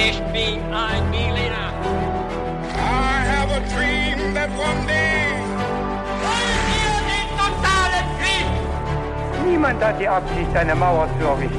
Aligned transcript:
Ich 0.00 0.20
bin 0.32 0.62
ein 0.72 1.10
Berliner. 1.10 1.72
I 2.72 3.24
have 3.26 3.50
a 3.50 3.58
dream 3.74 4.32
that 4.32 4.48
one 4.50 4.86
day. 4.86 5.34
Wollen 6.22 6.62
wir 6.70 6.94
den 7.10 7.28
totalen 7.36 8.06
Krieg? 8.20 9.44
Niemand 9.44 9.82
hat 9.82 10.00
die 10.00 10.06
Absicht, 10.06 10.54
eine 10.54 10.76
Mauer 10.76 11.08
zu 11.18 11.26
errichten. 11.26 11.58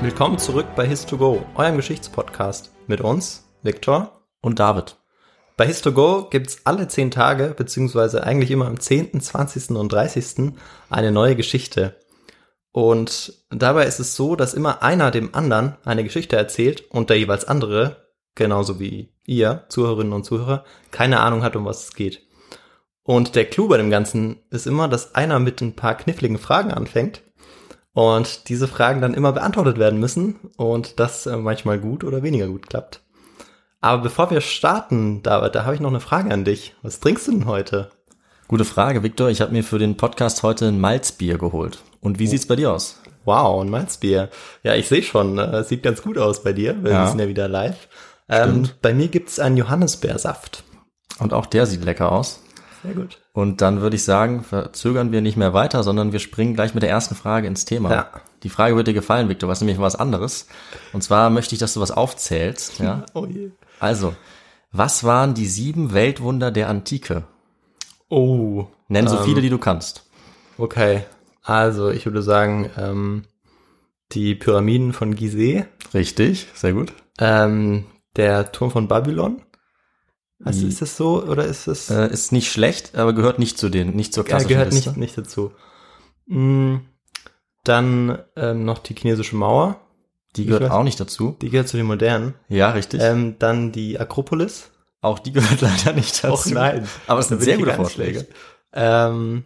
Willkommen 0.00 0.38
zurück 0.38 0.66
bei 0.74 0.86
His2Go, 0.88 1.42
eurem 1.54 1.76
Geschichtspodcast. 1.76 2.72
Mit 2.88 3.02
uns, 3.02 3.48
Viktor 3.62 4.20
und 4.40 4.58
David. 4.58 4.96
Bei 5.56 5.66
His2Go 5.66 6.28
gibt's 6.28 6.62
alle 6.64 6.88
10 6.88 7.12
Tage, 7.12 7.54
beziehungsweise 7.56 8.24
eigentlich 8.24 8.50
immer 8.50 8.66
am 8.66 8.80
10., 8.80 9.20
20. 9.20 9.76
und 9.76 9.92
30. 9.92 10.54
eine 10.90 11.12
neue 11.12 11.36
Geschichte. 11.36 11.94
Und 12.74 13.34
dabei 13.50 13.86
ist 13.86 14.00
es 14.00 14.16
so, 14.16 14.34
dass 14.34 14.52
immer 14.52 14.82
einer 14.82 15.12
dem 15.12 15.32
anderen 15.32 15.76
eine 15.84 16.02
Geschichte 16.02 16.34
erzählt 16.34 16.82
und 16.90 17.08
der 17.08 17.16
jeweils 17.16 17.44
andere, 17.44 18.08
genauso 18.34 18.80
wie 18.80 19.14
ihr, 19.24 19.62
Zuhörerinnen 19.68 20.12
und 20.12 20.24
Zuhörer, 20.24 20.64
keine 20.90 21.20
Ahnung 21.20 21.44
hat, 21.44 21.54
um 21.54 21.64
was 21.64 21.84
es 21.84 21.94
geht. 21.94 22.26
Und 23.04 23.36
der 23.36 23.44
Clou 23.44 23.68
bei 23.68 23.76
dem 23.76 23.90
Ganzen 23.90 24.40
ist 24.50 24.66
immer, 24.66 24.88
dass 24.88 25.14
einer 25.14 25.38
mit 25.38 25.60
ein 25.60 25.76
paar 25.76 25.96
kniffligen 25.96 26.36
Fragen 26.36 26.72
anfängt 26.72 27.22
und 27.92 28.48
diese 28.48 28.66
Fragen 28.66 29.00
dann 29.00 29.14
immer 29.14 29.30
beantwortet 29.30 29.78
werden 29.78 30.00
müssen 30.00 30.50
und 30.56 30.98
das 30.98 31.26
äh, 31.26 31.36
manchmal 31.36 31.78
gut 31.78 32.02
oder 32.02 32.24
weniger 32.24 32.48
gut 32.48 32.68
klappt. 32.68 33.04
Aber 33.82 34.02
bevor 34.02 34.32
wir 34.32 34.40
starten, 34.40 35.22
David, 35.22 35.54
da 35.54 35.64
habe 35.64 35.76
ich 35.76 35.80
noch 35.80 35.90
eine 35.90 36.00
Frage 36.00 36.32
an 36.32 36.44
dich. 36.44 36.74
Was 36.82 36.98
trinkst 36.98 37.28
du 37.28 37.30
denn 37.30 37.46
heute? 37.46 37.92
Gute 38.48 38.64
Frage, 38.64 39.02
Viktor. 39.02 39.30
Ich 39.30 39.40
habe 39.40 39.52
mir 39.52 39.64
für 39.64 39.78
den 39.78 39.96
Podcast 39.96 40.42
heute 40.42 40.68
ein 40.68 40.80
Malzbier 40.80 41.38
geholt. 41.38 41.78
Und 42.00 42.18
wie 42.18 42.26
sieht's 42.26 42.46
bei 42.46 42.56
dir 42.56 42.72
aus? 42.72 43.00
Wow, 43.24 43.62
ein 43.62 43.70
Malzbier. 43.70 44.28
Ja, 44.62 44.74
ich 44.74 44.86
sehe 44.88 45.02
schon, 45.02 45.38
äh, 45.38 45.64
sieht 45.64 45.82
ganz 45.82 46.02
gut 46.02 46.18
aus 46.18 46.42
bei 46.42 46.52
dir. 46.52 46.76
Wir 46.84 46.92
Ja. 46.92 47.06
sind 47.06 47.18
ja 47.20 47.28
wieder 47.28 47.48
live. 47.48 47.88
Ähm, 48.28 48.68
bei 48.82 48.92
mir 48.92 49.08
gibt's 49.08 49.38
einen 49.38 49.56
Johannisbeersaft. 49.56 50.62
Und 51.18 51.32
auch 51.32 51.46
der 51.46 51.66
sieht 51.66 51.84
lecker 51.84 52.12
aus. 52.12 52.40
Sehr 52.82 52.92
gut. 52.94 53.18
Und 53.32 53.62
dann 53.62 53.80
würde 53.80 53.96
ich 53.96 54.04
sagen, 54.04 54.44
verzögern 54.44 55.10
wir 55.10 55.22
nicht 55.22 55.38
mehr 55.38 55.54
weiter, 55.54 55.82
sondern 55.82 56.12
wir 56.12 56.18
springen 56.18 56.54
gleich 56.54 56.74
mit 56.74 56.82
der 56.82 56.90
ersten 56.90 57.14
Frage 57.14 57.46
ins 57.46 57.64
Thema. 57.64 57.90
Ja. 57.90 58.08
Die 58.42 58.50
Frage 58.50 58.76
wird 58.76 58.86
dir 58.88 58.94
gefallen, 58.94 59.30
Viktor, 59.30 59.48
was 59.48 59.62
nämlich 59.62 59.78
was 59.78 59.96
anderes. 59.96 60.48
Und 60.92 61.02
zwar 61.02 61.30
möchte 61.30 61.54
ich, 61.54 61.58
dass 61.60 61.72
du 61.72 61.80
was 61.80 61.90
aufzählst. 61.90 62.78
Ja? 62.78 63.04
Oh 63.14 63.24
je. 63.26 63.50
Also, 63.80 64.14
was 64.70 65.02
waren 65.02 65.32
die 65.32 65.46
sieben 65.46 65.94
Weltwunder 65.94 66.50
der 66.50 66.68
Antike? 66.68 67.24
Oh. 68.08 68.66
Nenn 68.88 69.08
so 69.08 69.16
Ähm. 69.18 69.24
viele, 69.24 69.40
die 69.40 69.50
du 69.50 69.58
kannst. 69.58 70.04
Okay. 70.58 71.04
Also, 71.42 71.90
ich 71.90 72.06
würde 72.06 72.22
sagen, 72.22 72.70
ähm, 72.76 73.24
die 74.12 74.34
Pyramiden 74.34 74.92
von 74.92 75.14
Gizeh, 75.14 75.64
Richtig, 75.92 76.46
sehr 76.54 76.72
gut. 76.72 76.92
ähm, 77.18 77.84
der 78.16 78.52
Turm 78.52 78.70
von 78.70 78.88
Babylon. 78.88 79.42
Also, 80.44 80.66
ist 80.66 80.82
das 80.82 80.96
so 80.96 81.22
oder 81.24 81.44
ist 81.46 81.66
es? 81.68 81.90
Äh, 81.90 82.08
ist 82.12 82.30
nicht 82.32 82.50
schlecht, 82.52 82.94
aber 82.96 83.12
gehört 83.14 83.38
nicht 83.38 83.56
zu 83.58 83.68
den, 83.70 83.96
nicht 83.96 84.12
zur 84.12 84.24
Ja, 84.24 84.28
klassischen 84.28 84.48
gehört 84.50 84.72
Liste. 84.72 84.90
nicht, 84.90 84.98
nicht 84.98 85.18
dazu. 85.18 85.52
Mm, 86.26 86.76
Dann 87.64 88.18
ähm, 88.36 88.64
noch 88.64 88.78
die 88.78 88.94
chinesische 88.94 89.36
Mauer. 89.36 89.80
Die 90.36 90.44
gehört 90.46 90.64
weiß- 90.64 90.70
auch 90.70 90.82
nicht 90.82 91.00
dazu. 91.00 91.36
Die 91.40 91.48
gehört 91.48 91.68
zu 91.68 91.76
den 91.78 91.86
modernen. 91.86 92.34
Ja, 92.48 92.70
richtig. 92.70 93.00
Ähm, 93.02 93.36
dann 93.38 93.72
die 93.72 93.98
Akropolis. 93.98 94.70
Auch 95.04 95.18
die 95.18 95.32
gehört 95.32 95.60
leider 95.60 95.92
nicht 95.92 96.22
dazu. 96.24 96.34
Och 96.34 96.46
nein. 96.54 96.88
Aber 97.06 97.20
es 97.20 97.28
sind 97.28 97.42
sehr 97.42 97.56
gute 97.58 97.74
Vorschläge. 97.74 98.26
Ähm, 98.72 99.44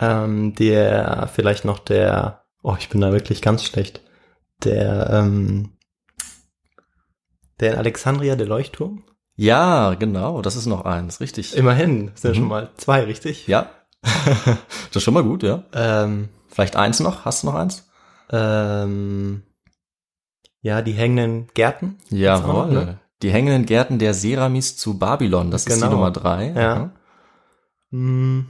ähm, 0.00 0.54
der, 0.54 1.28
vielleicht 1.32 1.64
noch 1.64 1.78
der, 1.78 2.44
oh, 2.62 2.76
ich 2.78 2.88
bin 2.88 3.00
da 3.00 3.12
wirklich 3.12 3.42
ganz 3.42 3.64
schlecht. 3.64 4.00
Der, 4.64 5.10
ähm, 5.10 5.72
der 7.60 7.72
in 7.72 7.78
Alexandria, 7.78 8.36
der 8.36 8.46
Leuchtturm. 8.46 9.04
Ja, 9.36 9.94
genau, 9.94 10.42
das 10.42 10.56
ist 10.56 10.66
noch 10.66 10.84
eins, 10.84 11.20
richtig. 11.20 11.56
Immerhin, 11.56 12.10
sind 12.14 12.22
ja 12.24 12.30
Mhm. 12.30 12.34
schon 12.34 12.48
mal 12.48 12.70
zwei, 12.76 13.02
richtig? 13.04 13.46
ja. 13.46 13.70
das 14.02 14.96
ist 14.96 15.02
schon 15.02 15.14
mal 15.14 15.22
gut, 15.24 15.42
ja. 15.42 15.64
Ähm, 15.72 16.28
Vielleicht 16.48 16.76
eins 16.76 17.00
noch? 17.00 17.24
Hast 17.24 17.42
du 17.42 17.48
noch 17.48 17.54
eins? 17.54 17.88
ähm, 18.30 19.42
ja, 20.60 20.82
die 20.82 20.92
hängenden 20.92 21.48
Gärten. 21.54 21.98
Jawohl. 22.10 22.72
ne? 22.72 23.00
Die 23.22 23.30
hängenden 23.30 23.66
Gärten 23.66 23.98
der 23.98 24.14
Seramis 24.14 24.76
zu 24.76 24.98
Babylon, 24.98 25.50
das 25.50 25.62
ist 25.66 25.74
die 25.76 25.80
Genau. 25.80 25.92
Nummer 25.92 26.10
drei. 26.10 26.52
Ja. 26.54 26.90
Hm. 27.90 28.46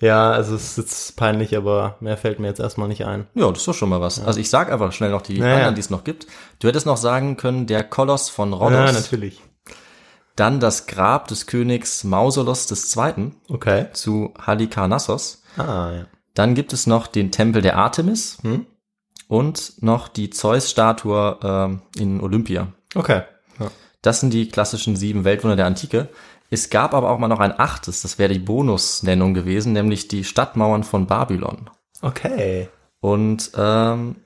Ja, 0.00 0.30
also 0.30 0.54
es 0.54 0.70
ist 0.70 0.78
jetzt 0.78 1.16
peinlich, 1.16 1.56
aber 1.56 1.96
mehr 2.00 2.16
fällt 2.16 2.38
mir 2.38 2.46
jetzt 2.46 2.60
erstmal 2.60 2.86
nicht 2.86 3.04
ein. 3.04 3.26
Ja, 3.34 3.48
das 3.48 3.58
ist 3.60 3.68
doch 3.68 3.74
schon 3.74 3.88
mal 3.88 4.00
was. 4.00 4.20
Also 4.24 4.38
ich 4.38 4.48
sag 4.48 4.70
einfach 4.70 4.92
schnell 4.92 5.10
noch 5.10 5.22
die 5.22 5.38
Ja, 5.38 5.46
ja. 5.48 5.54
anderen, 5.56 5.74
die 5.74 5.80
es 5.80 5.90
noch 5.90 6.04
gibt. 6.04 6.26
Du 6.60 6.68
hättest 6.68 6.86
noch 6.86 6.96
sagen 6.96 7.36
können, 7.36 7.66
der 7.66 7.82
Koloss 7.82 8.28
von 8.28 8.52
Rhodos. 8.52 8.72
Ja, 8.72 8.92
natürlich. 8.92 9.42
Dann 10.36 10.60
das 10.60 10.86
Grab 10.86 11.26
des 11.26 11.46
Königs 11.46 12.04
Mausolos 12.04 12.70
II. 12.96 13.32
Okay. 13.48 13.86
zu 13.92 14.34
Halikarnassos. 14.40 15.42
Ah, 15.56 15.90
ja. 15.92 16.06
Dann 16.34 16.54
gibt 16.54 16.72
es 16.72 16.86
noch 16.86 17.08
den 17.08 17.32
Tempel 17.32 17.60
der 17.60 17.76
Artemis 17.76 18.38
Hm? 18.42 18.66
und 19.26 19.82
noch 19.82 20.06
die 20.06 20.30
Zeus-Statue 20.30 21.38
ähm, 21.42 21.82
in 21.98 22.20
Olympia. 22.20 22.68
Okay. 22.94 23.22
Ja. 23.58 23.70
Das 24.02 24.20
sind 24.20 24.32
die 24.32 24.48
klassischen 24.48 24.96
sieben 24.96 25.24
Weltwunder 25.24 25.56
der 25.56 25.66
Antike. 25.66 26.08
Es 26.50 26.70
gab 26.70 26.94
aber 26.94 27.10
auch 27.10 27.18
mal 27.18 27.28
noch 27.28 27.40
ein 27.40 27.58
achtes, 27.58 28.02
das 28.02 28.18
wäre 28.18 28.32
die 28.32 28.38
Bonusnennung 28.38 29.34
gewesen, 29.34 29.72
nämlich 29.72 30.08
die 30.08 30.24
Stadtmauern 30.24 30.82
von 30.82 31.06
Babylon. 31.06 31.68
Okay. 32.00 32.68
Und 33.00 33.50
ähm, 33.56 34.16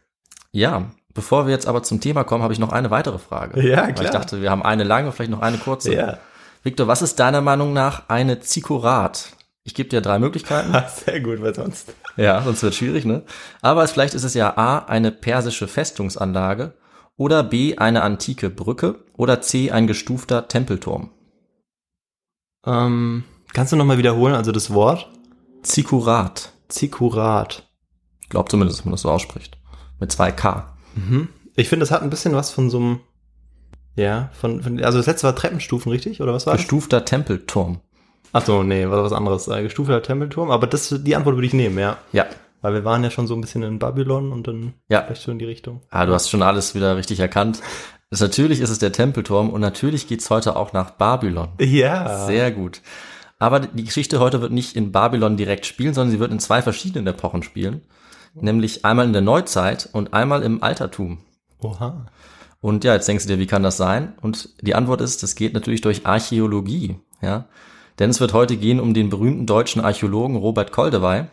ja, 0.52 0.90
bevor 1.14 1.46
wir 1.46 1.52
jetzt 1.52 1.66
aber 1.66 1.82
zum 1.82 2.00
Thema 2.00 2.24
kommen, 2.24 2.44
habe 2.44 2.52
ich 2.52 2.58
noch 2.58 2.72
eine 2.72 2.90
weitere 2.90 3.18
Frage. 3.18 3.60
Ja, 3.66 3.84
Weil 3.84 3.94
klar. 3.94 4.04
Ich 4.04 4.10
dachte, 4.10 4.40
wir 4.40 4.50
haben 4.50 4.62
eine 4.62 4.84
lange, 4.84 5.10
vielleicht 5.10 5.30
noch 5.30 5.42
eine 5.42 5.58
kurze. 5.58 5.94
Ja. 5.94 6.18
Victor, 6.62 6.86
was 6.86 7.02
ist 7.02 7.18
deiner 7.18 7.40
Meinung 7.40 7.72
nach 7.72 8.08
eine 8.08 8.40
Zikurat? 8.40 9.30
Ich 9.64 9.74
gebe 9.74 9.88
dir 9.88 10.00
drei 10.00 10.18
Möglichkeiten. 10.18 10.74
Sehr 11.04 11.20
gut, 11.20 11.42
weil 11.42 11.54
sonst. 11.54 11.92
Ja, 12.16 12.42
sonst 12.42 12.62
wird 12.62 12.74
schwierig, 12.74 13.04
ne? 13.04 13.22
Aber 13.62 13.82
es, 13.82 13.92
vielleicht 13.92 14.14
ist 14.14 14.24
es 14.24 14.34
ja 14.34 14.56
A, 14.56 14.78
eine 14.78 15.10
persische 15.10 15.66
Festungsanlage 15.66 16.74
oder 17.16 17.42
B, 17.42 17.76
eine 17.76 18.02
antike 18.02 18.50
Brücke 18.50 19.04
oder 19.16 19.40
C, 19.40 19.70
ein 19.70 19.86
gestufter 19.86 20.48
Tempelturm. 20.48 21.10
Ähm, 22.66 23.24
kannst 23.52 23.72
du 23.72 23.76
nochmal 23.76 23.98
wiederholen, 23.98 24.34
also 24.34 24.52
das 24.52 24.72
Wort? 24.72 25.10
Zikurat. 25.62 26.52
Zikurat. 26.68 27.68
Ich 28.20 28.28
glaube 28.28 28.48
zumindest, 28.48 28.78
dass 28.78 28.84
man 28.84 28.92
das 28.92 29.02
so 29.02 29.10
ausspricht. 29.10 29.58
Mit 30.00 30.10
zwei 30.10 30.32
K. 30.32 30.76
Mhm. 30.94 31.28
Ich 31.54 31.68
finde, 31.68 31.82
das 31.84 31.90
hat 31.90 32.02
ein 32.02 32.10
bisschen 32.10 32.34
was 32.34 32.50
von 32.50 32.70
so 32.70 32.78
einem, 32.78 33.00
ja, 33.94 34.30
von, 34.32 34.62
von 34.62 34.82
also 34.82 34.98
das 34.98 35.06
letzte 35.06 35.26
war 35.26 35.36
Treppenstufen, 35.36 35.92
richtig? 35.92 36.20
Oder 36.22 36.32
was 36.32 36.46
war 36.46 36.54
das? 36.54 36.62
Gestufter 36.62 37.04
Tempelturm. 37.04 37.80
Ach 38.32 38.44
so, 38.44 38.62
nee, 38.62 38.88
war 38.88 39.04
was 39.04 39.12
anderes. 39.12 39.48
Äh, 39.48 39.62
gestufter 39.62 40.02
Tempelturm, 40.02 40.50
aber 40.50 40.66
das, 40.66 40.94
die 41.02 41.14
Antwort 41.14 41.36
würde 41.36 41.46
ich 41.46 41.52
nehmen, 41.52 41.78
ja. 41.78 41.98
Ja. 42.12 42.26
Weil 42.62 42.74
wir 42.74 42.84
waren 42.84 43.02
ja 43.04 43.10
schon 43.10 43.26
so 43.26 43.34
ein 43.34 43.40
bisschen 43.40 43.62
in 43.62 43.78
Babylon 43.78 44.32
und 44.32 44.46
dann 44.48 44.72
Ja. 44.88 45.02
vielleicht 45.02 45.22
so 45.22 45.30
in 45.32 45.38
die 45.38 45.44
Richtung. 45.44 45.82
Ah, 45.90 46.06
du 46.06 46.14
hast 46.14 46.30
schon 46.30 46.42
alles 46.42 46.74
wieder 46.74 46.96
richtig 46.96 47.20
erkannt. 47.20 47.60
Das, 48.10 48.20
natürlich 48.20 48.60
ist 48.60 48.70
es 48.70 48.78
der 48.78 48.92
Tempelturm 48.92 49.50
und 49.50 49.60
natürlich 49.60 50.06
geht's 50.08 50.30
heute 50.30 50.56
auch 50.56 50.72
nach 50.72 50.92
Babylon. 50.92 51.48
Ja. 51.60 52.26
Sehr 52.26 52.50
gut. 52.52 52.80
Aber 53.38 53.58
die 53.60 53.84
Geschichte 53.84 54.20
heute 54.20 54.40
wird 54.40 54.52
nicht 54.52 54.76
in 54.76 54.92
Babylon 54.92 55.36
direkt 55.36 55.66
spielen, 55.66 55.92
sondern 55.94 56.12
sie 56.12 56.20
wird 56.20 56.30
in 56.30 56.38
zwei 56.38 56.62
verschiedenen 56.62 57.08
Epochen 57.08 57.42
spielen. 57.42 57.82
Nämlich 58.34 58.84
einmal 58.84 59.06
in 59.06 59.12
der 59.12 59.22
Neuzeit 59.22 59.88
und 59.92 60.14
einmal 60.14 60.42
im 60.42 60.62
Altertum. 60.62 61.18
Oha. 61.60 62.06
Und 62.60 62.84
ja, 62.84 62.94
jetzt 62.94 63.08
denkst 63.08 63.26
du 63.26 63.32
dir, 63.34 63.40
wie 63.40 63.46
kann 63.48 63.64
das 63.64 63.76
sein? 63.76 64.14
Und 64.22 64.50
die 64.60 64.76
Antwort 64.76 65.00
ist, 65.00 65.22
das 65.24 65.34
geht 65.34 65.52
natürlich 65.52 65.80
durch 65.80 66.06
Archäologie, 66.06 66.96
ja. 67.20 67.46
Denn 67.98 68.08
es 68.10 68.20
wird 68.20 68.32
heute 68.32 68.56
gehen 68.56 68.78
um 68.80 68.94
den 68.94 69.10
berühmten 69.10 69.46
deutschen 69.46 69.82
Archäologen 69.82 70.36
Robert 70.36 70.70
Koldewey. 70.72 71.24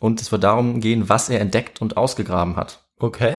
Und 0.00 0.20
es 0.20 0.32
wird 0.32 0.44
darum 0.44 0.80
gehen, 0.80 1.08
was 1.08 1.28
er 1.28 1.40
entdeckt 1.40 1.80
und 1.80 1.96
ausgegraben 1.96 2.56
hat. 2.56 2.84
Okay. 2.98 3.34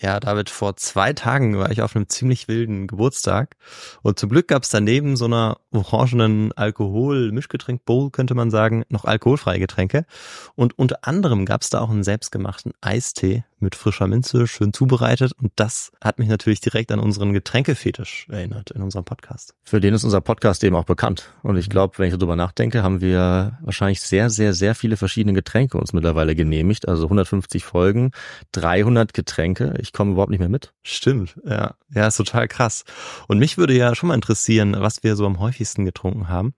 Ja, 0.00 0.20
David, 0.20 0.48
vor 0.48 0.76
zwei 0.76 1.12
Tagen 1.12 1.58
war 1.58 1.70
ich 1.70 1.82
auf 1.82 1.96
einem 1.96 2.08
ziemlich 2.08 2.46
wilden 2.46 2.86
Geburtstag 2.86 3.56
und 4.02 4.18
zum 4.18 4.28
Glück 4.28 4.46
gab 4.46 4.62
es 4.62 4.70
daneben 4.70 5.16
so 5.16 5.24
einer 5.24 5.58
orangenen 5.72 6.52
Alkohol-Mischgetränk-Bowl, 6.52 8.10
könnte 8.10 8.34
man 8.34 8.50
sagen, 8.50 8.84
noch 8.88 9.04
alkoholfreie 9.04 9.58
Getränke. 9.58 10.06
Und 10.54 10.78
unter 10.78 10.98
anderem 11.02 11.44
gab 11.46 11.62
es 11.62 11.70
da 11.70 11.80
auch 11.80 11.90
einen 11.90 12.04
selbstgemachten 12.04 12.72
Eistee 12.80 13.44
mit 13.60 13.74
frischer 13.74 14.06
Minze, 14.06 14.46
schön 14.46 14.72
zubereitet. 14.72 15.32
Und 15.40 15.52
das 15.56 15.92
hat 16.02 16.18
mich 16.18 16.28
natürlich 16.28 16.60
direkt 16.60 16.92
an 16.92 17.00
unseren 17.00 17.32
Getränkefetisch 17.32 18.28
erinnert 18.30 18.70
in 18.70 18.82
unserem 18.82 19.04
Podcast. 19.04 19.54
Für 19.64 19.80
den 19.80 19.94
ist 19.94 20.04
unser 20.04 20.20
Podcast 20.20 20.62
eben 20.64 20.76
auch 20.76 20.84
bekannt. 20.84 21.32
Und 21.42 21.56
ich 21.56 21.68
glaube, 21.68 21.98
wenn 21.98 22.08
ich 22.08 22.16
darüber 22.16 22.36
nachdenke, 22.36 22.82
haben 22.82 23.00
wir 23.00 23.58
wahrscheinlich 23.62 24.00
sehr, 24.00 24.30
sehr, 24.30 24.54
sehr 24.54 24.74
viele 24.74 24.96
verschiedene 24.96 25.34
Getränke 25.34 25.78
uns 25.78 25.92
mittlerweile 25.92 26.34
genehmigt. 26.34 26.88
Also 26.88 27.04
150 27.04 27.64
Folgen, 27.64 28.12
300 28.52 29.12
Getränke. 29.12 29.74
Ich 29.78 29.87
komme 29.92 30.12
überhaupt 30.12 30.30
nicht 30.30 30.40
mehr 30.40 30.48
mit. 30.48 30.72
Stimmt, 30.82 31.38
ja. 31.44 31.74
Ja, 31.94 32.06
ist 32.06 32.16
total 32.16 32.48
krass. 32.48 32.84
Und 33.28 33.38
mich 33.38 33.58
würde 33.58 33.74
ja 33.74 33.94
schon 33.94 34.08
mal 34.08 34.14
interessieren, 34.14 34.76
was 34.78 35.02
wir 35.02 35.16
so 35.16 35.26
am 35.26 35.40
häufigsten 35.40 35.84
getrunken 35.84 36.28
haben. 36.28 36.54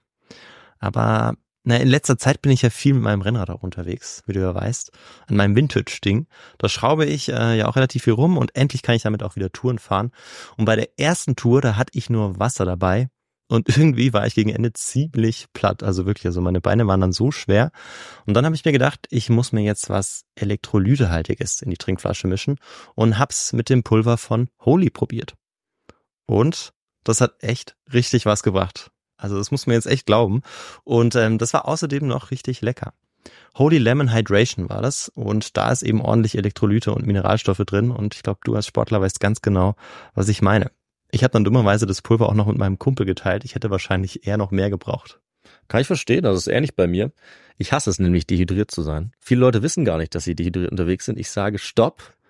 Aber 0.78 1.34
Na, 1.62 1.76
in 1.76 1.88
letzter 1.88 2.16
Zeit 2.16 2.40
bin 2.40 2.52
ich 2.52 2.62
ja 2.62 2.70
viel 2.70 2.94
mit 2.94 3.02
meinem 3.02 3.20
Rennrad 3.20 3.50
auch 3.50 3.62
unterwegs, 3.62 4.22
wie 4.26 4.32
du 4.32 4.40
ja 4.40 4.54
weißt, 4.54 4.92
an 5.26 5.36
meinem 5.36 5.54
Vintage-Ding. 5.54 6.26
Da 6.56 6.70
schraube 6.70 7.04
ich 7.04 7.28
äh, 7.28 7.58
ja 7.58 7.68
auch 7.68 7.76
relativ 7.76 8.04
viel 8.04 8.14
rum 8.14 8.38
und 8.38 8.56
endlich 8.56 8.80
kann 8.82 8.94
ich 8.94 9.02
damit 9.02 9.22
auch 9.22 9.36
wieder 9.36 9.52
Touren 9.52 9.78
fahren. 9.78 10.10
Und 10.56 10.64
bei 10.64 10.74
der 10.76 10.98
ersten 10.98 11.36
Tour, 11.36 11.60
da 11.60 11.76
hatte 11.76 11.92
ich 11.98 12.08
nur 12.08 12.38
Wasser 12.38 12.64
dabei 12.64 13.10
und 13.50 13.68
irgendwie 13.76 14.12
war 14.12 14.26
ich 14.28 14.36
gegen 14.36 14.50
Ende 14.50 14.72
ziemlich 14.72 15.46
platt. 15.52 15.82
Also 15.82 16.06
wirklich, 16.06 16.26
also 16.26 16.40
meine 16.40 16.60
Beine 16.60 16.86
waren 16.86 17.00
dann 17.00 17.12
so 17.12 17.32
schwer. 17.32 17.72
Und 18.24 18.34
dann 18.34 18.44
habe 18.44 18.54
ich 18.54 18.64
mir 18.64 18.70
gedacht, 18.70 19.08
ich 19.10 19.28
muss 19.28 19.50
mir 19.50 19.62
jetzt 19.62 19.90
was 19.90 20.24
Elektrolytehaltiges 20.36 21.60
in 21.60 21.70
die 21.70 21.76
Trinkflasche 21.76 22.28
mischen 22.28 22.58
und 22.94 23.18
hab's 23.18 23.52
mit 23.52 23.68
dem 23.68 23.82
Pulver 23.82 24.18
von 24.18 24.48
Holy 24.60 24.88
probiert. 24.88 25.34
Und 26.26 26.72
das 27.02 27.20
hat 27.20 27.42
echt 27.42 27.76
richtig 27.92 28.24
was 28.24 28.44
gebracht. 28.44 28.92
Also 29.16 29.36
das 29.36 29.50
muss 29.50 29.66
man 29.66 29.74
jetzt 29.74 29.86
echt 29.86 30.06
glauben. 30.06 30.42
Und 30.84 31.16
ähm, 31.16 31.36
das 31.36 31.52
war 31.52 31.66
außerdem 31.66 32.06
noch 32.06 32.30
richtig 32.30 32.60
lecker. 32.60 32.94
Holy 33.58 33.78
Lemon 33.78 34.14
Hydration 34.14 34.68
war 34.68 34.80
das 34.80 35.08
und 35.08 35.56
da 35.56 35.72
ist 35.72 35.82
eben 35.82 36.00
ordentlich 36.00 36.38
Elektrolyte 36.38 36.92
und 36.92 37.04
Mineralstoffe 37.04 37.58
drin 37.66 37.90
und 37.90 38.14
ich 38.14 38.22
glaube, 38.22 38.40
du 38.44 38.54
als 38.54 38.66
Sportler 38.66 39.00
weißt 39.00 39.18
ganz 39.18 39.42
genau, 39.42 39.74
was 40.14 40.28
ich 40.28 40.40
meine. 40.40 40.70
Ich 41.12 41.24
habe 41.24 41.32
dann 41.32 41.44
dummerweise 41.44 41.86
das 41.86 42.02
Pulver 42.02 42.28
auch 42.28 42.34
noch 42.34 42.46
mit 42.46 42.58
meinem 42.58 42.78
Kumpel 42.78 43.06
geteilt. 43.06 43.44
Ich 43.44 43.54
hätte 43.54 43.70
wahrscheinlich 43.70 44.26
eher 44.26 44.36
noch 44.36 44.50
mehr 44.50 44.70
gebraucht. 44.70 45.20
Kann 45.68 45.80
ich 45.80 45.86
verstehen, 45.86 46.22
das 46.22 46.36
ist 46.36 46.46
ähnlich 46.48 46.74
bei 46.74 46.86
mir. 46.86 47.12
Ich 47.56 47.72
hasse 47.72 47.90
es 47.90 47.98
nämlich, 47.98 48.26
dehydriert 48.26 48.70
zu 48.70 48.82
sein. 48.82 49.12
Viele 49.18 49.40
Leute 49.40 49.62
wissen 49.62 49.84
gar 49.84 49.98
nicht, 49.98 50.14
dass 50.14 50.24
sie 50.24 50.34
dehydriert 50.34 50.70
unterwegs 50.70 51.04
sind. 51.04 51.18
Ich 51.18 51.30
sage 51.30 51.58
Stopp, 51.58 52.14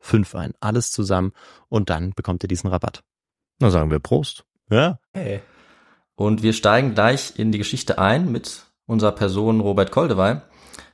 5 0.00 0.34
ein. 0.34 0.52
Alles 0.60 0.90
zusammen 0.90 1.32
und 1.68 1.90
dann 1.90 2.12
bekommt 2.12 2.42
ihr 2.42 2.48
diesen 2.48 2.68
Rabatt. 2.68 3.02
Na 3.58 3.70
sagen 3.70 3.90
wir 3.90 3.98
Prost. 3.98 4.44
Ja. 4.70 4.98
Hey. 5.12 5.40
Und 6.14 6.42
wir 6.42 6.52
steigen 6.52 6.94
gleich 6.94 7.38
in 7.38 7.52
die 7.52 7.58
Geschichte 7.58 7.98
ein 7.98 8.30
mit 8.30 8.66
unserer 8.86 9.12
Person 9.12 9.60
Robert 9.60 9.90
Koldewey. 9.90 10.40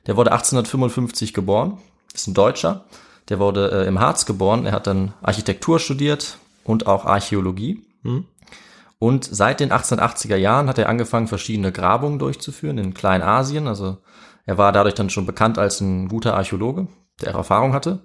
Der 0.05 0.15
wurde 0.15 0.31
1855 0.31 1.33
geboren, 1.33 1.79
ist 2.13 2.27
ein 2.27 2.33
Deutscher. 2.33 2.85
Der 3.29 3.39
wurde 3.39 3.71
äh, 3.71 3.87
im 3.87 3.99
Harz 3.99 4.25
geboren. 4.25 4.65
Er 4.65 4.71
hat 4.71 4.87
dann 4.87 5.13
Architektur 5.21 5.79
studiert 5.79 6.37
und 6.63 6.87
auch 6.87 7.05
Archäologie. 7.05 7.85
Mhm. 8.03 8.25
Und 8.99 9.25
seit 9.25 9.59
den 9.59 9.71
1880er 9.71 10.37
Jahren 10.37 10.69
hat 10.69 10.77
er 10.77 10.89
angefangen, 10.89 11.27
verschiedene 11.27 11.71
Grabungen 11.71 12.19
durchzuführen 12.19 12.77
in 12.77 12.93
Kleinasien. 12.93 13.67
Also 13.67 13.97
er 14.45 14.57
war 14.57 14.71
dadurch 14.71 14.95
dann 14.95 15.09
schon 15.09 15.25
bekannt 15.25 15.57
als 15.57 15.81
ein 15.81 16.07
guter 16.07 16.35
Archäologe, 16.35 16.87
der 17.21 17.33
Erfahrung 17.33 17.73
hatte. 17.73 17.99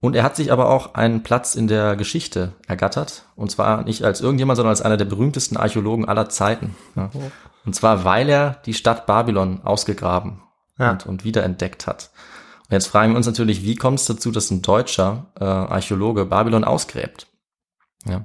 Und 0.00 0.16
er 0.16 0.22
hat 0.22 0.34
sich 0.34 0.50
aber 0.50 0.70
auch 0.70 0.94
einen 0.94 1.22
Platz 1.22 1.54
in 1.54 1.68
der 1.68 1.94
Geschichte 1.94 2.54
ergattert. 2.66 3.24
Und 3.36 3.50
zwar 3.50 3.84
nicht 3.84 4.02
als 4.02 4.22
irgendjemand, 4.22 4.56
sondern 4.56 4.70
als 4.70 4.80
einer 4.80 4.96
der 4.96 5.04
berühmtesten 5.04 5.58
Archäologen 5.58 6.06
aller 6.06 6.28
Zeiten. 6.30 6.74
Ja. 6.96 7.10
Und 7.66 7.74
zwar, 7.74 8.04
weil 8.04 8.28
er 8.30 8.62
die 8.64 8.72
Stadt 8.72 9.06
Babylon 9.06 9.60
ausgegraben 9.62 10.40
ja. 10.78 10.92
und, 10.92 11.06
und 11.06 11.24
wiederentdeckt 11.24 11.86
hat. 11.86 12.10
Und 12.68 12.72
jetzt 12.72 12.86
fragen 12.86 13.12
wir 13.12 13.16
uns 13.18 13.26
natürlich, 13.26 13.62
wie 13.62 13.74
kommt 13.74 13.98
es 13.98 14.06
dazu, 14.06 14.30
dass 14.30 14.50
ein 14.50 14.62
deutscher 14.62 15.26
äh, 15.38 15.44
Archäologe 15.44 16.24
Babylon 16.24 16.64
ausgräbt? 16.64 17.26
Ja. 18.06 18.24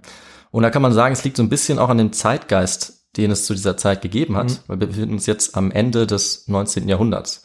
Und 0.52 0.64
da 0.64 0.70
kann 0.70 0.82
man 0.82 0.94
sagen, 0.94 1.12
es 1.12 1.26
liegt 1.26 1.36
so 1.36 1.44
ein 1.44 1.50
bisschen 1.50 1.80
auch 1.80 1.90
an 1.90 1.98
dem 1.98 2.14
Zeitgeist, 2.14 3.06
den 3.18 3.32
es 3.32 3.46
zu 3.46 3.54
dieser 3.54 3.76
Zeit 3.76 4.02
gegeben 4.02 4.38
hat, 4.38 4.50
mhm. 4.50 4.60
weil 4.68 4.80
wir 4.80 4.88
befinden 4.88 5.16
uns 5.16 5.26
jetzt 5.26 5.58
am 5.58 5.72
Ende 5.72 6.08
des 6.08 6.48
19. 6.48 6.88
Jahrhunderts. 6.88 7.44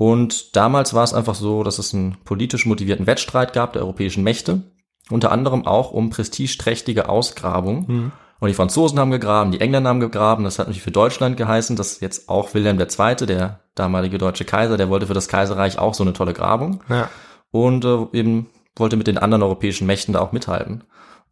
Und 0.00 0.56
damals 0.56 0.94
war 0.94 1.04
es 1.04 1.12
einfach 1.12 1.34
so, 1.34 1.62
dass 1.62 1.78
es 1.78 1.92
einen 1.92 2.16
politisch 2.24 2.64
motivierten 2.64 3.06
Wettstreit 3.06 3.52
gab 3.52 3.74
der 3.74 3.82
europäischen 3.82 4.24
Mächte, 4.24 4.62
unter 5.10 5.30
anderem 5.30 5.66
auch 5.66 5.90
um 5.90 6.08
prestigeträchtige 6.08 7.10
Ausgrabung. 7.10 7.84
Mhm. 7.86 8.12
Und 8.38 8.48
die 8.48 8.54
Franzosen 8.54 8.98
haben 8.98 9.10
gegraben, 9.10 9.52
die 9.52 9.60
Engländer 9.60 9.90
haben 9.90 10.00
gegraben. 10.00 10.44
Das 10.44 10.58
hat 10.58 10.68
natürlich 10.68 10.84
für 10.84 10.90
Deutschland 10.90 11.36
geheißen, 11.36 11.76
dass 11.76 12.00
jetzt 12.00 12.30
auch 12.30 12.54
Wilhelm 12.54 12.80
II., 12.80 13.26
der 13.26 13.60
damalige 13.74 14.16
deutsche 14.16 14.46
Kaiser, 14.46 14.78
der 14.78 14.88
wollte 14.88 15.06
für 15.06 15.12
das 15.12 15.28
Kaiserreich 15.28 15.78
auch 15.78 15.92
so 15.92 16.02
eine 16.02 16.14
tolle 16.14 16.32
Grabung. 16.32 16.82
Ja. 16.88 17.10
Und 17.50 17.84
äh, 17.84 18.06
eben 18.14 18.46
wollte 18.76 18.96
mit 18.96 19.06
den 19.06 19.18
anderen 19.18 19.42
europäischen 19.42 19.86
Mächten 19.86 20.14
da 20.14 20.20
auch 20.20 20.32
mithalten. 20.32 20.82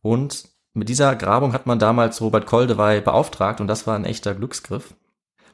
Und 0.02 0.44
mit 0.74 0.90
dieser 0.90 1.16
Grabung 1.16 1.54
hat 1.54 1.66
man 1.66 1.78
damals 1.78 2.20
Robert 2.20 2.44
Koldewey 2.44 3.00
beauftragt 3.00 3.62
und 3.62 3.66
das 3.66 3.86
war 3.86 3.94
ein 3.94 4.04
echter 4.04 4.34
Glücksgriff. 4.34 4.92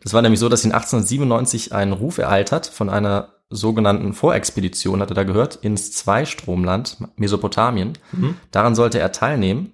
Das 0.05 0.13
war 0.13 0.23
nämlich 0.23 0.39
so, 0.39 0.51
dass 0.51 0.65
ihn 0.65 0.73
1897 0.73 1.73
ein 1.73 1.93
Ruf 1.93 2.19
ereilt 2.19 2.53
hat 2.53 2.67
von 2.67 2.91
einer 2.91 3.31
sogenannten 3.49 4.13
Vorexpedition, 4.13 5.01
hat 5.01 5.11
er 5.11 5.15
da 5.15 5.25
gehört, 5.25 5.57
ins 5.57 5.93
Zweistromland 5.93 6.99
Mesopotamien. 7.17 7.95
Mhm. 8.13 8.37
Daran 8.51 8.75
sollte 8.75 8.99
er 8.99 9.13
teilnehmen. 9.13 9.73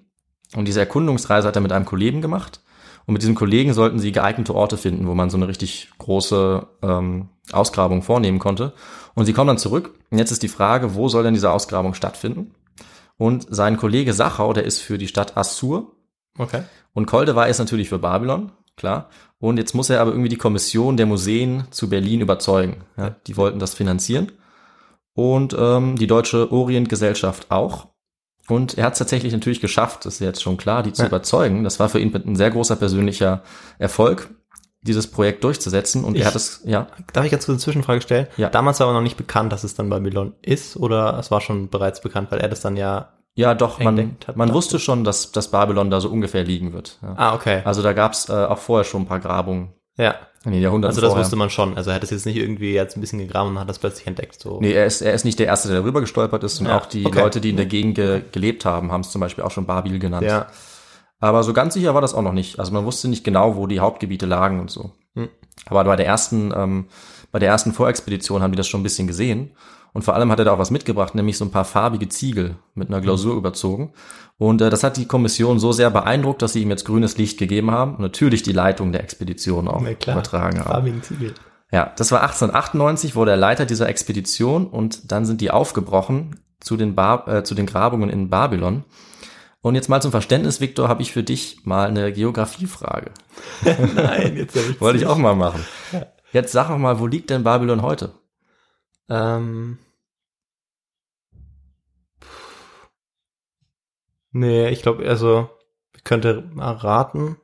Und 0.55 0.67
diese 0.67 0.79
Erkundungsreise 0.79 1.47
hat 1.47 1.55
er 1.55 1.61
mit 1.61 1.71
einem 1.71 1.85
Kollegen 1.85 2.21
gemacht. 2.21 2.61
Und 3.05 3.13
mit 3.13 3.21
diesem 3.21 3.35
Kollegen 3.35 3.73
sollten 3.73 3.99
sie 3.99 4.11
geeignete 4.11 4.55
Orte 4.55 4.77
finden, 4.77 5.07
wo 5.07 5.13
man 5.13 5.29
so 5.29 5.37
eine 5.37 5.47
richtig 5.47 5.89
große 5.97 6.67
ähm, 6.81 7.29
Ausgrabung 7.51 8.01
vornehmen 8.01 8.39
konnte. 8.39 8.73
Und 9.15 9.25
sie 9.25 9.33
kommen 9.33 9.47
dann 9.47 9.57
zurück. 9.57 9.95
Und 10.11 10.17
jetzt 10.17 10.31
ist 10.31 10.43
die 10.43 10.47
Frage, 10.47 10.95
wo 10.95 11.09
soll 11.09 11.23
denn 11.23 11.33
diese 11.33 11.51
Ausgrabung 11.51 11.93
stattfinden? 11.93 12.53
Und 13.17 13.47
sein 13.49 13.77
Kollege 13.77 14.13
Sachau, 14.13 14.53
der 14.53 14.63
ist 14.63 14.79
für 14.79 14.97
die 14.97 15.07
Stadt 15.07 15.35
Assur. 15.35 15.95
Okay. 16.37 16.63
Und 16.93 17.05
Koldewey 17.05 17.49
ist 17.49 17.59
natürlich 17.59 17.89
für 17.89 17.99
Babylon 17.99 18.51
klar. 18.81 19.09
Und 19.39 19.57
jetzt 19.57 19.73
muss 19.73 19.89
er 19.89 20.01
aber 20.01 20.11
irgendwie 20.11 20.29
die 20.29 20.37
Kommission 20.37 20.97
der 20.97 21.05
Museen 21.05 21.63
zu 21.71 21.89
Berlin 21.89 22.21
überzeugen. 22.21 22.83
Ja, 22.97 23.15
die 23.27 23.37
wollten 23.37 23.59
das 23.59 23.73
finanzieren. 23.73 24.31
Und 25.13 25.55
ähm, 25.57 25.95
die 25.97 26.07
Deutsche 26.07 26.51
Orientgesellschaft 26.51 27.49
auch. 27.49 27.87
Und 28.47 28.77
er 28.77 28.85
hat 28.85 28.93
es 28.93 28.99
tatsächlich 28.99 29.33
natürlich 29.33 29.61
geschafft, 29.61 30.05
das 30.05 30.15
ist 30.15 30.19
jetzt 30.19 30.41
schon 30.41 30.57
klar, 30.57 30.83
die 30.83 30.93
zu 30.93 31.03
ja. 31.03 31.07
überzeugen. 31.07 31.63
Das 31.63 31.79
war 31.79 31.89
für 31.89 31.99
ihn 31.99 32.13
ein 32.13 32.35
sehr 32.35 32.51
großer 32.51 32.75
persönlicher 32.75 33.43
Erfolg, 33.77 34.29
dieses 34.81 35.07
Projekt 35.07 35.43
durchzusetzen. 35.43 36.03
Und 36.03 36.15
ich, 36.15 36.21
er 36.21 36.27
hat 36.27 36.35
es, 36.35 36.61
ja. 36.65 36.87
Darf 37.13 37.25
ich 37.25 37.31
jetzt 37.31 37.47
eine 37.47 37.59
Zwischenfrage 37.59 38.01
stellen? 38.01 38.27
Ja. 38.37 38.49
Damals 38.49 38.79
war 38.79 38.87
aber 38.87 38.95
noch 38.95 39.03
nicht 39.03 39.17
bekannt, 39.17 39.53
dass 39.53 39.63
es 39.63 39.75
dann 39.75 39.89
Babylon 39.89 40.33
ist, 40.41 40.75
oder 40.75 41.17
es 41.19 41.29
war 41.29 41.39
schon 41.39 41.69
bereits 41.69 42.01
bekannt, 42.01 42.31
weil 42.31 42.39
er 42.39 42.49
das 42.49 42.61
dann 42.61 42.77
ja 42.77 43.13
Ja, 43.33 43.53
doch, 43.53 43.79
man, 43.79 44.17
hat, 44.27 44.35
man 44.35 44.53
wusste 44.53 44.77
schon, 44.77 45.03
dass, 45.03 45.31
dass 45.31 45.51
Babylon 45.51 45.89
da 45.89 46.01
so 46.01 46.09
ungefähr 46.09 46.43
liegen 46.43 46.73
wird. 46.73 46.99
Ja. 47.01 47.13
Ah, 47.15 47.33
okay. 47.33 47.61
Also 47.63 47.81
da 47.81 47.93
gab's 47.93 48.27
äh, 48.29 48.33
auch 48.33 48.57
vorher 48.57 48.83
schon 48.83 49.03
ein 49.03 49.07
paar 49.07 49.21
Grabungen 49.21 49.73
ja. 49.97 50.15
in 50.43 50.51
den 50.51 50.61
Jahrhunderten 50.61 50.91
Also 50.91 51.01
das 51.01 51.11
vorher. 51.11 51.23
wusste 51.23 51.37
man 51.37 51.49
schon. 51.49 51.77
Also 51.77 51.91
er 51.91 51.95
hat 51.95 52.03
es 52.03 52.09
jetzt 52.09 52.25
nicht 52.25 52.35
irgendwie 52.35 52.73
jetzt 52.73 52.97
ein 52.97 53.01
bisschen 53.01 53.19
gegraben 53.19 53.51
und 53.51 53.59
hat 53.59 53.69
das 53.69 53.79
plötzlich 53.79 54.05
entdeckt. 54.05 54.41
So. 54.41 54.59
Nee, 54.59 54.73
er 54.73 54.85
ist, 54.85 55.01
er 55.01 55.13
ist 55.13 55.23
nicht 55.23 55.39
der 55.39 55.47
Erste, 55.47 55.69
der 55.69 55.79
darüber 55.79 56.01
gestolpert 56.01 56.43
ist 56.43 56.59
und 56.59 56.67
Ja, 56.67 56.77
auch 56.77 56.85
die 56.85 57.05
okay. 57.05 57.19
Leute, 57.19 57.39
die 57.39 57.51
in 57.51 57.57
der 57.57 57.67
Gegend 57.67 57.95
ge 57.95 58.21
gelebt 58.31 58.65
haben, 58.65 58.91
haben 58.91 59.01
es 59.01 59.11
zum 59.11 59.21
Beispiel 59.21 59.45
auch 59.45 59.51
schon 59.51 59.65
Babil 59.65 59.97
genannt. 59.99 60.27
Ja. 60.27 60.47
Aber 61.19 61.43
so 61.43 61.53
ganz 61.53 61.75
sicher 61.75 61.93
war 61.93 62.01
das 62.01 62.13
auch 62.13 62.23
noch 62.23 62.33
nicht. 62.33 62.59
Also 62.59 62.73
man 62.73 62.83
wusste 62.83 63.07
nicht 63.07 63.23
genau, 63.23 63.55
wo 63.55 63.67
die 63.67 63.79
Hauptgebiete 63.79 64.25
lagen 64.25 64.59
und 64.59 64.71
so. 64.71 64.91
Hm. 65.15 65.29
Aber 65.67 65.83
bei 65.85 65.95
der 65.95 66.07
ersten, 66.07 66.51
ähm, 66.53 66.87
bei 67.31 67.39
der 67.39 67.49
ersten 67.49 67.71
Vorexpedition 67.71 68.41
haben 68.41 68.51
die 68.51 68.57
das 68.57 68.67
schon 68.67 68.81
ein 68.81 68.83
bisschen 68.83 69.07
gesehen. 69.07 69.51
Und 69.93 70.03
vor 70.03 70.15
allem 70.15 70.31
hat 70.31 70.39
er 70.39 70.45
da 70.45 70.53
auch 70.53 70.59
was 70.59 70.71
mitgebracht, 70.71 71.15
nämlich 71.15 71.37
so 71.37 71.45
ein 71.45 71.51
paar 71.51 71.65
farbige 71.65 72.07
Ziegel 72.07 72.55
mit 72.75 72.87
einer 72.87 73.01
Glasur 73.01 73.35
überzogen. 73.35 73.93
Und 74.37 74.61
äh, 74.61 74.69
das 74.69 74.83
hat 74.83 74.97
die 74.97 75.05
Kommission 75.05 75.59
so 75.59 75.71
sehr 75.71 75.91
beeindruckt, 75.91 76.41
dass 76.41 76.53
sie 76.53 76.61
ihm 76.61 76.69
jetzt 76.69 76.85
grünes 76.85 77.17
Licht 77.17 77.37
gegeben 77.37 77.71
haben 77.71 77.95
und 77.95 78.01
natürlich 78.01 78.41
die 78.43 78.53
Leitung 78.53 78.91
der 78.91 79.03
Expedition 79.03 79.67
auch 79.67 79.81
Na 79.81 79.93
klar. 79.93 80.15
übertragen 80.15 80.59
haben. 80.59 80.69
Farbigen 80.69 81.03
Ziegel. 81.03 81.33
Ja, 81.71 81.91
das 81.95 82.11
war 82.11 82.21
1898, 82.21 83.15
wurde 83.15 83.31
er 83.31 83.37
Leiter 83.37 83.65
dieser 83.65 83.87
Expedition 83.87 84.67
und 84.67 85.11
dann 85.11 85.25
sind 85.25 85.41
die 85.41 85.51
aufgebrochen 85.51 86.39
zu 86.59 86.77
den, 86.77 86.95
Bar 86.95 87.27
äh, 87.27 87.43
zu 87.43 87.55
den 87.55 87.65
Grabungen 87.65 88.09
in 88.09 88.29
Babylon. 88.29 88.83
Und 89.61 89.75
jetzt 89.75 89.89
mal 89.89 90.01
zum 90.01 90.11
Verständnis, 90.11 90.59
Viktor, 90.59 90.87
habe 90.87 91.01
ich 91.01 91.11
für 91.11 91.23
dich 91.23 91.59
mal 91.63 91.87
eine 91.87 92.11
Geografiefrage. 92.11 93.11
Nein, 93.95 94.35
jetzt 94.35 94.55
hab 94.55 94.69
ich 94.69 94.81
Wollte 94.81 94.97
ich 94.97 95.05
auch 95.05 95.17
mal 95.17 95.35
machen. 95.35 95.63
Jetzt 96.31 96.51
sag 96.51 96.69
doch 96.69 96.77
mal, 96.77 96.99
wo 96.99 97.07
liegt 97.07 97.29
denn 97.29 97.43
Babylon 97.43 97.81
heute? 97.81 98.13
Ähm. 99.09 99.77
Nee, 104.31 104.69
ich 104.69 104.81
glaube, 104.81 105.07
also, 105.07 105.49
ich 105.95 106.03
könnte 106.03 106.49
mal 106.53 106.73
raten. 106.73 107.37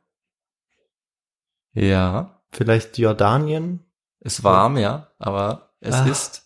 Ja, 1.73 2.41
Vielleicht 2.51 2.97
Jordanien? 2.97 3.83
ist 4.21 4.43
warm, 4.43 4.77
ja, 4.77 5.11
aber 5.19 5.73
es 5.79 5.95
Ah. 5.95 6.05
ist 6.07 6.43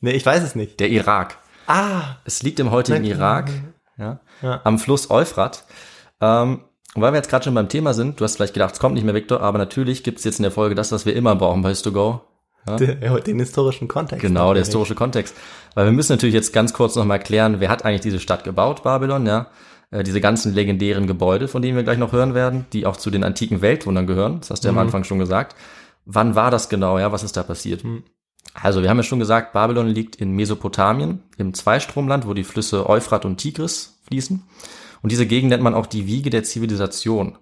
Nee, 0.00 0.12
ich 0.12 0.24
weiß 0.24 0.42
es 0.44 0.54
nicht. 0.54 0.78
der 0.78 0.88
Irak. 0.90 1.38
Ah! 1.66 2.16
Es 2.24 2.42
liegt 2.42 2.60
im 2.60 2.70
heutigen 2.70 3.02
Na- 3.02 3.08
Irak, 3.08 3.50
ja, 3.96 4.20
Ja. 4.42 4.60
am 4.64 4.78
Fluss 4.78 5.10
Euphrat. 5.10 5.64
Ähm, 6.20 6.64
und 6.94 7.02
weil 7.02 7.12
wir 7.12 7.16
jetzt 7.16 7.28
gerade 7.30 7.44
schon 7.44 7.54
beim 7.54 7.68
Thema 7.68 7.94
sind, 7.94 8.20
du 8.20 8.24
hast 8.24 8.36
vielleicht 8.36 8.54
gedacht, 8.54 8.74
es 8.74 8.80
kommt 8.80 8.94
nicht 8.94 9.04
mehr, 9.04 9.14
Viktor, 9.14 9.40
aber 9.40 9.58
natürlich 9.58 10.04
gibt 10.04 10.18
es 10.18 10.24
jetzt 10.24 10.38
in 10.38 10.44
der 10.44 10.52
Folge 10.52 10.74
das, 10.74 10.92
was 10.92 11.06
wir 11.06 11.16
immer 11.16 11.34
brauchen 11.34 11.62
bei 11.62 11.74
Histogo. 12.66 12.84
Den, 12.84 13.24
den 13.24 13.38
historischen 13.38 13.88
Kontext. 13.88 14.22
Genau, 14.22 14.52
der 14.52 14.62
historische 14.62 14.94
Kontext. 14.94 15.34
Weil 15.74 15.86
wir 15.86 15.92
müssen 15.92 16.12
natürlich 16.12 16.34
jetzt 16.34 16.52
ganz 16.52 16.72
kurz 16.72 16.96
nochmal 16.96 17.18
klären, 17.18 17.60
wer 17.60 17.68
hat 17.70 17.84
eigentlich 17.84 18.00
diese 18.00 18.20
Stadt 18.20 18.44
gebaut, 18.44 18.82
Babylon, 18.82 19.26
ja? 19.26 19.46
Äh, 19.90 20.02
diese 20.02 20.20
ganzen 20.20 20.54
legendären 20.54 21.06
Gebäude, 21.06 21.48
von 21.48 21.62
denen 21.62 21.76
wir 21.76 21.84
gleich 21.84 21.98
noch 21.98 22.12
hören 22.12 22.34
werden, 22.34 22.66
die 22.72 22.86
auch 22.86 22.96
zu 22.96 23.10
den 23.10 23.24
antiken 23.24 23.62
Weltwundern 23.62 24.06
gehören. 24.06 24.40
Das 24.40 24.50
hast 24.50 24.64
du 24.64 24.68
ja 24.68 24.72
am 24.72 24.78
Anfang 24.78 25.04
schon 25.04 25.18
gesagt. 25.18 25.56
Wann 26.04 26.34
war 26.34 26.50
das 26.50 26.68
genau, 26.68 26.98
ja? 26.98 27.12
Was 27.12 27.22
ist 27.22 27.36
da 27.36 27.42
passiert? 27.42 27.84
Also, 28.54 28.82
wir 28.82 28.90
haben 28.90 28.96
ja 28.96 29.02
schon 29.02 29.18
gesagt, 29.18 29.52
Babylon 29.52 29.88
liegt 29.88 30.16
in 30.16 30.32
Mesopotamien, 30.32 31.22
im 31.36 31.54
Zweistromland, 31.54 32.26
wo 32.26 32.34
die 32.34 32.44
Flüsse 32.44 32.88
Euphrat 32.88 33.24
und 33.24 33.36
Tigris 33.36 34.00
fließen. 34.08 34.42
Und 35.02 35.12
diese 35.12 35.26
Gegend 35.26 35.50
nennt 35.50 35.62
man 35.62 35.74
auch 35.74 35.86
die 35.86 36.06
Wiege 36.06 36.30
der 36.30 36.42
Zivilisation. 36.42 37.38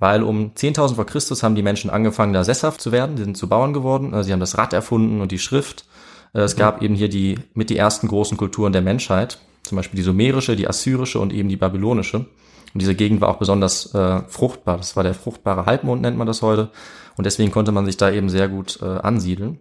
Weil 0.00 0.22
um 0.24 0.54
10.000 0.54 0.96
vor 0.96 1.06
Christus 1.06 1.42
haben 1.42 1.54
die 1.54 1.62
Menschen 1.62 1.90
angefangen, 1.90 2.32
da 2.32 2.42
sesshaft 2.42 2.80
zu 2.80 2.90
werden. 2.90 3.16
Die 3.16 3.22
sind 3.22 3.36
zu 3.36 3.48
Bauern 3.48 3.72
geworden. 3.72 4.12
Also 4.14 4.26
sie 4.26 4.32
haben 4.32 4.40
das 4.40 4.58
Rad 4.58 4.72
erfunden 4.72 5.20
und 5.20 5.30
die 5.30 5.38
Schrift. 5.38 5.84
Äh, 6.32 6.40
Es 6.40 6.56
gab 6.56 6.82
eben 6.82 6.94
hier 6.94 7.08
die 7.08 7.38
mit 7.54 7.70
die 7.70 7.76
ersten 7.76 8.08
großen 8.08 8.36
Kulturen 8.36 8.72
der 8.72 8.82
Menschheit. 8.82 9.38
Zum 9.62 9.76
Beispiel 9.76 9.98
die 9.98 10.02
sumerische, 10.02 10.56
die 10.56 10.66
assyrische 10.66 11.20
und 11.20 11.32
eben 11.32 11.48
die 11.48 11.56
babylonische. 11.56 12.18
Und 12.18 12.82
diese 12.82 12.94
Gegend 12.94 13.20
war 13.20 13.28
auch 13.28 13.38
besonders 13.38 13.94
äh, 13.94 14.22
fruchtbar. 14.26 14.78
Das 14.78 14.96
war 14.96 15.02
der 15.02 15.14
fruchtbare 15.14 15.66
Halbmond, 15.66 16.02
nennt 16.02 16.16
man 16.16 16.26
das 16.26 16.40
heute. 16.40 16.70
Und 17.16 17.26
deswegen 17.26 17.52
konnte 17.52 17.72
man 17.72 17.84
sich 17.84 17.96
da 17.98 18.10
eben 18.10 18.30
sehr 18.30 18.48
gut 18.48 18.78
äh, 18.80 18.86
ansiedeln. 18.86 19.60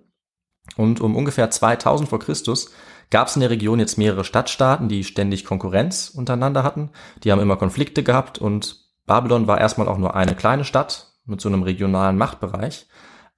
Und 0.78 1.02
um 1.02 1.16
ungefähr 1.16 1.50
2000 1.50 2.08
vor 2.08 2.20
Christus 2.20 2.72
gab 3.10 3.28
es 3.28 3.36
in 3.36 3.42
der 3.42 3.50
Region 3.50 3.80
jetzt 3.80 3.98
mehrere 3.98 4.24
Stadtstaaten, 4.24 4.88
die 4.88 5.04
ständig 5.04 5.44
Konkurrenz 5.44 6.10
untereinander 6.10 6.64
hatten. 6.64 6.92
Die 7.24 7.32
haben 7.32 7.42
immer 7.42 7.58
Konflikte 7.58 8.04
gehabt 8.04 8.38
und 8.38 8.89
Babylon 9.10 9.48
war 9.48 9.60
erstmal 9.60 9.88
auch 9.88 9.98
nur 9.98 10.16
eine 10.16 10.36
kleine 10.36 10.64
Stadt 10.64 11.08
mit 11.26 11.42
so 11.42 11.50
einem 11.50 11.64
regionalen 11.64 12.16
Machtbereich. 12.18 12.86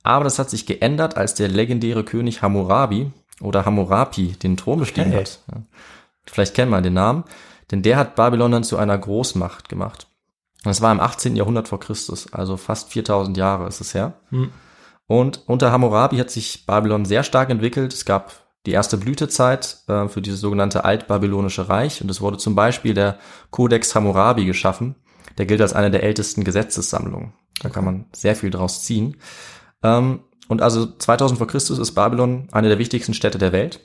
Aber 0.03 0.25
das 0.25 0.37
hat 0.37 0.49
sich 0.49 0.65
geändert, 0.65 1.15
als 1.15 1.33
der 1.33 1.47
legendäre 1.47 2.03
König 2.03 2.41
Hammurabi 2.41 3.11
oder 3.39 3.65
Hammurapi 3.65 4.33
den 4.33 4.57
Thron 4.57 4.79
bestiegen 4.79 5.11
Okay. 5.13 5.21
hat. 5.21 5.39
Ja. 5.49 5.61
Vielleicht 6.25 6.55
kennt 6.55 6.71
man 6.71 6.83
den 6.83 6.93
Namen, 6.93 7.23
denn 7.71 7.83
der 7.83 7.95
hat 7.97 8.15
Babylon 8.15 8.51
dann 8.51 8.63
zu 8.65 8.77
einer 8.77 8.97
Großmacht 8.97 9.69
gemacht. 9.69 10.07
Und 10.65 10.69
Das 10.69 10.81
war 10.81 10.91
im 10.91 10.99
18. 10.99 11.37
Jahrhundert 11.37 11.69
vor 11.69 11.79
Christus, 11.79 12.31
also 12.33 12.57
fast 12.57 12.89
4000 12.91 13.37
Jahre 13.37 13.67
ist 13.67 13.79
es 13.79 13.93
her. 13.93 14.13
Hm. 14.29 14.51
Und 15.07 15.41
unter 15.47 15.71
Hammurabi 15.71 16.17
hat 16.17 16.29
sich 16.29 16.65
Babylon 16.65 17.05
sehr 17.05 17.23
stark 17.23 17.49
entwickelt. 17.49 17.93
Es 17.93 18.03
gab 18.05 18.33
die 18.65 18.71
erste 18.71 18.97
Blütezeit 18.97 19.77
äh, 19.87 20.07
für 20.09 20.21
dieses 20.21 20.41
sogenannte 20.41 20.83
altbabylonische 20.83 21.69
Reich 21.69 22.01
und 22.01 22.11
es 22.11 22.19
wurde 22.21 22.37
zum 22.37 22.55
Beispiel 22.55 22.93
der 22.93 23.17
Codex 23.51 23.95
Hammurabi 23.95 24.45
geschaffen. 24.45 24.95
Der 25.37 25.45
gilt 25.45 25.61
als 25.61 25.73
eine 25.73 25.91
der 25.91 26.03
ältesten 26.03 26.43
Gesetzessammlungen. 26.43 27.33
Da 27.61 27.69
kann 27.69 27.85
man 27.85 28.05
sehr 28.13 28.35
viel 28.35 28.49
draus 28.49 28.83
ziehen. 28.83 29.17
Ähm, 29.83 30.21
und 30.47 30.61
also 30.61 30.85
2000 30.85 31.37
vor 31.37 31.47
Christus 31.47 31.79
ist 31.79 31.93
Babylon 31.93 32.47
eine 32.51 32.67
der 32.67 32.77
wichtigsten 32.79 33.13
Städte 33.13 33.37
der 33.37 33.51
Welt. 33.51 33.79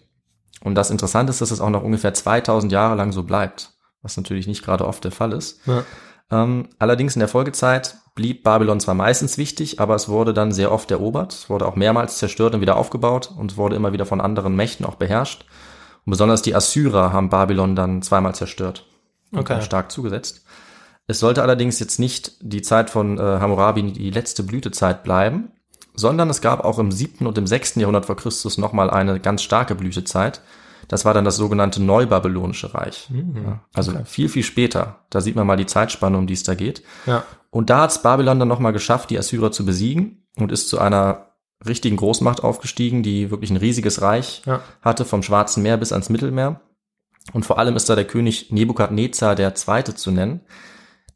Und 0.62 0.74
das 0.74 0.90
Interessante 0.90 1.30
ist, 1.30 1.40
dass 1.40 1.50
es 1.50 1.60
auch 1.60 1.70
noch 1.70 1.82
ungefähr 1.82 2.14
2000 2.14 2.72
Jahre 2.72 2.96
lang 2.96 3.12
so 3.12 3.22
bleibt, 3.22 3.72
was 4.02 4.16
natürlich 4.16 4.46
nicht 4.46 4.64
gerade 4.64 4.86
oft 4.86 5.04
der 5.04 5.12
Fall 5.12 5.32
ist. 5.32 5.60
Ja. 5.66 5.84
Ähm, 6.30 6.70
allerdings 6.78 7.14
in 7.14 7.20
der 7.20 7.28
Folgezeit 7.28 7.96
blieb 8.16 8.42
Babylon 8.42 8.80
zwar 8.80 8.94
meistens 8.94 9.38
wichtig, 9.38 9.78
aber 9.78 9.94
es 9.94 10.08
wurde 10.08 10.34
dann 10.34 10.50
sehr 10.50 10.72
oft 10.72 10.90
erobert, 10.90 11.32
es 11.34 11.50
wurde 11.50 11.66
auch 11.66 11.76
mehrmals 11.76 12.18
zerstört 12.18 12.54
und 12.54 12.60
wieder 12.60 12.76
aufgebaut 12.76 13.32
und 13.36 13.56
wurde 13.56 13.76
immer 13.76 13.92
wieder 13.92 14.06
von 14.06 14.20
anderen 14.20 14.56
Mächten 14.56 14.86
auch 14.86 14.96
beherrscht. 14.96 15.44
Und 16.04 16.10
besonders 16.10 16.42
die 16.42 16.54
Assyrer 16.54 17.12
haben 17.12 17.28
Babylon 17.28 17.76
dann 17.76 18.02
zweimal 18.02 18.34
zerstört 18.34 18.86
und 19.30 19.40
Okay. 19.40 19.60
stark 19.62 19.92
zugesetzt. 19.92 20.44
Es 21.06 21.20
sollte 21.20 21.42
allerdings 21.42 21.78
jetzt 21.78 21.98
nicht 21.98 22.32
die 22.40 22.62
Zeit 22.62 22.90
von 22.90 23.18
äh, 23.18 23.22
Hammurabi 23.22 23.92
die 23.92 24.10
letzte 24.10 24.42
Blütezeit 24.42 25.04
bleiben, 25.04 25.52
sondern 25.94 26.28
es 26.30 26.40
gab 26.40 26.64
auch 26.64 26.78
im 26.78 26.90
siebten 26.90 27.26
und 27.26 27.38
im 27.38 27.46
sechsten 27.46 27.80
Jahrhundert 27.80 28.06
vor 28.06 28.16
Christus 28.16 28.58
nochmal 28.58 28.90
eine 28.90 29.20
ganz 29.20 29.42
starke 29.42 29.74
Blütezeit. 29.74 30.40
Das 30.88 31.04
war 31.04 31.14
dann 31.14 31.24
das 31.24 31.36
sogenannte 31.36 31.82
Neubabylonische 31.82 32.74
Reich. 32.74 33.08
Ja, 33.10 33.64
also 33.74 33.92
viel, 34.04 34.28
viel 34.28 34.42
später. 34.44 35.00
Da 35.10 35.20
sieht 35.20 35.34
man 35.34 35.46
mal 35.46 35.56
die 35.56 35.66
Zeitspanne, 35.66 36.16
um 36.16 36.26
die 36.26 36.34
es 36.34 36.44
da 36.44 36.54
geht. 36.54 36.82
Ja. 37.06 37.24
Und 37.50 37.70
da 37.70 37.82
hat 37.82 37.90
es 37.90 38.02
Babylon 38.02 38.38
dann 38.38 38.48
nochmal 38.48 38.72
geschafft, 38.72 39.10
die 39.10 39.18
Assyrer 39.18 39.50
zu 39.50 39.64
besiegen 39.64 40.26
und 40.36 40.52
ist 40.52 40.68
zu 40.68 40.78
einer 40.78 41.32
richtigen 41.66 41.96
Großmacht 41.96 42.44
aufgestiegen, 42.44 43.02
die 43.02 43.30
wirklich 43.30 43.50
ein 43.50 43.56
riesiges 43.56 44.02
Reich 44.02 44.42
Ja. 44.44 44.60
hatte, 44.82 45.04
vom 45.04 45.22
Schwarzen 45.22 45.62
Meer 45.62 45.76
bis 45.76 45.92
ans 45.92 46.10
Mittelmeer. 46.10 46.60
Und 47.32 47.46
vor 47.46 47.58
allem 47.58 47.74
ist 47.74 47.88
da 47.88 47.94
der 47.96 48.06
König 48.06 48.52
Nebukadnezar 48.52 49.34
der 49.34 49.54
Zweite 49.54 49.94
zu 49.94 50.10
nennen. 50.10 50.42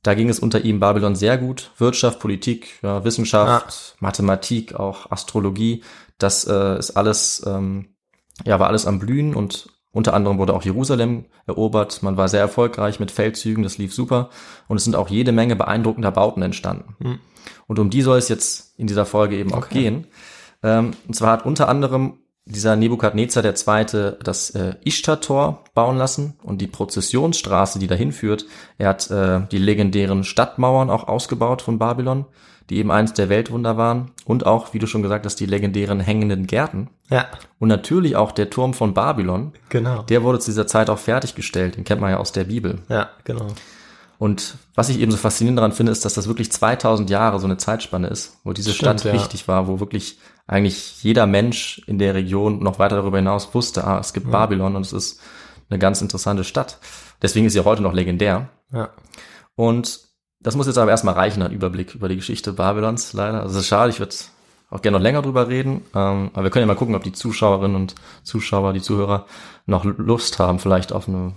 Da 0.03 0.15
ging 0.15 0.31
es 0.31 0.39
unter 0.39 0.65
ihm 0.65 0.81
Babylon 0.81 1.15
sehr 1.15 1.37
gut. 1.37 1.73
Wirtschaft, 1.77 2.21
Politik, 2.21 2.79
ja, 2.83 3.05
Wissenschaft, 3.05 3.97
Mathematik, 4.01 4.75
auch 4.75 5.11
Astrologie. 5.11 5.83
Das 6.19 6.47
äh, 6.47 6.79
ist 6.79 6.93
alles, 6.93 7.43
ähm, 7.47 7.95
ja, 8.45 8.59
war 8.59 8.69
alles 8.69 8.87
am 8.87 8.99
Blühen 8.99 9.35
und 9.35 9.69
unter 9.93 10.15
anderem 10.15 10.39
wurde 10.39 10.55
auch 10.55 10.63
Jerusalem 10.63 11.27
erobert. 11.47 12.03
Man 12.03 12.17
war 12.17 12.29
sehr 12.29 12.41
erfolgreich 12.41 13.01
mit 13.01 13.11
Feldzügen, 13.11 13.65
das 13.65 13.77
lief 13.77 13.93
super. 13.93 14.31
Und 14.69 14.77
es 14.77 14.85
sind 14.85 14.95
auch 14.95 15.09
jede 15.09 15.33
Menge 15.33 15.57
beeindruckender 15.57 16.13
Bauten 16.13 16.43
entstanden. 16.43 16.97
Hm. 17.03 17.19
Und 17.67 17.79
um 17.79 17.91
die 17.91 18.03
soll 18.03 18.19
es 18.19 18.29
jetzt 18.29 18.79
in 18.79 18.87
dieser 18.87 19.05
Folge 19.05 19.37
eben 19.37 19.53
auch 19.53 19.69
gehen. 19.69 20.07
Ähm, 20.63 20.93
und 21.09 21.15
zwar 21.15 21.33
hat 21.33 21.45
unter 21.45 21.69
anderem 21.69 22.20
dieser 22.47 22.77
Nebukadnezar 22.77 23.43
Zweite 23.55 24.19
das 24.23 24.51
äh, 24.51 24.75
Ishtar-Tor 24.85 25.65
bauen 25.75 25.97
lassen 25.97 26.35
und 26.43 26.61
die 26.61 26.67
Prozessionsstraße, 26.67 27.79
die 27.79 27.87
dahin 27.87 28.13
führt. 28.13 28.47
Er 28.79 28.89
hat 28.89 29.11
äh, 29.11 29.41
die 29.51 29.59
legendären 29.59 30.25
Stadtmauern 30.25 30.91
auch 30.91 31.07
ausgebaut 31.07 31.63
von 31.63 31.79
Babylon, 31.79 32.27
die 32.69 32.79
eben 32.79 32.91
eins 32.91 33.13
der 33.13 33.29
Weltwunder 33.29 33.77
waren. 33.77 34.13
Und 34.25 34.47
auch, 34.47 34.73
wie 34.75 34.79
du 34.79 34.87
schon 34.87 35.03
gesagt 35.03 35.27
hast, 35.27 35.37
die 35.37 35.47
legendären 35.47 36.01
hängenden 36.01 36.47
Gärten. 36.47 36.89
Ja, 37.11 37.27
Und 37.59 37.69
natürlich 37.69 38.17
auch 38.17 38.33
der 38.33 38.51
Turm 38.51 38.75
von 38.75 38.95
Babylon. 38.95 39.53
genau. 39.69 40.03
Der 40.03 40.23
wurde 40.23 40.39
zu 40.39 40.51
dieser 40.51 40.67
Zeit 40.67 40.89
auch 40.91 40.99
fertiggestellt. 40.99 41.77
Den 41.77 41.85
kennt 41.85 42.01
man 42.01 42.11
ja 42.11 42.19
aus 42.19 42.33
der 42.33 42.45
Bibel. 42.45 42.79
ja, 42.89 43.11
genau. 43.25 43.49
Und 44.21 44.59
was 44.75 44.91
ich 44.91 45.01
eben 45.01 45.11
so 45.11 45.17
faszinierend 45.17 45.57
daran 45.59 45.73
finde, 45.73 45.93
ist, 45.93 46.05
dass 46.05 46.13
das 46.13 46.29
wirklich 46.29 46.53
2000 46.53 47.09
Jahre 47.09 47.41
so 47.41 47.47
eine 47.47 47.57
Zeitspanne 47.57 48.09
ist, 48.09 48.37
wo 48.45 48.53
diese 48.53 48.75
Stimmt, 48.75 49.01
Stadt 49.01 49.05
ja. 49.05 49.19
wichtig 49.19 49.49
war, 49.49 49.67
wo 49.67 49.81
wirklich 49.81 50.19
eigentlich 50.51 51.03
jeder 51.05 51.27
Mensch 51.27 51.81
in 51.87 51.99
der 51.99 52.15
Region 52.15 52.61
noch 52.61 52.81
weiter 52.81 52.97
darüber 52.97 53.19
hinaus 53.19 53.55
wusste, 53.55 53.85
ah, 53.85 54.01
es 54.01 54.13
gibt 54.13 54.31
Babylon 54.33 54.75
und 54.75 54.83
es 54.83 54.93
ist 54.93 55.21
eine 55.69 55.79
ganz 55.79 56.03
interessante 56.03 56.43
Stadt. 56.43 56.79
Deswegen 57.23 57.47
ist 57.47 57.53
sie 57.53 57.61
auch 57.61 57.67
heute 57.67 57.83
noch 57.83 57.93
legendär. 57.93 58.49
Ja. 58.73 58.91
Und 59.55 60.01
das 60.41 60.57
muss 60.57 60.67
jetzt 60.67 60.79
aber 60.79 60.91
erstmal 60.91 61.15
reichen, 61.15 61.43
ein 61.43 61.53
Überblick 61.53 61.95
über 61.95 62.09
die 62.09 62.17
Geschichte 62.17 62.53
Babylons, 62.53 63.13
leider. 63.13 63.43
Also 63.43 63.55
es 63.59 63.63
ist 63.63 63.69
schade, 63.69 63.91
ich 63.91 64.01
würde 64.01 64.17
auch 64.71 64.83
gerne 64.83 64.99
noch 64.99 65.03
länger 65.03 65.23
drüber 65.23 65.47
reden. 65.49 65.83
Ähm, 65.95 66.31
aber 66.33 66.45
wir 66.45 66.51
können 66.51 66.63
ja 66.63 66.67
mal 66.67 66.75
gucken, 66.75 66.97
ob 66.97 67.05
die 67.05 67.13
Zuschauerinnen 67.13 67.77
und 67.77 67.95
Zuschauer, 68.25 68.73
die 68.73 68.83
Zuhörer 68.83 69.27
noch 69.67 69.85
Lust 69.85 70.41
haben, 70.41 70.59
vielleicht 70.59 70.93
auf 70.93 71.07
eine 71.07 71.35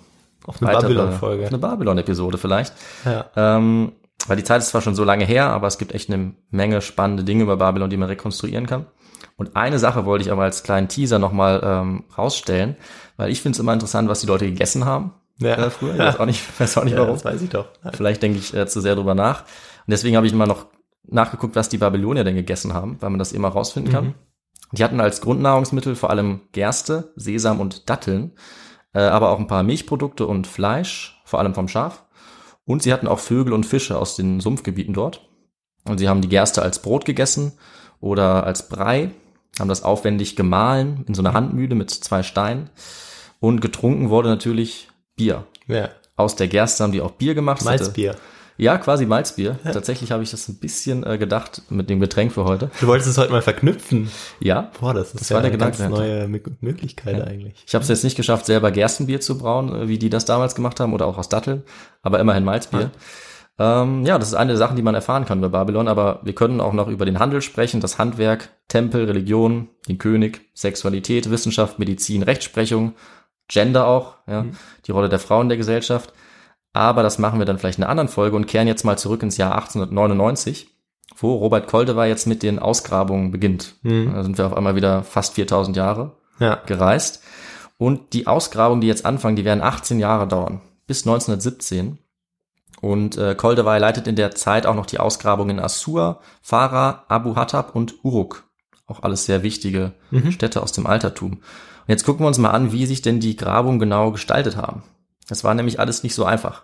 Auf 0.47 0.59
eine 0.59 0.71
weitere- 0.71 0.95
Babylon-Folge. 0.95 1.47
Eine 1.47 1.57
Babylon-Episode 1.59 2.39
vielleicht. 2.39 2.73
Ja. 3.05 3.25
Ähm, 3.35 3.91
weil 4.25 4.37
die 4.37 4.43
Zeit 4.43 4.61
ist 4.61 4.69
zwar 4.69 4.81
schon 4.81 4.95
so 4.95 5.03
lange 5.03 5.25
her, 5.25 5.51
aber 5.51 5.67
es 5.67 5.77
gibt 5.77 5.93
echt 5.93 6.09
eine 6.11 6.33
Menge 6.49 6.81
spannende 6.81 7.23
Dinge 7.23 7.43
über 7.43 7.57
Babylon, 7.57 7.91
die 7.91 7.97
man 7.97 8.09
rekonstruieren 8.09 8.65
kann. 8.65 8.87
Und 9.35 9.55
eine 9.55 9.79
Sache 9.79 10.05
wollte 10.05 10.25
ich 10.25 10.31
aber 10.31 10.43
als 10.43 10.63
kleinen 10.63 10.87
Teaser 10.87 11.19
nochmal 11.19 11.61
ähm, 11.63 12.03
rausstellen, 12.17 12.75
weil 13.17 13.31
ich 13.31 13.41
finde 13.41 13.55
es 13.55 13.59
immer 13.59 13.73
interessant, 13.73 14.07
was 14.09 14.21
die 14.21 14.27
Leute 14.27 14.45
gegessen 14.45 14.85
haben 14.85 15.13
Ja. 15.39 15.55
äh, 15.55 15.69
früher. 15.69 15.93
Ich 15.93 15.99
weiß 15.99 16.19
auch 16.19 16.25
nicht, 16.25 16.41
weiß 16.59 16.77
auch 16.77 16.83
nicht 16.83 16.93
Ja, 16.93 16.99
warum. 16.99 17.13
das 17.15 17.25
weiß 17.25 17.41
ich 17.41 17.49
doch. 17.49 17.67
Vielleicht 17.93 18.21
denke 18.21 18.37
ich 18.39 18.53
äh, 18.53 18.67
zu 18.67 18.79
sehr 18.81 18.95
drüber 18.95 19.15
nach. 19.15 19.41
Und 19.41 19.91
deswegen 19.91 20.15
habe 20.15 20.27
ich 20.27 20.33
mal 20.33 20.45
noch 20.47 20.67
nachgeguckt, 21.05 21.55
was 21.55 21.69
die 21.69 21.77
Babylonier 21.77 22.23
denn 22.23 22.35
gegessen 22.35 22.73
haben, 22.73 22.97
weil 23.01 23.09
man 23.09 23.19
das 23.19 23.31
immer 23.33 23.49
rausfinden 23.49 23.91
kann. 23.91 24.05
Mhm. 24.05 24.13
Die 24.71 24.83
hatten 24.83 24.99
als 25.01 25.21
Grundnahrungsmittel 25.21 25.95
vor 25.95 26.09
allem 26.09 26.41
Gerste, 26.51 27.11
Sesam 27.15 27.59
und 27.59 27.89
Datteln, 27.89 28.31
äh, 28.93 29.01
aber 29.01 29.29
auch 29.31 29.39
ein 29.39 29.47
paar 29.47 29.63
Milchprodukte 29.63 30.25
und 30.25 30.47
Fleisch, 30.47 31.21
vor 31.25 31.39
allem 31.39 31.53
vom 31.53 31.67
Schaf. 31.67 32.03
Und 32.65 32.81
sie 32.81 32.93
hatten 32.93 33.07
auch 33.07 33.19
Vögel 33.19 33.53
und 33.53 33.65
Fische 33.65 33.97
aus 33.97 34.15
den 34.15 34.39
Sumpfgebieten 34.39 34.93
dort. 34.93 35.27
Und 35.85 35.97
sie 35.97 36.07
haben 36.07 36.21
die 36.21 36.29
Gerste 36.29 36.61
als 36.61 36.81
Brot 36.81 37.03
gegessen 37.03 37.53
oder 37.99 38.45
als 38.45 38.69
Brei, 38.69 39.11
haben 39.59 39.69
das 39.69 39.83
aufwendig 39.83 40.35
gemahlen 40.35 41.03
in 41.07 41.13
so 41.13 41.21
einer 41.21 41.33
Handmühle 41.33 41.75
mit 41.75 41.89
zwei 41.91 42.23
Steinen. 42.23 42.69
Und 43.39 43.61
getrunken 43.61 44.09
wurde 44.09 44.29
natürlich 44.29 44.87
Bier. 45.15 45.45
Ja. 45.67 45.89
Aus 46.15 46.35
der 46.35 46.47
Gerste 46.47 46.83
haben 46.83 46.91
die 46.91 47.01
auch 47.01 47.11
Bier 47.11 47.35
gemacht. 47.35 47.63
Malzbier. 47.65 48.15
ja, 48.57 48.77
quasi 48.77 49.05
Malzbier. 49.05 49.59
Tatsächlich 49.63 50.11
habe 50.11 50.23
ich 50.23 50.31
das 50.31 50.47
ein 50.47 50.55
bisschen 50.59 51.03
äh, 51.05 51.17
gedacht 51.17 51.63
mit 51.69 51.89
dem 51.89 51.99
Getränk 51.99 52.31
für 52.31 52.45
heute. 52.45 52.69
Du 52.79 52.87
wolltest 52.87 53.09
es 53.09 53.17
heute 53.17 53.31
mal 53.31 53.41
verknüpfen. 53.41 54.09
Ja. 54.39 54.71
Boah, 54.79 54.93
das 54.93 55.07
ist 55.13 55.21
Das 55.21 55.29
ja 55.29 55.35
war 55.35 55.41
der 55.41 55.51
eine 55.51 55.57
ganz 55.57 55.77
Gedanke 55.77 55.97
neue 55.97 56.23
Mö- 56.25 56.51
Möglichkeit 56.61 57.21
eigentlich. 57.27 57.63
Ich 57.67 57.73
habe 57.75 57.83
es 57.83 57.89
jetzt 57.89 58.03
nicht 58.03 58.15
geschafft, 58.15 58.45
selber 58.45 58.71
Gerstenbier 58.71 59.19
zu 59.21 59.37
brauen, 59.37 59.73
äh, 59.75 59.87
wie 59.87 59.97
die 59.97 60.09
das 60.09 60.25
damals 60.25 60.55
gemacht 60.55 60.79
haben, 60.79 60.93
oder 60.93 61.05
auch 61.07 61.17
aus 61.17 61.29
Datteln, 61.29 61.63
aber 62.01 62.19
immerhin 62.19 62.43
Malzbier. 62.43 62.91
Ähm, 63.59 64.05
ja, 64.05 64.17
das 64.17 64.29
ist 64.29 64.33
eine 64.33 64.49
der 64.53 64.57
Sachen, 64.57 64.75
die 64.75 64.81
man 64.81 64.95
erfahren 64.95 65.25
kann 65.25 65.37
über 65.37 65.49
Babylon, 65.49 65.87
aber 65.87 66.19
wir 66.23 66.33
können 66.33 66.59
auch 66.59 66.73
noch 66.73 66.87
über 66.87 67.05
den 67.05 67.19
Handel 67.19 67.41
sprechen, 67.41 67.81
das 67.81 67.99
Handwerk, 67.99 68.49
Tempel, 68.67 69.05
Religion, 69.05 69.69
den 69.87 69.99
König, 69.99 70.41
Sexualität, 70.55 71.29
Wissenschaft, 71.29 71.77
Medizin, 71.77 72.23
Rechtsprechung, 72.23 72.93
Gender 73.47 73.87
auch, 73.87 74.15
ja, 74.27 74.45
die 74.87 74.91
Rolle 74.91 75.09
der 75.09 75.19
Frauen 75.19 75.43
in 75.45 75.49
der 75.49 75.57
Gesellschaft. 75.57 76.13
Aber 76.75 77.03
das 77.03 77.19
machen 77.19 77.37
wir 77.37 77.45
dann 77.45 77.59
vielleicht 77.59 77.77
in 77.77 77.83
einer 77.83 77.91
anderen 77.91 78.07
Folge 78.09 78.35
und 78.35 78.47
kehren 78.47 78.67
jetzt 78.67 78.83
mal 78.83 78.97
zurück 78.97 79.21
ins 79.21 79.37
Jahr 79.37 79.53
1899, 79.53 80.69
wo 81.17 81.35
Robert 81.35 81.67
Koldewey 81.67 82.07
jetzt 82.07 82.25
mit 82.25 82.41
den 82.41 82.57
Ausgrabungen 82.57 83.29
beginnt. 83.31 83.75
Da 83.83 84.23
sind 84.23 84.39
wir 84.39 84.47
auf 84.47 84.57
einmal 84.57 84.75
wieder 84.75 85.03
fast 85.03 85.35
4000 85.35 85.77
Jahre 85.77 86.13
Ja. 86.39 86.55
gereist. 86.65 87.21
Und 87.77 88.13
die 88.13 88.25
Ausgrabungen, 88.25 88.81
die 88.81 88.87
jetzt 88.87 89.05
anfangen, 89.05 89.35
die 89.35 89.45
werden 89.45 89.61
18 89.61 89.99
Jahre 89.99 90.27
dauern, 90.27 90.61
bis 90.87 91.05
1917. 91.05 91.99
Und 92.83 93.17
äh, 93.17 93.33
Koldewey 93.33 93.79
leitet 93.79 94.07
in 94.07 94.17
der 94.17 94.35
Zeit 94.35 94.65
auch 94.65 94.75
noch 94.75 94.85
die 94.85 94.99
Ausgrabungen 94.99 95.57
in 95.57 95.63
Assur, 95.63 96.19
Farah, 96.41 97.05
Abu 97.07 97.37
Hattab 97.37 97.77
und 97.77 98.03
Uruk. 98.03 98.43
Auch 98.87 99.03
alles 99.03 99.25
sehr 99.25 99.41
wichtige 99.41 99.93
Städte 100.31 100.61
aus 100.61 100.73
dem 100.73 100.85
Altertum. 100.85 101.31
Und 101.31 101.39
jetzt 101.87 102.03
gucken 102.03 102.25
wir 102.25 102.27
uns 102.27 102.39
mal 102.39 102.49
an, 102.49 102.73
wie 102.73 102.85
sich 102.85 103.01
denn 103.01 103.21
die 103.21 103.37
Grabungen 103.37 103.79
genau 103.79 104.11
gestaltet 104.11 104.57
haben. 104.57 104.83
Das 105.29 105.45
war 105.45 105.53
nämlich 105.53 105.79
alles 105.79 106.03
nicht 106.03 106.13
so 106.13 106.25
einfach. 106.25 106.63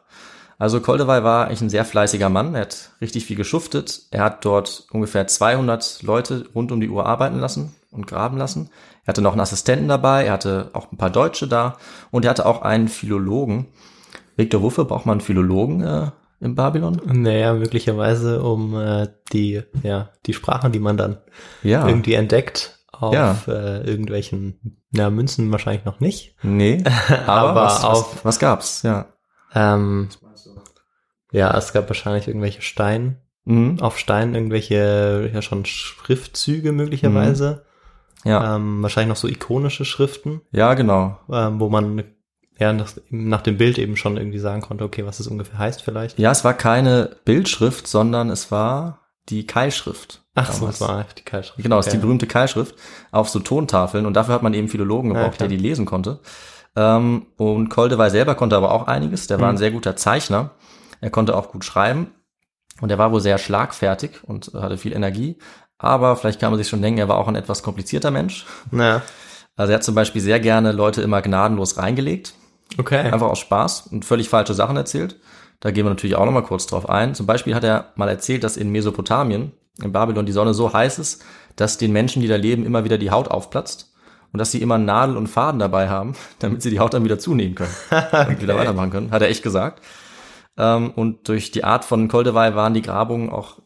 Also 0.57 0.81
Koldewey 0.81 1.23
war 1.23 1.47
eigentlich 1.47 1.61
ein 1.61 1.69
sehr 1.69 1.85
fleißiger 1.85 2.27
Mann. 2.27 2.53
Er 2.53 2.63
hat 2.63 2.91
richtig 2.99 3.23
viel 3.23 3.37
geschuftet. 3.37 4.01
Er 4.11 4.25
hat 4.25 4.43
dort 4.43 4.87
ungefähr 4.91 5.25
200 5.25 6.03
Leute 6.03 6.49
rund 6.53 6.73
um 6.73 6.81
die 6.81 6.89
Uhr 6.89 7.05
arbeiten 7.05 7.39
lassen 7.39 7.73
und 7.91 8.07
graben 8.07 8.37
lassen. 8.37 8.69
Er 9.05 9.13
hatte 9.13 9.21
noch 9.21 9.31
einen 9.31 9.41
Assistenten 9.41 9.87
dabei. 9.87 10.25
Er 10.25 10.33
hatte 10.33 10.69
auch 10.73 10.91
ein 10.91 10.97
paar 10.97 11.11
Deutsche 11.11 11.47
da. 11.47 11.77
Und 12.11 12.25
er 12.25 12.31
hatte 12.31 12.45
auch 12.45 12.61
einen 12.61 12.89
Philologen. 12.89 13.67
Viktor 14.39 14.61
Wuffe 14.61 14.85
braucht 14.85 15.05
man 15.05 15.13
einen 15.15 15.21
Philologen 15.21 15.81
äh, 15.81 16.11
in 16.39 16.55
Babylon? 16.55 17.01
Naja, 17.05 17.53
möglicherweise 17.53 18.41
um 18.41 18.73
äh, 18.79 19.07
die, 19.33 19.61
ja, 19.83 20.09
die 20.25 20.33
Sprachen, 20.33 20.71
die 20.71 20.79
man 20.79 20.97
dann 20.97 21.17
Ja. 21.63 21.85
irgendwie 21.87 22.13
entdeckt, 22.13 22.79
auf 22.91 23.13
Ja. 23.13 23.35
äh, 23.47 23.81
irgendwelchen, 23.89 24.79
na, 24.91 25.09
Münzen 25.09 25.51
wahrscheinlich 25.51 25.85
noch 25.85 25.99
nicht. 25.99 26.35
Nee. 26.41 26.83
Aber, 27.27 27.49
Aber 27.49 27.55
was, 27.65 27.83
auf- 27.83 28.15
was, 28.17 28.25
was 28.25 28.39
gab's? 28.39 28.81
Ja. 28.83 29.07
Ähm, 29.53 30.09
ja, 31.31 31.55
es 31.57 31.73
gab 31.73 31.87
wahrscheinlich 31.89 32.27
irgendwelche 32.27 32.61
Stein, 32.61 33.17
Mhm. 33.45 33.79
auf 33.81 33.97
Stein 33.97 34.35
irgendwelche, 34.35 35.29
ja 35.33 35.41
schon 35.41 35.65
Schriftzüge 35.65 36.71
möglicherweise. 36.71 37.65
Ja. 38.25 38.55
Ähm, 38.55 38.81
wahrscheinlich 38.83 39.09
noch 39.09 39.15
so 39.15 39.27
ikonische 39.27 39.85
Schriften, 39.85 40.41
ja, 40.51 40.73
genau. 40.73 41.17
ähm, 41.31 41.59
wo 41.59 41.69
man 41.69 42.03
ja 42.59 42.73
nach, 42.73 42.91
nach 43.09 43.41
dem 43.41 43.57
Bild 43.57 43.77
eben 43.77 43.95
schon 43.97 44.17
irgendwie 44.17 44.39
sagen 44.39 44.61
konnte, 44.61 44.83
okay, 44.83 45.05
was 45.05 45.19
es 45.19 45.27
ungefähr 45.27 45.57
heißt 45.57 45.81
vielleicht. 45.81 46.19
Ja, 46.19 46.31
es 46.31 46.43
war 46.43 46.53
keine 46.53 47.15
Bildschrift, 47.25 47.87
sondern 47.87 48.29
es 48.29 48.51
war 48.51 48.99
die 49.29 49.47
Keilschrift. 49.47 50.23
Ach 50.35 50.51
so, 50.51 50.67
das 50.67 50.81
war 50.81 51.05
die 51.17 51.23
Keilschrift. 51.23 51.61
Genau, 51.63 51.79
es 51.79 51.87
ist 51.87 51.93
die 51.93 51.97
berühmte 51.97 52.27
Keilschrift 52.27 52.75
auf 53.11 53.29
so 53.29 53.39
Tontafeln 53.39 54.05
und 54.05 54.13
dafür 54.13 54.33
hat 54.35 54.43
man 54.43 54.53
eben 54.53 54.67
Philologen 54.67 55.11
Ja, 55.11 55.17
gebraucht, 55.17 55.37
klar. 55.37 55.47
der 55.47 55.57
die 55.57 55.61
lesen 55.63 55.85
konnte. 55.85 56.19
Ähm, 56.75 57.25
und 57.37 57.69
Koldewey 57.69 58.09
selber 58.09 58.35
konnte 58.35 58.55
aber 58.55 58.71
auch 58.71 58.87
einiges. 58.87 59.27
Der 59.27 59.39
war 59.39 59.47
Mhm. 59.49 59.55
ein 59.55 59.57
sehr 59.57 59.71
guter 59.71 59.95
Zeichner. 59.95 60.51
Er 61.01 61.09
konnte 61.09 61.35
auch 61.35 61.51
gut 61.51 61.63
schreiben 61.65 62.11
und 62.81 62.89
er 62.91 62.97
war 62.97 63.11
wohl 63.11 63.21
sehr 63.21 63.37
schlagfertig 63.37 64.23
und 64.23 64.51
hatte 64.53 64.77
viel 64.77 64.93
Energie. 64.93 65.37
Aber 65.77 66.15
vielleicht 66.15 66.39
kann 66.39 66.51
man 66.51 66.57
sich 66.59 66.67
schon 66.69 66.81
denken, 66.81 66.99
er 66.99 67.07
war 67.07 67.17
auch 67.17 67.27
ein 67.27 67.35
etwas 67.35 67.63
komplizierter 67.63 68.11
Mensch. 68.11 68.45
Na, 68.71 69.01
Also 69.55 69.71
er 69.71 69.75
hat 69.75 69.83
zum 69.83 69.95
Beispiel 69.95 70.21
sehr 70.21 70.39
gerne 70.39 70.71
Leute 70.71 71.01
immer 71.01 71.21
gnadenlos 71.21 71.77
reingelegt, 71.77 72.33
okay. 72.77 72.99
einfach 72.99 73.29
aus 73.29 73.39
Spaß 73.39 73.87
und 73.87 74.05
völlig 74.05 74.29
falsche 74.29 74.53
Sachen 74.53 74.77
erzählt. 74.77 75.19
Da 75.59 75.71
gehen 75.71 75.85
wir 75.85 75.89
natürlich 75.89 76.15
auch 76.15 76.25
nochmal 76.25 76.43
kurz 76.43 76.67
drauf 76.67 76.89
ein. 76.89 77.15
Zum 77.15 77.25
Beispiel 77.25 77.55
hat 77.55 77.63
er 77.63 77.91
mal 77.95 78.07
erzählt, 78.07 78.43
dass 78.43 78.57
in 78.57 78.69
Mesopotamien, 78.69 79.51
in 79.81 79.91
Babylon, 79.91 80.25
die 80.25 80.31
Sonne 80.31 80.53
so 80.53 80.71
heiß 80.71 80.99
ist, 80.99 81.23
dass 81.55 81.77
den 81.77 81.91
Menschen, 81.91 82.21
die 82.21 82.27
da 82.27 82.35
leben, 82.35 82.65
immer 82.65 82.83
wieder 82.83 82.97
die 82.97 83.11
Haut 83.11 83.29
aufplatzt 83.29 83.93
und 84.31 84.39
dass 84.39 84.51
sie 84.51 84.61
immer 84.61 84.77
Nadel 84.77 85.17
und 85.17 85.27
Faden 85.27 85.59
dabei 85.59 85.89
haben, 85.89 86.13
damit 86.39 86.61
sie 86.61 86.69
die 86.69 86.79
Haut 86.79 86.93
dann 86.93 87.03
wieder 87.03 87.19
zunähen 87.19 87.55
können 87.55 87.73
und 88.27 88.41
wieder 88.41 88.55
weitermachen 88.55 88.91
können. 88.91 89.11
Hat 89.11 89.21
er 89.21 89.29
echt 89.29 89.43
gesagt. 89.43 89.83
Ähm, 90.57 90.91
und 90.91 91.27
durch 91.27 91.51
die 91.51 91.63
Art 91.63 91.85
von 91.85 92.07
Koldewey 92.07 92.55
waren 92.55 92.73
die 92.73 92.81
Grabungen 92.81 93.29
auch 93.29 93.59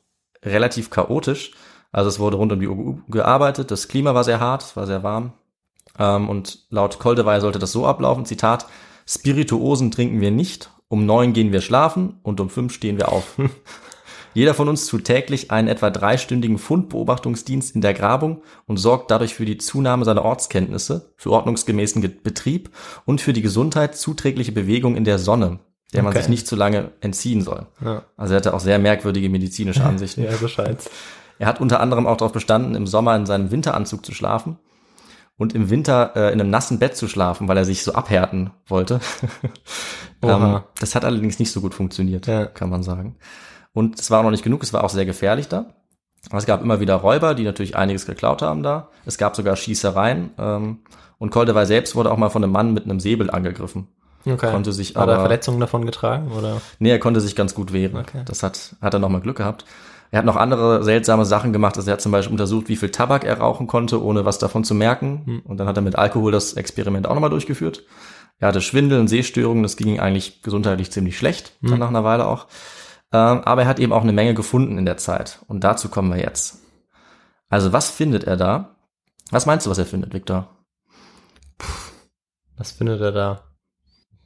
relativ 0.43 0.89
chaotisch. 0.89 1.51
Also 1.91 2.09
es 2.09 2.19
wurde 2.19 2.37
rund 2.37 2.51
um 2.51 2.59
die 2.59 2.67
Uhr 2.67 2.97
gearbeitet, 3.07 3.69
das 3.69 3.87
Klima 3.87 4.15
war 4.15 4.23
sehr 4.23 4.39
hart, 4.39 4.63
es 4.63 4.75
war 4.75 4.87
sehr 4.87 5.03
warm. 5.03 5.33
Ähm, 5.99 6.29
und 6.29 6.65
laut 6.69 6.97
Koldewey 6.99 7.39
sollte 7.39 7.59
das 7.59 7.71
so 7.71 7.85
ablaufen, 7.85 8.25
Zitat, 8.25 8.65
Spirituosen 9.07 9.91
trinken 9.91 10.21
wir 10.21 10.31
nicht, 10.31 10.71
um 10.87 11.05
neun 11.05 11.33
gehen 11.33 11.51
wir 11.51 11.61
schlafen 11.61 12.19
und 12.23 12.39
um 12.39 12.49
fünf 12.49 12.73
stehen 12.73 12.97
wir 12.97 13.11
auf. 13.11 13.35
Jeder 14.35 14.55
von 14.55 14.67
uns 14.67 14.87
tut 14.87 15.03
täglich 15.03 15.51
einen 15.51 15.67
etwa 15.67 15.91
dreistündigen 15.91 16.57
Fundbeobachtungsdienst 16.57 17.75
in 17.75 17.81
der 17.81 17.93
Grabung 17.93 18.41
und 18.65 18.77
sorgt 18.77 19.11
dadurch 19.11 19.35
für 19.35 19.45
die 19.45 19.59
Zunahme 19.59 20.05
seiner 20.05 20.25
Ortskenntnisse, 20.25 21.13
für 21.17 21.29
ordnungsgemäßen 21.31 22.01
Ge- 22.01 22.09
Betrieb 22.23 22.71
und 23.05 23.21
für 23.21 23.33
die 23.33 23.43
Gesundheit 23.43 23.95
zuträgliche 23.95 24.51
Bewegung 24.51 24.95
in 24.95 25.03
der 25.03 25.19
Sonne, 25.19 25.59
der 25.93 26.01
man 26.01 26.11
Okay. 26.13 26.21
sich 26.21 26.29
nicht 26.29 26.47
zu 26.47 26.55
lange 26.55 26.91
entziehen 27.01 27.41
soll. 27.43 27.67
Ja. 27.85 28.05
Also 28.17 28.33
er 28.33 28.37
hatte 28.37 28.55
auch 28.55 28.59
sehr 28.59 28.79
merkwürdige 28.79 29.29
medizinische 29.29 29.83
Ansichten. 29.85 30.23
Ja, 30.23 30.31
so 30.35 30.47
scheint's. 30.47 30.89
Er 31.37 31.45
hat 31.45 31.61
unter 31.61 31.79
anderem 31.79 32.07
auch 32.07 32.17
darauf 32.17 32.31
bestanden, 32.33 32.73
im 32.73 32.87
Sommer 32.87 33.15
in 33.15 33.27
seinem 33.27 33.51
Winteranzug 33.51 34.03
zu 34.03 34.13
schlafen 34.13 34.57
und 35.43 35.53
im 35.53 35.69
Winter 35.69 36.13
äh, 36.15 36.33
in 36.33 36.41
einem 36.41 36.49
nassen 36.49 36.79
Bett 36.79 36.97
zu 36.97 37.07
schlafen, 37.07 37.47
weil 37.47 37.57
er 37.57 37.65
sich 37.65 37.83
so 37.83 37.93
abhärten 37.93 38.49
wollte. 38.65 38.99
ähm, 40.23 40.61
das 40.79 40.95
hat 40.95 41.05
allerdings 41.05 41.37
nicht 41.39 41.51
so 41.51 41.61
gut 41.61 41.73
funktioniert, 41.73 42.27
Ja. 42.27 42.45
kann 42.45 42.69
man 42.69 42.81
sagen. 42.83 43.17
Und 43.73 43.99
es 43.99 44.09
war 44.09 44.23
noch 44.23 44.31
nicht 44.31 44.43
genug, 44.43 44.63
es 44.63 44.73
war 44.73 44.83
auch 44.83 44.89
sehr 44.89 45.05
gefährlich 45.05 45.47
da. 45.47 45.65
Es 46.31 46.45
gab 46.45 46.61
immer 46.61 46.79
wieder 46.79 46.95
Räuber, 46.95 47.35
die 47.35 47.43
natürlich 47.43 47.75
einiges 47.75 48.05
geklaut 48.05 48.41
haben 48.41 48.63
da. 48.63 48.89
Es 49.05 49.17
gab 49.17 49.35
sogar 49.35 49.55
Schießereien. 49.55 50.31
Ähm, 50.37 50.79
und 51.17 51.29
Koldewey 51.31 51.65
selbst 51.65 51.95
wurde 51.95 52.11
auch 52.11 52.17
mal 52.17 52.29
von 52.29 52.43
einem 52.43 52.53
Mann 52.53 52.73
mit 52.73 52.85
einem 52.85 52.99
Säbel 52.99 53.29
angegriffen. 53.29 53.87
Okay. 54.25 54.49
Konnte 54.51 54.71
sich 54.71 54.89
Hat 54.95 55.07
er 55.09 55.15
aber- 55.15 55.19
Verletzungen 55.19 55.59
davon 55.59 55.85
getragen, 55.85 56.31
oder? 56.31 56.61
Nee, 56.79 56.91
er 56.91 56.99
konnte 56.99 57.19
sich 57.19 57.35
ganz 57.35 57.53
gut 57.53 57.73
wehren. 57.73 57.97
Okay. 57.97 58.21
Das 58.25 58.41
hat, 58.41 58.75
hat 58.81 58.93
er 58.93 58.99
nochmal 58.99 59.19
Glück 59.19 59.35
gehabt. 59.37 59.65
Er 60.13 60.19
hat 60.19 60.25
noch 60.27 60.35
andere 60.35 60.83
seltsame 60.83 61.25
Sachen 61.25 61.53
gemacht. 61.53 61.75
Also 61.75 61.89
er 61.89 61.93
hat 61.93 62.01
zum 62.01 62.11
Beispiel 62.11 62.33
untersucht, 62.33 62.69
wie 62.69 62.75
viel 62.75 62.91
Tabak 62.91 63.23
er 63.23 63.39
rauchen 63.39 63.65
konnte, 63.65 63.99
ohne 64.03 64.25
was 64.25 64.37
davon 64.37 64.63
zu 64.63 64.75
merken. 64.75 65.23
Hm. 65.25 65.39
Und 65.39 65.57
dann 65.57 65.67
hat 65.67 65.75
er 65.75 65.81
mit 65.81 65.95
Alkohol 65.95 66.31
das 66.31 66.53
Experiment 66.53 67.07
auch 67.07 67.15
nochmal 67.15 67.31
durchgeführt. 67.31 67.83
Er 68.37 68.49
hatte 68.49 68.61
Schwindel 68.61 68.99
und 68.99 69.07
Sehstörungen. 69.07 69.63
Das 69.63 69.75
ging 69.75 69.87
ihm 69.87 69.99
eigentlich 69.99 70.43
gesundheitlich 70.43 70.91
ziemlich 70.91 71.17
schlecht, 71.17 71.53
Hm. 71.61 71.71
dann 71.71 71.79
nach 71.79 71.87
einer 71.87 72.03
Weile 72.03 72.27
auch. 72.27 72.45
Ähm, 73.11 73.41
aber 73.41 73.63
er 73.63 73.67
hat 73.67 73.79
eben 73.79 73.91
auch 73.91 74.03
eine 74.03 74.13
Menge 74.13 74.35
gefunden 74.35 74.77
in 74.77 74.85
der 74.85 74.97
Zeit. 74.97 75.39
Und 75.47 75.63
dazu 75.63 75.89
kommen 75.89 76.13
wir 76.13 76.21
jetzt. 76.21 76.59
Also 77.49 77.73
was 77.73 77.89
findet 77.89 78.25
er 78.25 78.37
da? 78.37 78.75
Was 79.31 79.47
meinst 79.47 79.65
du, 79.65 79.71
was 79.71 79.79
er 79.79 79.87
findet, 79.87 80.13
Victor? 80.13 80.47
Was 82.55 82.71
findet 82.71 83.01
er 83.01 83.11
da? 83.13 83.43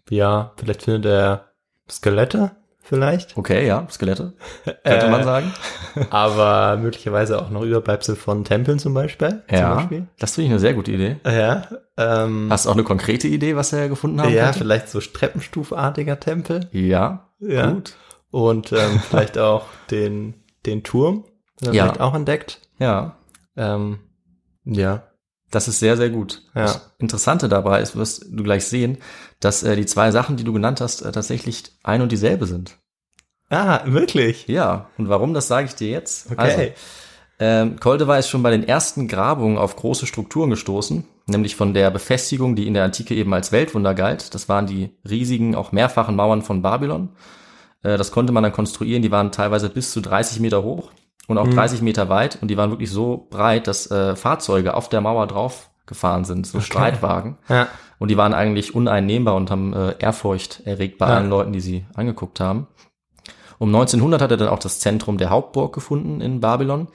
Ja, 0.09 0.51
vielleicht 0.57 0.83
findet 0.83 1.05
er 1.05 1.53
Skelette? 1.89 2.57
Vielleicht. 2.87 3.37
Okay, 3.37 3.67
ja, 3.67 3.85
Skelette, 3.89 4.33
könnte 4.83 5.09
man 5.09 5.23
sagen. 5.23 5.53
Aber 6.09 6.77
möglicherweise 6.77 7.41
auch 7.41 7.49
noch 7.49 7.61
Überbleibsel 7.63 8.15
von 8.15 8.43
Tempeln 8.43 8.79
zum 8.79 8.93
Beispiel. 8.93 9.43
Zum 9.47 9.57
Ja, 9.57 9.75
Beispiel. 9.75 10.07
das 10.19 10.35
finde 10.35 10.45
ich 10.47 10.51
eine 10.51 10.59
sehr 10.59 10.73
gute 10.73 10.91
Idee. 10.91 11.17
Ja, 11.25 11.67
ähm, 11.97 12.47
Hast 12.49 12.65
du 12.65 12.69
auch 12.69 12.73
eine 12.75 12.83
konkrete 12.83 13.27
Idee, 13.27 13.55
was 13.55 13.73
er 13.73 13.89
gefunden 13.89 14.21
haben 14.21 14.33
ja, 14.33 14.45
könnte? 14.45 14.59
vielleicht 14.59 14.89
so 14.89 14.99
Treppenstufartiger 14.99 16.19
Tempel. 16.19 16.67
Ja, 16.71 17.29
Ja. 17.39 17.71
gut. 17.71 17.95
Und 18.31 18.71
ähm, 18.71 18.99
vielleicht 19.09 19.37
auch 19.37 19.65
den, 19.91 20.33
den 20.65 20.83
Turm. 20.83 21.25
den 21.61 21.69
er 21.69 21.73
Ja. 21.73 21.83
Vielleicht 21.85 22.01
auch 22.01 22.13
entdeckt. 22.15 22.59
Ja, 22.79 23.17
Ähm, 23.55 23.99
ja. 24.65 25.03
das 25.49 25.67
ist 25.67 25.79
sehr, 25.79 25.97
sehr 25.97 26.09
gut. 26.09 26.43
Ja. 26.53 26.63
Das 26.63 26.91
Interessante 26.99 27.49
dabei 27.49 27.81
ist, 27.81 27.95
wirst 27.95 28.25
du 28.29 28.43
gleich 28.43 28.65
sehen, 28.65 28.97
dass 29.39 29.63
äh, 29.63 29.75
die 29.75 29.85
zwei 29.85 30.11
Sachen, 30.11 30.37
die 30.37 30.43
du 30.43 30.53
genannt 30.53 30.81
hast, 30.81 31.01
äh, 31.01 31.11
tatsächlich 31.11 31.63
ein 31.83 32.01
und 32.01 32.11
dieselbe 32.11 32.45
sind. 32.45 32.77
Ah, 33.49 33.81
wirklich? 33.85 34.47
Ja, 34.47 34.89
und 34.97 35.09
warum, 35.09 35.33
das 35.33 35.47
sage 35.47 35.67
ich 35.67 35.75
dir 35.75 35.89
jetzt. 35.89 36.31
Okay. 36.31 36.39
Also, 36.39 36.61
ähm, 37.39 37.79
Koldewey 37.79 38.19
ist 38.19 38.29
schon 38.29 38.43
bei 38.43 38.51
den 38.51 38.67
ersten 38.67 39.07
Grabungen 39.07 39.57
auf 39.57 39.75
große 39.75 40.07
Strukturen 40.07 40.49
gestoßen, 40.49 41.05
nämlich 41.27 41.55
von 41.55 41.73
der 41.73 41.91
Befestigung, 41.91 42.55
die 42.55 42.65
in 42.65 42.73
der 42.73 42.83
Antike 42.83 43.13
eben 43.13 43.33
als 43.33 43.51
Weltwunder 43.51 43.93
galt. 43.93 44.33
Das 44.33 44.49
waren 44.49 44.65
die 44.65 44.89
riesigen, 45.07 45.55
auch 45.55 45.71
mehrfachen 45.71 46.15
Mauern 46.15 46.41
von 46.41 46.61
Babylon. 46.61 47.09
Äh, 47.83 47.97
das 47.97 48.11
konnte 48.11 48.33
man 48.33 48.43
dann 48.43 48.53
konstruieren, 48.53 49.03
die 49.03 49.11
waren 49.11 49.31
teilweise 49.31 49.69
bis 49.69 49.91
zu 49.91 50.01
30 50.01 50.39
Meter 50.39 50.63
hoch 50.63 50.91
und 51.27 51.37
auch 51.37 51.47
30 51.47 51.81
Meter 51.81 52.09
weit 52.09 52.39
und 52.41 52.47
die 52.47 52.57
waren 52.57 52.71
wirklich 52.71 52.89
so 52.89 53.27
breit, 53.29 53.67
dass 53.67 53.91
äh, 53.91 54.15
Fahrzeuge 54.15 54.73
auf 54.73 54.89
der 54.89 55.01
Mauer 55.01 55.27
drauf 55.27 55.69
gefahren 55.85 56.25
sind, 56.25 56.47
so 56.47 56.59
Streitwagen. 56.59 57.37
Ja. 57.49 57.67
Und 57.99 58.09
die 58.09 58.17
waren 58.17 58.33
eigentlich 58.33 58.75
uneinnehmbar 58.75 59.35
und 59.35 59.49
haben 59.49 59.73
äh, 59.73 59.95
Ehrfurcht 59.99 60.61
erregt 60.65 60.97
bei 60.99 61.07
Ja. 61.07 61.15
allen 61.15 61.29
Leuten, 61.29 61.53
die 61.53 61.59
sie 61.61 61.85
angeguckt 61.95 62.39
haben. 62.39 62.67
Um 63.59 63.69
1900 63.69 64.21
hat 64.21 64.31
er 64.31 64.37
dann 64.37 64.49
auch 64.49 64.59
das 64.59 64.79
Zentrum 64.79 65.17
der 65.17 65.29
Hauptburg 65.31 65.73
gefunden 65.73 66.21
in 66.21 66.39
Babylon, 66.41 66.89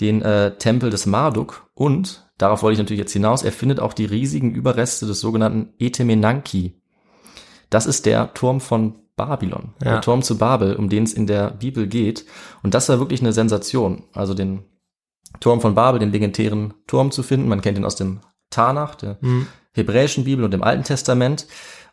den 0.00 0.20
äh, 0.22 0.56
Tempel 0.58 0.90
des 0.90 1.06
Marduk 1.06 1.68
und, 1.74 2.28
darauf 2.38 2.62
wollte 2.62 2.74
ich 2.74 2.78
natürlich 2.78 3.00
jetzt 3.00 3.12
hinaus, 3.12 3.42
er 3.44 3.52
findet 3.52 3.78
auch 3.80 3.92
die 3.92 4.04
riesigen 4.04 4.52
Überreste 4.52 5.06
des 5.06 5.20
sogenannten 5.20 5.72
Etemenanki. 5.78 6.80
Das 7.70 7.86
ist 7.86 8.06
der 8.06 8.34
Turm 8.34 8.60
von 8.60 8.94
Babylon, 9.16 9.74
Ja. 9.84 9.92
der 9.92 10.00
Turm 10.00 10.22
zu 10.22 10.38
Babel, 10.38 10.74
um 10.76 10.88
den 10.88 11.04
es 11.04 11.12
in 11.12 11.26
der 11.26 11.50
Bibel 11.52 11.86
geht. 11.86 12.24
Und 12.62 12.74
das 12.74 12.88
war 12.88 12.98
wirklich 12.98 13.20
eine 13.20 13.32
Sensation. 13.32 14.04
Also 14.12 14.34
den 14.34 14.64
Turm 15.40 15.60
von 15.60 15.74
Babel, 15.74 15.98
den 16.00 16.10
legendären 16.12 16.74
Turm 16.86 17.10
zu 17.10 17.22
finden. 17.22 17.48
Man 17.48 17.60
kennt 17.60 17.76
ihn 17.78 17.84
aus 17.84 17.96
dem 17.96 18.20
Tanach, 18.50 18.94
der 18.94 19.18
Hm. 19.20 19.46
Hebräischen 19.78 20.24
Bibel 20.24 20.44
und 20.44 20.50
dem 20.52 20.62
Alten 20.62 20.84
Testament. 20.84 21.46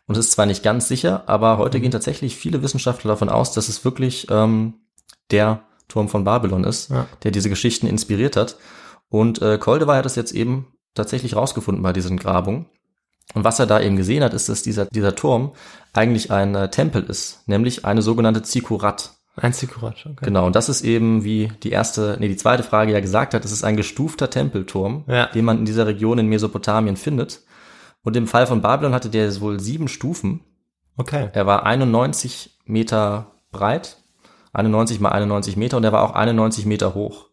Und 0.07 0.17
es 0.17 0.25
ist 0.25 0.31
zwar 0.33 0.45
nicht 0.45 0.61
ganz 0.63 0.87
sicher, 0.87 1.23
aber 1.27 1.57
heute 1.57 1.79
gehen 1.79 1.91
tatsächlich 1.91 2.35
viele 2.35 2.61
Wissenschaftler 2.61 3.09
davon 3.11 3.29
aus, 3.29 3.53
dass 3.53 3.69
es 3.69 3.83
wirklich 3.85 4.27
ähm, 4.29 4.73
der 5.31 5.61
Turm 5.87 6.09
von 6.09 6.23
Babylon 6.23 6.63
ist, 6.63 6.89
Ja. 6.91 7.07
der 7.23 7.31
diese 7.31 7.49
Geschichten 7.49 7.87
inspiriert 7.87 8.35
hat. 8.35 8.57
Und 9.09 9.41
äh, 9.41 9.57
Koldewey 9.57 9.95
hat 9.95 10.05
es 10.05 10.15
jetzt 10.15 10.31
eben 10.33 10.67
tatsächlich 10.93 11.35
rausgefunden 11.35 11.81
bei 11.83 11.93
diesen 11.93 12.17
Grabungen. 12.17 12.65
Und 13.33 13.43
was 13.43 13.59
er 13.59 13.65
da 13.65 13.79
eben 13.81 13.95
gesehen 13.97 14.23
hat, 14.23 14.33
ist, 14.35 14.49
dass 14.49 14.61
dieser, 14.61 14.85
dieser 14.85 15.15
Turm 15.15 15.53
eigentlich 15.93 16.31
ein 16.31 16.53
äh, 16.53 16.69
Tempel 16.69 17.03
ist, 17.03 17.41
nämlich 17.47 17.83
eine 17.85 18.01
sogenannte 18.03 18.43
Zikurat. 18.43 19.13
Ein 19.35 19.51
Zikurat, 19.53 19.95
okay. 20.05 20.15
Genau, 20.25 20.45
und 20.45 20.55
das 20.55 20.69
ist 20.69 20.83
eben, 20.83 21.23
wie 21.25 21.51
die 21.63 21.71
erste, 21.71 22.15
nee, 22.19 22.27
die 22.29 22.37
zweite 22.37 22.63
Frage 22.63 22.93
ja 22.93 22.99
gesagt 23.01 23.33
hat, 23.33 23.43
es 23.43 23.51
ist 23.51 23.63
ein 23.65 23.75
gestufter 23.75 24.29
Tempelturm, 24.29 25.03
Ja. 25.07 25.25
den 25.27 25.43
man 25.43 25.57
in 25.57 25.65
dieser 25.65 25.87
Region 25.87 26.19
in 26.19 26.27
Mesopotamien 26.27 26.95
findet. 26.95 27.41
Und 28.05 28.15
im 28.15 28.27
Fall 28.27 28.47
von 28.47 28.61
Babylon 28.61 28.93
hatte 28.93 29.09
der 29.09 29.41
wohl 29.41 29.59
sieben 29.59 29.89
Stufen. 29.89 30.41
Okay. 30.95 31.29
Er 31.33 31.45
war 31.45 31.65
91 31.65 32.57
Meter 32.65 33.31
breit, 33.51 33.97
91 34.53 35.01
mal 35.01 35.09
91 35.09 35.57
Meter 35.57 35.75
und 35.75 35.83
er 35.83 35.91
war 35.91 36.03
auch 36.03 36.13
91 36.13 36.65
Meter 36.65 36.93
hoch. 36.93 37.25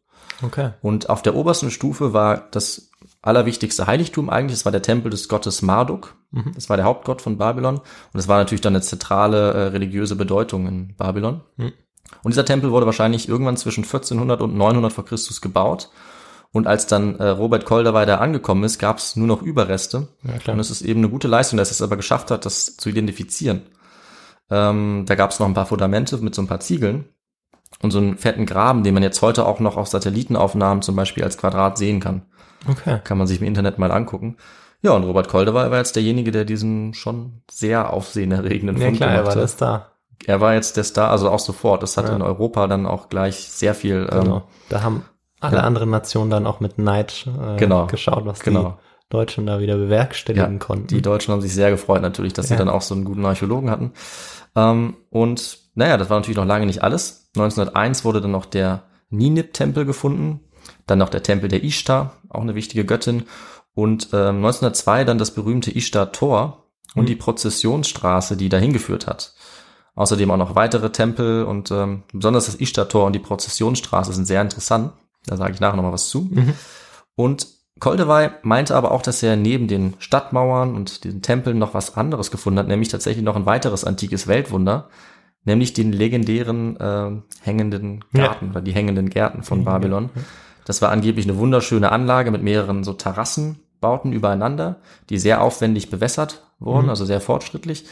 Okay. 0.43 0.71
Und 0.83 1.11
auf 1.11 1.23
der 1.23 1.37
obersten 1.37 1.71
Stufe 1.71 2.13
war 2.13 2.49
das 2.51 2.91
allerwichtigste 3.21 3.87
Heiligtum 3.87 4.31
eigentlich, 4.31 4.59
das 4.59 4.65
war 4.65 4.73
der 4.73 4.83
Tempel 4.83 5.11
des 5.11 5.29
Gottes 5.29 5.63
Marduk. 5.63 6.17
Das 6.55 6.71
war 6.71 6.79
der 6.79 6.87
Hauptgott 6.87 7.21
von 7.21 7.37
Babylon. 7.37 7.77
Und 7.77 7.85
das 8.15 8.27
war 8.27 8.39
natürlich 8.39 8.63
dann 8.63 8.75
eine 8.75 8.83
zentrale 8.83 9.53
äh, 9.53 9.63
religiöse 9.69 10.17
Bedeutung 10.17 10.67
in 10.67 10.97
Babylon. 10.97 11.43
Mhm. 11.57 11.73
Und 12.23 12.33
dieser 12.33 12.47
Tempel 12.47 12.73
wurde 12.73 12.87
wahrscheinlich 12.87 13.29
irgendwann 13.29 13.59
zwischen 13.59 13.85
1400 13.85 14.41
und 14.41 14.57
900 14.57 14.93
vor 14.93 15.05
Christus 15.05 15.43
gebaut. 15.43 15.91
Und 16.53 16.67
als 16.67 16.87
dann 16.87 17.17
äh, 17.19 17.29
Robert 17.29 17.65
Koldewey 17.65 18.05
da 18.05 18.17
angekommen 18.19 18.65
ist, 18.65 18.79
gab 18.79 18.99
es 18.99 19.17
nur 19.17 19.27
noch 19.27 19.41
Überreste. 19.43 20.09
Ja, 20.23 20.37
klar. 20.39 20.55
Und 20.55 20.61
es 20.61 20.71
ist 20.71 20.83
eben 20.83 21.01
eine 21.01 21.09
gute 21.09 21.27
Leistung, 21.29 21.57
dass 21.57 21.71
er 21.71 21.73
es 21.73 21.83
aber 21.83 21.97
geschafft 21.97 22.31
hat, 22.31 22.45
das 22.45 22.77
zu 22.77 22.91
identifizieren. 22.91 23.63
Ähm, 24.51 25.05
da 25.07 25.15
gab 25.15 25.31
es 25.31 25.39
noch 25.41 25.47
ein 25.47 25.55
paar 25.55 25.67
Fundamente 25.67 26.17
mit 26.19 26.35
so 26.35 26.43
ein 26.43 26.47
paar 26.49 26.61
Ziegeln 26.61 27.07
und 27.81 27.91
so 27.91 27.99
einen 27.99 28.19
fetten 28.19 28.45
Graben, 28.45 28.83
den 28.85 28.93
man 28.95 29.03
jetzt 29.03 29.23
heute 29.23 29.47
auch 29.47 29.61
noch 29.61 29.77
auf 29.79 29.89
Satellitenaufnahmen 29.89 30.83
zum 30.83 30.95
Beispiel 30.95 31.25
als 31.25 31.39
Quadrat 31.39 31.79
sehen 31.79 32.01
kann. 32.01 32.23
Okay. 32.69 33.01
Kann 33.03 33.19
man 33.19 33.27
sich 33.27 33.41
im 33.41 33.47
Internet 33.47 33.79
mal 33.79 33.91
angucken. 33.91 34.37
Ja, 34.83 34.91
und 34.93 35.05
Robert 35.05 35.29
Koldewey 35.29 35.71
war 35.71 35.79
jetzt 35.79 35.97
derjenige, 35.97 36.33
der 36.33 36.45
diesen 36.45 36.93
schon 36.93 37.43
sehr 37.51 37.93
aufsehenerregenden 37.93 38.77
Ja 38.77 38.87
Fund 38.87 38.97
klar, 38.99 39.11
er 39.11 39.17
gemacht 39.19 39.29
war 39.29 39.37
hat. 39.37 39.43
das 39.45 39.57
da. 39.57 39.89
Er 40.27 40.41
war 40.41 40.55
jetzt 40.55 40.77
der 40.77 40.85
Star, 40.85 41.11
also 41.11 41.31
auch 41.31 41.39
sofort. 41.41 41.83
Das 41.83 41.97
hat 41.97 42.09
Ja. 42.09 42.15
in 42.17 42.23
Europa 42.23 42.67
dann 42.67 42.87
auch 42.87 43.09
gleich 43.09 43.49
sehr 43.49 43.75
viel. 43.75 44.09
Ähm, 44.13 44.21
Genau. 44.25 44.43
Da 44.69 44.83
haben 44.83 45.05
alle 45.43 45.59
ja. 45.59 45.63
anderen 45.65 45.91
Nationen 45.91 46.31
dann 46.31 46.47
auch 46.47 46.61
mit 46.61 46.79
Neid 46.79 47.27
äh, 47.27 47.57
Genau. 47.59 47.87
geschaut, 47.87 48.25
was 48.25 48.41
Genau. 48.41 48.79
die 49.05 49.11
Deutschen 49.11 49.47
da 49.47 49.61
wieder 49.61 49.77
bewerkstelligen 49.77 50.53
Ja, 50.55 50.59
konnten. 50.59 50.87
Die 50.89 51.03
Deutschen 51.03 51.33
haben 51.33 51.41
sich 51.43 51.55
sehr 51.55 51.71
gefreut 51.71 52.03
natürlich, 52.03 52.33
dass 52.33 52.49
sie 52.49 52.55
Ja. 52.55 52.59
dann 52.59 52.69
auch 52.71 52.83
so 52.83 52.95
einen 52.95 53.05
guten 53.05 53.25
Archäologen 53.27 53.71
hatten. 53.71 53.93
Ähm, 54.57 54.97
und 55.11 55.59
naja, 55.75 55.97
das 55.97 56.11
war 56.11 56.19
natürlich 56.19 56.37
noch 56.37 56.47
lange 56.47 56.67
nicht 56.67 56.83
alles. 56.83 57.31
1901 57.37 58.05
wurde 58.05 58.21
dann 58.21 58.31
noch 58.31 58.47
der 58.47 58.85
Ninip-Tempel 59.11 59.85
gefunden, 59.85 60.41
dann 60.87 60.99
noch 60.99 61.09
der 61.11 61.23
Tempel 61.23 61.49
der 61.49 61.63
Ishtar, 61.65 62.13
auch 62.29 62.41
eine 62.43 62.55
wichtige 62.55 62.85
Göttin. 62.85 63.25
Und 63.75 64.09
ähm, 64.13 64.37
1902 64.37 65.05
dann 65.05 65.19
das 65.19 65.33
berühmte 65.33 65.71
Ishtar-Tor 65.75 66.67
und 66.95 67.03
Mhm. 67.05 67.07
die 67.07 67.17
Prozessionsstraße, 67.17 68.37
die 68.37 68.49
dahin 68.51 68.73
geführt 68.73 69.07
hat. 69.07 69.33
Außerdem 69.95 70.31
auch 70.31 70.37
noch 70.39 70.55
weitere 70.55 70.91
Tempel 70.91 71.45
und 71.45 71.71
ähm, 71.71 72.03
besonders 72.13 72.47
das 72.47 72.55
Ishtar-Tor 72.61 73.07
und 73.07 73.13
die 73.15 73.19
Prozessionsstraße 73.19 74.13
sind 74.13 74.25
sehr 74.27 74.41
interessant. 74.43 74.93
Da 75.27 75.37
sage 75.37 75.53
ich 75.55 75.61
nachher 75.61 75.77
noch 75.77 75.83
mal 75.85 75.93
was 75.93 76.09
zu. 76.09 76.29
Mhm. 76.31 76.55
Und 77.15 77.47
Koldewey 77.81 78.31
meinte 78.43 78.77
aber 78.77 78.93
auch, 78.93 79.03
dass 79.03 79.23
er 79.23 79.37
neben 79.37 79.67
den 79.69 79.95
Stadtmauern 79.99 80.75
und 80.77 81.05
den 81.05 81.23
Tempeln 81.23 81.59
noch 81.59 81.75
was 81.75 81.97
anderes 81.97 82.31
gefunden 82.31 82.59
hat, 82.59 82.69
nämlich 82.69 82.89
tatsächlich 82.89 83.25
noch 83.25 83.37
ein 83.37 83.47
weiteres 83.47 83.85
antikes 83.85 84.27
Weltwunder, 84.29 84.89
nämlich 85.45 85.73
den 85.73 85.93
legendären 85.93 86.77
äh, 86.79 87.11
hängenden 87.41 88.05
Ja. 88.13 88.27
Garten 88.27 88.51
oder 88.51 88.61
die 88.61 88.73
hängenden 88.73 89.11
Gärten 89.11 89.43
von 89.43 89.65
Babylon. 89.65 90.11
Das 90.65 90.81
war 90.81 90.91
angeblich 90.91 91.27
eine 91.29 91.39
wunderschöne 91.39 91.91
Anlage 91.91 92.31
mit 92.31 92.43
mehreren 92.43 92.85
so 92.85 92.93
Terrassenbauten 92.93 94.13
übereinander, 94.13 94.77
die 95.11 95.19
sehr 95.19 95.43
aufwendig 95.43 95.91
bewässert 95.91 96.45
wurden, 96.61 96.85
Mhm. 96.85 96.91
also 96.91 97.05
sehr 97.05 97.21
fortschrittlich. 97.21 97.87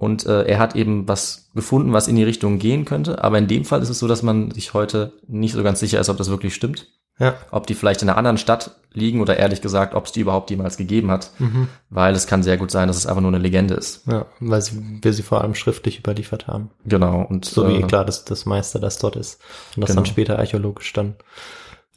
Und 0.00 0.24
äh, 0.24 0.44
er 0.44 0.58
hat 0.58 0.76
eben 0.76 1.06
was 1.06 1.50
gefunden, 1.54 1.92
was 1.92 2.08
in 2.08 2.16
die 2.16 2.24
Richtung 2.24 2.58
gehen 2.58 2.86
könnte. 2.86 3.22
Aber 3.22 3.36
in 3.36 3.48
dem 3.48 3.66
Fall 3.66 3.82
ist 3.82 3.90
es 3.90 3.98
so, 3.98 4.08
dass 4.08 4.22
man 4.22 4.50
sich 4.50 4.72
heute 4.72 5.12
nicht 5.28 5.52
so 5.52 5.62
ganz 5.62 5.78
sicher 5.78 6.00
ist, 6.00 6.08
ob 6.08 6.16
das 6.16 6.30
wirklich 6.30 6.54
stimmt 6.54 6.86
Ja. 7.18 7.34
ob 7.50 7.66
die 7.66 7.74
vielleicht 7.74 8.00
in 8.00 8.08
einer 8.08 8.16
anderen 8.16 8.38
Stadt 8.38 8.76
liegen 8.94 9.20
oder 9.20 9.36
ehrlich 9.36 9.60
gesagt, 9.60 9.94
ob 9.94 10.06
es 10.06 10.12
die 10.12 10.20
überhaupt 10.20 10.48
jemals 10.48 10.78
gegeben 10.78 11.10
hat, 11.10 11.32
Mhm. 11.38 11.68
weil 11.90 12.14
es 12.14 12.26
kann 12.26 12.42
sehr 12.42 12.56
gut 12.56 12.70
sein, 12.70 12.88
dass 12.88 12.96
es 12.96 13.06
einfach 13.06 13.20
nur 13.20 13.30
eine 13.30 13.42
Legende 13.42 13.74
ist. 13.74 14.06
Ja, 14.06 14.24
weil 14.40 14.62
sie, 14.62 14.80
wir 15.02 15.12
sie 15.12 15.22
vor 15.22 15.42
allem 15.42 15.54
schriftlich 15.54 15.98
überliefert 15.98 16.46
haben. 16.46 16.70
Genau. 16.86 17.20
Und 17.28 17.44
So 17.44 17.68
wie 17.68 17.76
äh, 17.76 17.82
klar, 17.82 18.06
dass 18.06 18.24
das 18.24 18.46
Meister 18.46 18.78
das 18.78 18.96
dort 18.98 19.16
ist. 19.16 19.38
Und 19.76 19.82
das 19.82 19.88
Genau. 19.88 19.98
dann 20.00 20.06
später 20.06 20.38
archäologisch 20.38 20.94
dann 20.94 21.14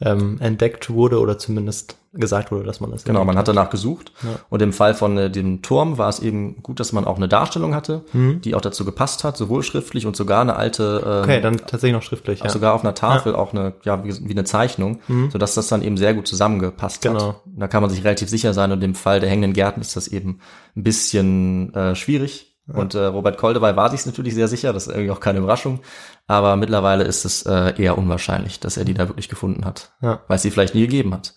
ähm, 0.00 0.38
entdeckt 0.40 0.90
wurde 0.90 1.20
oder 1.20 1.38
zumindest 1.38 1.96
gesagt 2.16 2.52
wurde, 2.52 2.64
dass 2.64 2.80
man 2.80 2.90
das 2.92 3.02
Genau, 3.04 3.24
man 3.24 3.36
hat 3.36 3.48
danach 3.48 3.70
gesucht. 3.70 4.12
Ja. 4.22 4.38
Und 4.48 4.62
im 4.62 4.72
Fall 4.72 4.94
von 4.94 5.18
äh, 5.18 5.30
dem 5.30 5.62
Turm 5.62 5.98
war 5.98 6.08
es 6.08 6.20
eben 6.20 6.62
gut, 6.62 6.78
dass 6.78 6.92
man 6.92 7.04
auch 7.04 7.16
eine 7.16 7.26
Darstellung 7.28 7.74
hatte, 7.74 8.02
Mhm. 8.12 8.40
die 8.40 8.54
auch 8.54 8.60
dazu 8.60 8.84
gepasst 8.84 9.24
hat, 9.24 9.36
sowohl 9.36 9.62
schriftlich 9.64 10.06
und 10.06 10.14
sogar 10.16 10.40
eine 10.42 10.54
alte, 10.56 11.02
äh, 11.04 11.22
Okay, 11.22 11.40
dann 11.40 11.56
tatsächlich 11.56 11.92
noch 11.92 12.02
schriftlich, 12.02 12.40
ja. 12.40 12.48
sogar 12.50 12.74
auf 12.74 12.82
einer 12.84 12.94
Tafel 12.94 13.34
auch 13.34 13.52
eine, 13.52 13.74
ja, 13.84 14.04
wie, 14.04 14.12
wie 14.28 14.30
eine 14.32 14.44
Zeichnung, 14.44 15.00
Mhm. 15.08 15.30
sodass 15.32 15.54
das 15.54 15.66
dann 15.68 15.82
eben 15.82 15.96
sehr 15.96 16.14
gut 16.14 16.28
zusammengepasst 16.28 17.02
Genau. 17.02 17.28
hat. 17.28 17.40
Da 17.46 17.66
kann 17.68 17.82
man 17.82 17.90
sich 17.90 18.04
relativ 18.04 18.28
sicher 18.28 18.52
sein 18.54 18.70
und 18.70 18.82
im 18.84 18.94
Fall 18.94 19.18
der 19.20 19.30
hängenden 19.30 19.52
Gärten 19.52 19.80
ist 19.80 19.96
das 19.96 20.06
eben 20.08 20.38
ein 20.76 20.82
bisschen 20.84 21.74
äh, 21.74 21.94
schwierig. 21.96 22.53
Und 22.66 22.94
äh, 22.94 23.04
Robert 23.04 23.36
Koldewey 23.36 23.76
war 23.76 23.90
sich 23.90 24.06
natürlich 24.06 24.34
sehr 24.34 24.48
sicher, 24.48 24.72
das 24.72 24.86
ist 24.86 24.92
irgendwie 24.94 25.10
auch 25.10 25.20
keine 25.20 25.38
Überraschung. 25.40 25.80
Aber 26.26 26.56
mittlerweile 26.56 27.04
ist 27.04 27.24
es 27.26 27.42
äh, 27.44 27.74
eher 27.76 27.98
unwahrscheinlich, 27.98 28.58
dass 28.60 28.76
er 28.78 28.84
die 28.86 28.94
da 28.94 29.08
wirklich 29.08 29.28
gefunden 29.28 29.64
hat, 29.66 29.92
Ja. 30.00 30.20
weil 30.28 30.36
es 30.36 30.42
sie 30.42 30.50
vielleicht 30.50 30.74
nie 30.74 30.82
gegeben 30.82 31.12
hat. 31.12 31.34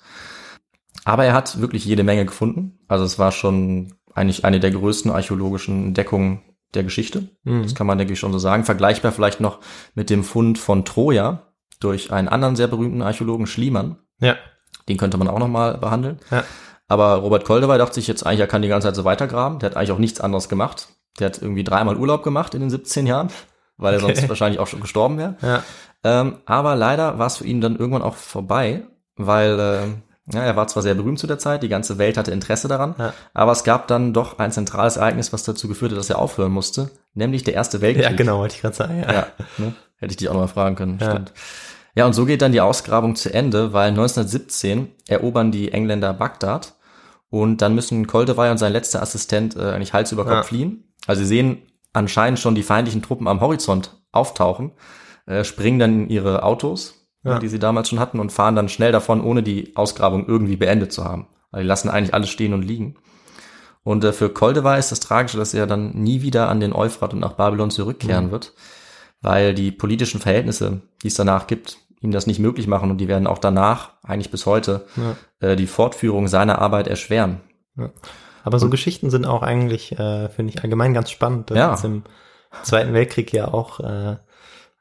Aber 1.04 1.26
er 1.26 1.34
hat 1.34 1.60
wirklich 1.60 1.84
jede 1.86 2.04
Menge 2.04 2.26
gefunden. 2.26 2.80
Also 2.88 3.04
es 3.04 3.20
war 3.20 3.32
schon 3.32 3.94
eigentlich 4.14 4.46
eine 4.46 4.60
der 4.60 4.72
größten 4.72 5.12
archäologischen 5.12 5.88
Entdeckungen 5.88 6.42
der 6.74 6.84
Geschichte. 6.84 7.30
Mhm. 7.44 7.64
Das 7.64 7.76
kann 7.76 7.88
man, 7.88 7.98
denke 7.98 8.14
ich, 8.14 8.20
schon 8.20 8.32
so 8.34 8.40
sagen. 8.40 8.64
Vergleichbar 8.64 9.12
vielleicht 9.12 9.40
noch 9.42 9.60
mit 9.96 10.10
dem 10.10 10.24
Fund 10.24 10.58
von 10.58 10.86
Troja 10.86 11.44
durch 11.80 12.12
einen 12.12 12.28
anderen 12.28 12.56
sehr 12.56 12.68
berühmten 12.68 13.02
Archäologen, 13.02 13.48
Schliemann. 13.48 13.98
Ja. 14.20 14.36
Den 14.90 14.98
könnte 14.98 15.18
man 15.18 15.28
auch 15.28 15.40
noch 15.40 15.48
mal 15.48 15.78
behandeln. 15.78 16.20
Ja. 16.32 16.44
Aber 16.88 17.16
Robert 17.16 17.44
Koldewey 17.46 17.78
dachte 17.78 17.96
sich 17.96 18.08
jetzt 18.08 18.26
eigentlich, 18.26 18.40
er 18.40 18.48
kann 18.48 18.62
die 18.62 18.70
ganze 18.70 18.88
Zeit 18.88 18.96
so 18.96 19.04
weitergraben. 19.04 19.60
Der 19.60 19.70
hat 19.70 19.78
eigentlich 19.78 19.92
auch 19.92 19.98
nichts 20.00 20.22
anderes 20.22 20.48
gemacht. 20.50 20.88
Der 21.20 21.28
hat 21.28 21.42
irgendwie 21.42 21.64
dreimal 21.64 21.98
Urlaub 21.98 22.24
gemacht 22.24 22.54
in 22.54 22.62
den 22.62 22.70
17 22.70 23.08
Jahren. 23.08 23.30
weil 23.80 23.94
er 23.94 24.04
Okay. 24.04 24.16
sonst 24.16 24.30
wahrscheinlich 24.30 24.60
auch 24.60 24.66
schon 24.68 24.82
gestorben 24.82 25.18
wäre. 25.20 25.36
Ja. 25.42 25.64
Ähm, 26.04 26.38
aber 26.46 26.76
leider 26.76 27.20
war 27.20 27.28
es 27.28 27.38
für 27.38 27.46
ihn 27.46 27.62
dann 27.62 27.76
irgendwann 27.76 28.02
auch 28.02 28.16
vorbei, 28.16 28.88
weil 29.18 29.58
ähm, 29.60 30.02
ja, 30.34 30.42
er 30.44 30.56
war 30.56 30.68
zwar 30.68 30.82
sehr 30.82 30.96
berühmt 30.96 31.20
zu 31.20 31.28
der 31.28 31.38
Zeit, 31.38 31.62
die 31.62 31.70
ganze 31.70 31.98
Welt 32.00 32.18
hatte 32.18 32.32
Interesse 32.32 32.68
daran, 32.68 32.96
Ja. 32.98 33.14
aber 33.36 33.52
es 33.52 33.64
gab 33.64 33.88
dann 33.88 34.14
doch 34.14 34.40
ein 34.40 34.52
zentrales 34.52 34.98
Ereignis, 34.98 35.32
was 35.32 35.44
dazu 35.44 35.68
geführt 35.68 35.92
hat, 35.92 36.00
dass 36.00 36.10
er 36.10 36.18
aufhören 36.18 36.52
musste, 36.52 36.90
nämlich 37.14 37.44
der 37.44 37.54
Erste 37.54 37.80
Weltkrieg. 37.82 38.04
Ja, 38.10 38.16
genau, 38.16 38.40
wollte 38.40 38.56
ich 38.56 38.62
gerade 38.62 38.76
sagen. 38.76 39.00
Ja. 39.00 39.14
Ja, 39.14 39.28
ne? 39.60 39.74
hätte 39.98 40.12
ich 40.12 40.18
dich 40.18 40.28
auch 40.30 40.34
noch 40.34 40.42
mal 40.42 40.48
fragen 40.48 40.76
können. 40.76 40.98
Ja. 41.00 41.12
Stimmt. 41.12 41.34
Ja, 41.96 42.06
und 42.08 42.14
so 42.14 42.26
geht 42.26 42.42
dann 42.42 42.52
die 42.52 42.62
Ausgrabung 42.62 43.16
zu 43.16 43.32
Ende, 43.34 43.74
weil 43.74 43.90
1917 43.90 44.90
erobern 45.08 45.52
die 45.52 45.72
Engländer 45.72 46.14
Bagdad 46.14 46.74
und 47.30 47.62
dann 47.62 47.76
müssen 47.76 48.08
Koldewey 48.08 48.50
und 48.50 48.58
sein 48.58 48.74
letzter 48.74 49.02
Assistent 49.02 49.56
äh, 49.56 49.72
eigentlich 49.72 49.94
Hals 49.94 50.12
über 50.12 50.24
Kopf 50.24 50.34
Ja. 50.34 50.44
fliehen. 50.44 50.84
Also 51.08 51.22
sie 51.22 51.28
sehen 51.28 51.62
anscheinend 51.94 52.40
schon 52.40 52.54
die 52.54 52.64
feindlichen 52.64 53.02
Truppen 53.02 53.28
am 53.28 53.42
Horizont 53.42 53.96
auftauchen, 54.12 54.72
äh, 55.26 55.44
springen 55.44 55.80
dann 55.80 56.04
in 56.04 56.10
ihre 56.10 56.44
Autos, 56.44 57.08
Ja. 57.24 57.34
ne, 57.36 57.40
die 57.40 57.48
sie 57.48 57.60
damals 57.60 57.90
schon 57.90 58.00
hatten 58.00 58.20
und 58.20 58.32
fahren 58.32 58.56
dann 58.56 58.70
schnell 58.70 58.92
davon, 58.92 59.22
ohne 59.24 59.42
die 59.42 59.76
Ausgrabung 59.76 60.28
irgendwie 60.28 60.56
beendet 60.58 60.92
zu 60.94 61.04
haben. 61.06 61.28
Also 61.52 61.62
die 61.64 61.68
lassen 61.68 61.90
eigentlich 61.90 62.14
alles 62.14 62.30
stehen 62.30 62.54
und 62.54 62.62
liegen. 62.62 62.96
Und 63.84 64.04
äh, 64.04 64.12
für 64.14 64.30
Koldewey 64.30 64.78
ist 64.78 64.92
das 64.92 65.00
Tragische, 65.00 65.38
dass 65.38 65.54
er 65.54 65.66
dann 65.66 65.92
nie 65.96 66.22
wieder 66.22 66.50
an 66.50 66.60
den 66.60 66.74
Euphrat 66.74 67.14
und 67.14 67.20
nach 67.20 67.34
Babylon 67.34 67.72
zurückkehren 67.72 68.28
Mhm. 68.28 68.32
wird, 68.32 68.54
weil 69.22 69.54
die 69.54 69.72
politischen 69.72 70.20
Verhältnisse, 70.20 70.82
die 71.04 71.08
es 71.08 71.16
danach 71.16 71.48
gibt, 71.48 71.78
ihm 72.02 72.12
das 72.12 72.28
nicht 72.28 72.40
möglich 72.40 72.68
machen 72.68 72.92
und 72.92 72.98
die 73.00 73.08
werden 73.08 73.26
auch 73.28 73.40
danach, 73.40 73.92
eigentlich 74.04 74.30
bis 74.30 74.46
heute, 74.46 74.86
Ja. 74.98 75.48
äh, 75.48 75.56
die 75.56 75.68
Fortführung 75.68 76.28
seiner 76.28 76.60
Arbeit 76.60 76.88
erschweren. 76.88 77.40
Aber 78.48 78.60
so 78.60 78.70
Geschichten 78.70 79.10
sind 79.10 79.26
auch 79.26 79.42
eigentlich, 79.42 79.92
äh, 80.00 80.30
finde 80.30 80.54
ich, 80.54 80.64
allgemein 80.64 80.94
ganz 80.94 81.12
spannend. 81.12 81.50
Ja. 81.50 81.72
Jetzt 81.72 81.84
Im 81.84 82.04
Zweiten 82.64 82.94
Weltkrieg 82.94 83.34
ja 83.34 83.50
auch, 83.54 83.82
äh, 83.82 84.16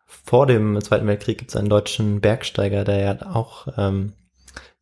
vor 0.07 0.47
dem 0.47 0.81
Zweiten 0.81 1.07
Weltkrieg 1.09 1.39
gibt 1.39 1.51
es 1.51 1.57
einen 1.57 1.69
deutschen 1.69 2.21
Bergsteiger, 2.21 2.85
der 2.85 2.99
ja 3.01 3.35
auch 3.35 3.67
ähm, 3.77 4.13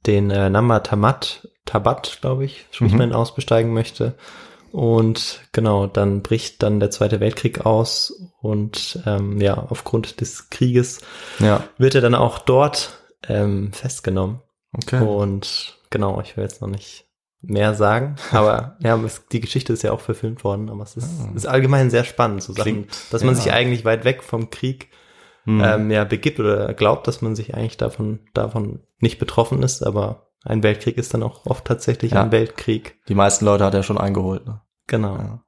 den 0.07 0.31
äh, 0.31 0.51
Namba 0.51 0.81
Tamat, 0.81 1.49
Tabat, 1.65 2.19
glaube 2.21 2.45
ich, 2.45 2.67
spricht 2.73 2.93
Mhm. 2.93 2.99
man 2.99 3.13
aus, 3.15 3.35
besteigen 3.35 3.73
möchte. 3.73 4.15
Und 4.71 5.41
genau, 5.53 5.87
dann 5.87 6.21
bricht 6.23 6.63
dann 6.63 6.79
der 6.79 6.91
Zweite 6.91 7.21
Weltkrieg 7.21 7.65
aus 7.65 8.13
und 8.43 8.99
ähm, 9.07 9.41
ja, 9.41 9.55
aufgrund 9.71 10.21
des 10.21 10.51
Krieges 10.51 11.01
Ja, 11.39 11.63
wird 11.79 11.95
er 11.95 12.01
dann 12.03 12.15
auch 12.15 12.39
dort 12.39 12.99
ähm, 13.29 13.73
festgenommen. 13.73 14.43
okay. 14.77 15.01
Und 15.03 15.79
genau, 15.89 16.21
ich 16.21 16.37
will 16.37 16.45
jetzt 16.45 16.61
noch 16.61 16.69
nicht 16.69 17.07
mehr 17.49 17.75
sagen, 17.75 18.17
aber 18.33 18.77
ja, 18.83 18.97
es, 19.05 19.27
die 19.29 19.41
Geschichte 19.41 19.73
ist 19.73 19.83
ja 19.83 19.93
auch 19.93 20.01
verfilmt 20.01 20.45
worden, 20.45 20.71
aber 20.71 20.83
es 20.83 20.97
ist, 20.97 21.09
ist 21.35 21.47
allgemein 21.47 21.91
sehr 21.91 22.05
spannend, 22.05 22.43
so 22.43 22.53
Sachen, 22.53 22.63
Klingt- 22.85 23.13
dass 23.13 23.23
man 23.25 23.35
ja. 23.35 23.41
sich 23.41 23.53
eigentlich 23.53 23.85
weit 23.85 24.05
weg 24.05 24.23
vom 24.23 24.51
Krieg 24.51 24.91
Hm. 25.47 25.61
ähm, 25.63 25.91
ja 25.91 26.05
begibt 26.05 26.41
oder 26.41 26.73
glaubt, 26.73 27.07
dass 27.07 27.21
man 27.21 27.37
sich 27.37 27.55
eigentlich 27.55 27.77
davon 27.77 28.21
davon 28.33 28.81
nicht 29.01 29.19
betroffen 29.19 29.63
ist, 29.63 29.83
aber 29.87 30.31
ein 30.43 30.63
Weltkrieg 30.63 30.97
ist 30.97 31.13
dann 31.13 31.23
auch 31.23 31.45
oft 31.45 31.67
tatsächlich 31.67 32.13
Ja. 32.13 32.23
ein 32.23 32.33
Weltkrieg. 32.33 32.99
die 33.09 33.15
meisten 33.15 33.45
Leute 33.45 33.63
hat 33.65 33.75
er 33.75 33.83
schon 33.83 33.99
eingeholt. 33.99 34.47
Ne? 34.47 34.63
Genau. 34.87 35.17
Ja. 35.19 35.43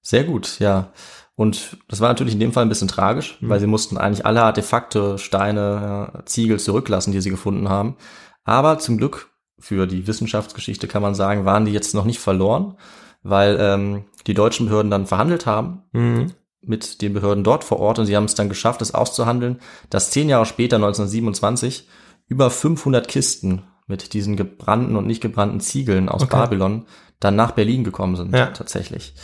Sehr 0.00 0.22
gut, 0.22 0.60
ja. 0.60 0.92
Und 1.34 1.76
das 1.88 2.00
war 2.00 2.08
natürlich 2.08 2.34
in 2.34 2.40
dem 2.40 2.52
Fall 2.52 2.64
ein 2.64 2.68
bisschen 2.68 2.86
tragisch, 2.86 3.36
Mhm. 3.40 3.48
weil 3.48 3.58
sie 3.58 3.66
mussten 3.66 3.98
eigentlich 3.98 4.24
alle 4.24 4.42
Artefakte, 4.44 5.18
Steine, 5.18 6.22
Ziegel 6.26 6.60
zurücklassen, 6.60 7.10
die 7.12 7.20
sie 7.20 7.30
gefunden 7.30 7.68
haben. 7.68 7.96
Aber 8.44 8.78
zum 8.78 8.96
Glück 8.96 9.30
für 9.58 9.86
die 9.86 10.06
Wissenschaftsgeschichte 10.06 10.86
kann 10.88 11.02
man 11.02 11.14
sagen, 11.14 11.44
waren 11.44 11.64
die 11.64 11.72
jetzt 11.72 11.94
noch 11.94 12.04
nicht 12.04 12.18
verloren, 12.20 12.76
weil 13.22 13.56
ähm, 13.60 14.04
die 14.26 14.34
deutschen 14.34 14.66
Behörden 14.66 14.90
dann 14.90 15.06
verhandelt 15.06 15.46
haben 15.46 15.82
Mhm. 15.92 16.32
mit 16.62 17.00
den 17.02 17.14
Behörden 17.14 17.44
dort 17.44 17.64
vor 17.64 17.78
Ort 17.80 17.98
und 17.98 18.06
sie 18.06 18.16
haben 18.16 18.24
es 18.24 18.34
dann 18.34 18.48
geschafft, 18.48 18.82
es 18.82 18.92
auszuhandeln, 18.94 19.60
dass 19.90 20.10
zehn 20.10 20.28
Jahre 20.28 20.46
später, 20.46 20.76
1927, 20.76 21.88
über 22.28 22.50
500 22.50 23.06
Kisten 23.08 23.62
mit 23.86 24.12
diesen 24.14 24.36
gebrannten 24.36 24.96
und 24.96 25.06
nicht 25.06 25.20
gebrannten 25.22 25.60
Ziegeln 25.60 26.08
aus 26.08 26.22
Okay. 26.22 26.36
Babylon 26.36 26.86
dann 27.20 27.36
nach 27.36 27.52
Berlin 27.52 27.84
gekommen 27.84 28.16
sind, 28.16 28.34
Ja. 28.34 28.46
tatsächlich. 28.46 29.14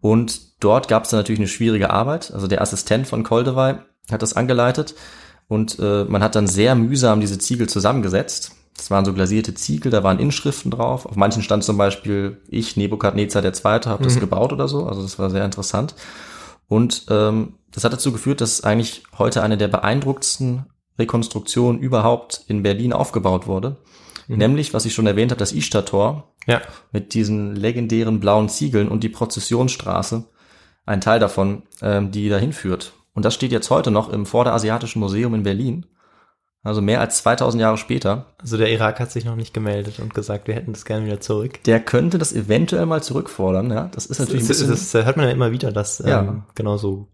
Und 0.00 0.62
dort 0.62 0.88
gab 0.88 1.04
es 1.04 1.10
dann 1.10 1.20
natürlich 1.20 1.38
eine 1.40 1.48
schwierige 1.48 1.90
Arbeit. 1.90 2.30
Also 2.32 2.46
der 2.46 2.60
Assistent 2.60 3.06
von 3.06 3.22
Koldewey 3.24 3.76
hat 4.10 4.22
das 4.22 4.34
angeleitet 4.34 4.94
und 5.48 5.78
äh, 5.78 6.04
man 6.04 6.22
hat 6.22 6.34
dann 6.34 6.46
sehr 6.46 6.74
mühsam 6.74 7.20
diese 7.20 7.38
Ziegel 7.38 7.68
zusammengesetzt. 7.68 8.52
Das 8.82 8.90
waren 8.90 9.04
so 9.04 9.12
glasierte 9.12 9.54
Ziegel, 9.54 9.92
da 9.92 10.02
waren 10.02 10.18
Inschriften 10.18 10.72
drauf. 10.72 11.06
Auf 11.06 11.14
manchen 11.14 11.44
stand 11.44 11.62
zum 11.62 11.76
Beispiel, 11.76 12.40
ich, 12.48 12.76
Nebukadnezar 12.76 13.40
der 13.40 13.52
Zweite, 13.52 13.88
habe 13.88 14.02
das 14.02 14.16
Mhm. 14.16 14.20
gebaut 14.20 14.52
oder 14.52 14.66
so. 14.66 14.86
Also 14.88 15.02
das 15.02 15.20
war 15.20 15.30
sehr 15.30 15.44
interessant. 15.44 15.94
Und 16.66 17.06
ähm, 17.08 17.54
das 17.70 17.84
hat 17.84 17.92
dazu 17.92 18.10
geführt, 18.10 18.40
dass 18.40 18.64
eigentlich 18.64 19.04
heute 19.16 19.40
eine 19.44 19.56
der 19.56 19.68
beeindruckendsten 19.68 20.66
Rekonstruktionen 20.98 21.80
überhaupt 21.80 22.42
in 22.48 22.64
Berlin 22.64 22.92
aufgebaut 22.92 23.46
wurde. 23.46 23.76
Mhm. 24.26 24.38
Nämlich, 24.38 24.74
was 24.74 24.84
ich 24.84 24.94
schon 24.94 25.06
erwähnt 25.06 25.30
habe, 25.30 25.38
das 25.38 25.52
Ishtar-Tor 25.52 26.32
Ja. 26.48 26.60
mit 26.90 27.14
diesen 27.14 27.54
legendären 27.54 28.18
blauen 28.18 28.48
Ziegeln 28.48 28.88
und 28.88 29.04
die 29.04 29.10
Prozessionsstraße, 29.10 30.24
ein 30.86 31.00
Teil 31.00 31.20
davon, 31.20 31.62
ähm, 31.82 32.10
die 32.10 32.28
dahin 32.28 32.52
führt. 32.52 32.94
Und 33.14 33.24
das 33.24 33.34
steht 33.34 33.52
jetzt 33.52 33.70
heute 33.70 33.92
noch 33.92 34.08
im 34.08 34.26
Vorderasiatischen 34.26 34.98
Museum 34.98 35.34
in 35.36 35.44
Berlin. 35.44 35.86
Also 36.64 36.80
mehr 36.80 37.00
als 37.00 37.18
2000 37.22 37.60
Jahre 37.60 37.76
später. 37.76 38.26
Also 38.40 38.56
der 38.56 38.70
Irak 38.70 39.00
hat 39.00 39.10
sich 39.10 39.24
noch 39.24 39.34
nicht 39.36 39.52
gemeldet 39.52 39.98
und 39.98 40.14
gesagt, 40.14 40.46
wir 40.46 40.54
hätten 40.54 40.72
das 40.72 40.84
gerne 40.84 41.06
wieder 41.06 41.20
zurück. 41.20 41.62
Der 41.64 41.80
könnte 41.80 42.18
das 42.18 42.32
eventuell 42.32 42.86
mal 42.86 43.02
zurückfordern, 43.02 43.70
ja. 43.70 43.88
Das 43.92 44.06
ist 44.06 44.20
natürlich 44.20 44.44
ein 44.44 44.48
das, 44.48 44.58
bisschen, 44.58 44.70
das, 44.70 44.92
das 44.92 45.04
hört 45.04 45.16
man 45.16 45.26
ja 45.26 45.32
immer 45.32 45.50
wieder, 45.50 45.72
dass 45.72 45.98
Ja. 45.98 46.20
ähm, 46.20 46.44
genau 46.54 46.76
so 46.76 47.08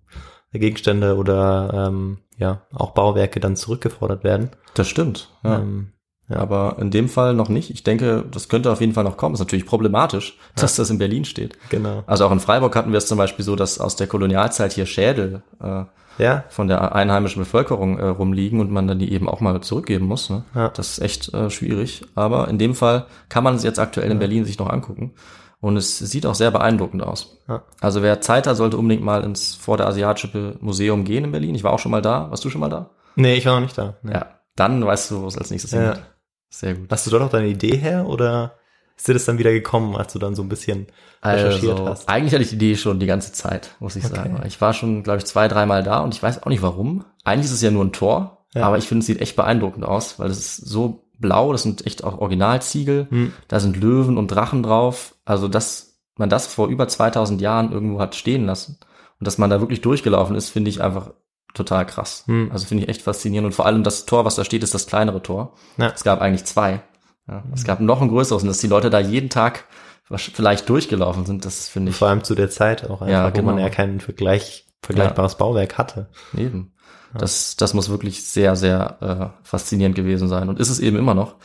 Gegenstände 0.52 1.16
oder 1.16 1.88
ähm, 1.88 2.18
ja 2.36 2.62
auch 2.74 2.90
Bauwerke 2.92 3.40
dann 3.40 3.56
zurückgefordert 3.56 4.24
werden. 4.24 4.50
das 4.74 4.88
stimmt, 4.88 5.30
ja. 5.44 5.58
Ähm, 5.60 5.92
ja. 6.30 6.36
Aber 6.36 6.76
in 6.78 6.90
dem 6.90 7.08
Fall 7.08 7.32
noch 7.32 7.48
nicht. 7.48 7.70
Ich 7.70 7.84
denke, 7.84 8.26
das 8.30 8.50
könnte 8.50 8.70
auf 8.70 8.82
jeden 8.82 8.92
Fall 8.92 9.04
noch 9.04 9.16
kommen. 9.16 9.32
Ist 9.34 9.40
natürlich 9.40 9.64
problematisch, 9.64 10.36
dass 10.56 10.76
das 10.76 10.90
in 10.90 10.98
Berlin 10.98 11.24
steht. 11.24 11.56
genau. 11.70 12.02
Also 12.06 12.26
auch 12.26 12.32
in 12.32 12.40
Freiburg 12.40 12.76
hatten 12.76 12.92
wir 12.92 12.98
es 12.98 13.06
zum 13.06 13.16
Beispiel 13.16 13.46
so, 13.46 13.56
dass 13.56 13.80
aus 13.80 13.96
der 13.96 14.08
Kolonialzeit 14.08 14.74
hier 14.74 14.84
Schädel 14.84 15.42
äh, 15.62 15.84
Ja, 16.18 16.44
von 16.48 16.68
der 16.68 16.94
einheimischen 16.94 17.40
Bevölkerung 17.42 17.98
äh, 17.98 18.06
rumliegen 18.06 18.60
und 18.60 18.70
man 18.70 18.86
dann 18.88 18.98
die 18.98 19.12
eben 19.12 19.28
auch 19.28 19.40
mal 19.40 19.60
zurückgeben 19.60 20.06
muss. 20.06 20.30
Ne? 20.30 20.44
Ja. 20.54 20.68
Das 20.68 20.92
ist 20.92 20.98
echt 21.00 21.32
äh, 21.34 21.48
schwierig. 21.50 22.02
Aber 22.14 22.48
in 22.48 22.58
dem 22.58 22.74
Fall 22.74 23.06
kann 23.28 23.44
man 23.44 23.54
es 23.54 23.62
jetzt 23.62 23.78
aktuell 23.78 24.10
in 24.10 24.18
Berlin 24.18 24.44
sich 24.44 24.58
noch 24.58 24.68
angucken. 24.70 25.12
Und 25.60 25.76
es 25.76 25.98
sieht 25.98 26.24
auch 26.26 26.34
sehr 26.36 26.50
beeindruckend 26.52 27.02
aus. 27.02 27.38
Ja. 27.48 27.62
Also 27.80 28.02
wer 28.02 28.20
Zeit 28.20 28.46
hat, 28.46 28.56
sollte 28.56 28.76
unbedingt 28.76 29.04
mal 29.04 29.24
ins 29.24 29.54
Vorderasiatische 29.56 30.56
Museum 30.60 31.04
gehen 31.04 31.24
in 31.24 31.32
Berlin. 31.32 31.54
Ich 31.54 31.64
war 31.64 31.72
auch 31.72 31.78
schon 31.80 31.90
mal 31.90 32.02
da. 32.02 32.30
Warst 32.30 32.44
du 32.44 32.50
schon 32.50 32.60
mal 32.60 32.68
da? 32.68 32.90
nee, 33.16 33.34
ich 33.34 33.46
war 33.46 33.54
noch 33.54 33.62
nicht 33.62 33.76
da. 33.76 33.94
Nee. 34.02 34.12
Ja. 34.12 34.26
Dann 34.54 34.84
weißt 34.84 35.10
du, 35.10 35.22
wo 35.22 35.26
es 35.26 35.36
als 35.38 35.50
nächstes 35.50 35.72
Ja. 35.72 35.80
hingeht. 35.80 36.02
Sehr 36.50 36.74
gut. 36.74 36.90
Hast 36.90 37.06
du 37.06 37.10
dort 37.10 37.22
auch 37.24 37.30
deine 37.30 37.48
Idee 37.48 37.76
her 37.76 38.06
oder 38.06 38.54
ist 38.98 39.08
dir 39.08 39.14
das 39.14 39.24
dann 39.24 39.38
wieder 39.38 39.52
gekommen, 39.52 39.96
als 39.96 40.12
du 40.12 40.18
dann 40.18 40.34
so 40.34 40.42
ein 40.42 40.48
bisschen 40.50 40.86
recherchiert 41.22 41.78
Also, 41.78 41.88
hast? 41.88 42.08
eigentlich 42.08 42.32
hatte 42.34 42.42
ich 42.42 42.50
die 42.50 42.56
Idee 42.56 42.76
schon 42.76 43.00
die 43.00 43.06
ganze 43.06 43.32
Zeit, 43.32 43.74
muss 43.80 43.96
ich 43.96 44.04
Okay. 44.04 44.14
sagen. 44.16 44.42
Ich 44.46 44.60
war 44.60 44.74
schon, 44.74 45.02
glaube 45.02 45.18
ich, 45.18 45.24
zwei, 45.24 45.48
dreimal 45.48 45.82
da 45.82 46.00
und 46.00 46.14
ich 46.14 46.22
weiß 46.22 46.42
auch 46.42 46.48
nicht 46.48 46.62
warum. 46.62 47.04
Eigentlich 47.24 47.46
ist 47.46 47.52
es 47.52 47.62
ja 47.62 47.70
nur 47.70 47.84
ein 47.84 47.92
Tor, 47.92 48.44
Ja. 48.54 48.64
aber 48.64 48.76
ich 48.78 48.86
finde, 48.86 49.00
es 49.00 49.06
sieht 49.06 49.20
echt 49.20 49.36
beeindruckend 49.36 49.84
aus, 49.84 50.18
weil 50.18 50.30
es 50.30 50.38
ist 50.38 50.56
so 50.56 51.04
blau, 51.18 51.52
das 51.52 51.62
sind 51.62 51.86
echt 51.86 52.04
auch 52.04 52.18
Originalziegel, 52.18 53.06
Hm. 53.10 53.32
da 53.48 53.58
sind 53.60 53.76
Löwen 53.76 54.18
und 54.18 54.28
Drachen 54.28 54.62
drauf. 54.62 55.14
Also, 55.24 55.48
dass 55.48 55.98
man 56.16 56.28
das 56.28 56.46
vor 56.46 56.68
über 56.68 56.88
2000 56.88 57.40
Jahren 57.40 57.72
irgendwo 57.72 58.00
hat 58.00 58.14
stehen 58.16 58.46
lassen 58.46 58.78
und 59.20 59.26
dass 59.26 59.38
man 59.38 59.50
da 59.50 59.60
wirklich 59.60 59.80
durchgelaufen 59.80 60.34
ist, 60.36 60.50
finde 60.50 60.70
ich 60.70 60.80
einfach 60.82 61.12
total 61.54 61.86
krass. 61.86 62.24
Hm. 62.26 62.50
Also 62.52 62.66
finde 62.66 62.84
ich 62.84 62.88
echt 62.90 63.02
faszinierend 63.02 63.46
und 63.46 63.52
vor 63.52 63.66
allem 63.66 63.82
das 63.82 64.06
Tor, 64.06 64.24
was 64.24 64.34
da 64.36 64.44
steht, 64.44 64.62
ist 64.62 64.74
das 64.74 64.86
kleinere 64.86 65.22
Tor. 65.22 65.54
Ja. 65.76 65.88
Es 65.94 66.04
gab 66.04 66.20
eigentlich 66.20 66.44
zwei. 66.44 66.80
Ja, 67.28 67.42
es 67.54 67.64
gab 67.64 67.80
noch 67.80 68.00
ein 68.00 68.08
größeres 68.08 68.42
und 68.42 68.48
dass 68.48 68.58
die 68.58 68.66
Leute 68.66 68.90
da 68.90 68.98
jeden 69.00 69.28
Tag 69.28 69.64
vielleicht 70.10 70.68
durchgelaufen 70.68 71.26
sind, 71.26 71.44
das 71.44 71.68
finde 71.68 71.90
ich 71.90 71.96
Vor 71.96 72.08
allem 72.08 72.24
zu 72.24 72.34
der 72.34 72.48
Zeit 72.48 72.84
auch 72.84 73.02
einfach, 73.02 73.08
Ja, 73.08 73.36
wo 73.36 73.42
man 73.42 73.56
genau. 73.56 73.66
ja 73.66 73.70
kein 73.70 74.00
Vergleich, 74.00 74.66
vergleichbares 74.82 75.36
Bauwerk 75.36 75.76
hatte. 75.76 76.08
eben. 76.36 76.72
Das, 77.14 77.56
das 77.56 77.74
muss 77.74 77.88
wirklich 77.88 78.24
sehr, 78.24 78.54
sehr 78.56 79.32
äh, 79.42 79.46
faszinierend 79.46 79.96
gewesen 79.96 80.28
sein 80.28 80.48
und 80.48 80.58
ist 80.60 80.68
es 80.68 80.78
eben 80.80 80.96
immer 80.96 81.14
noch. 81.14 81.36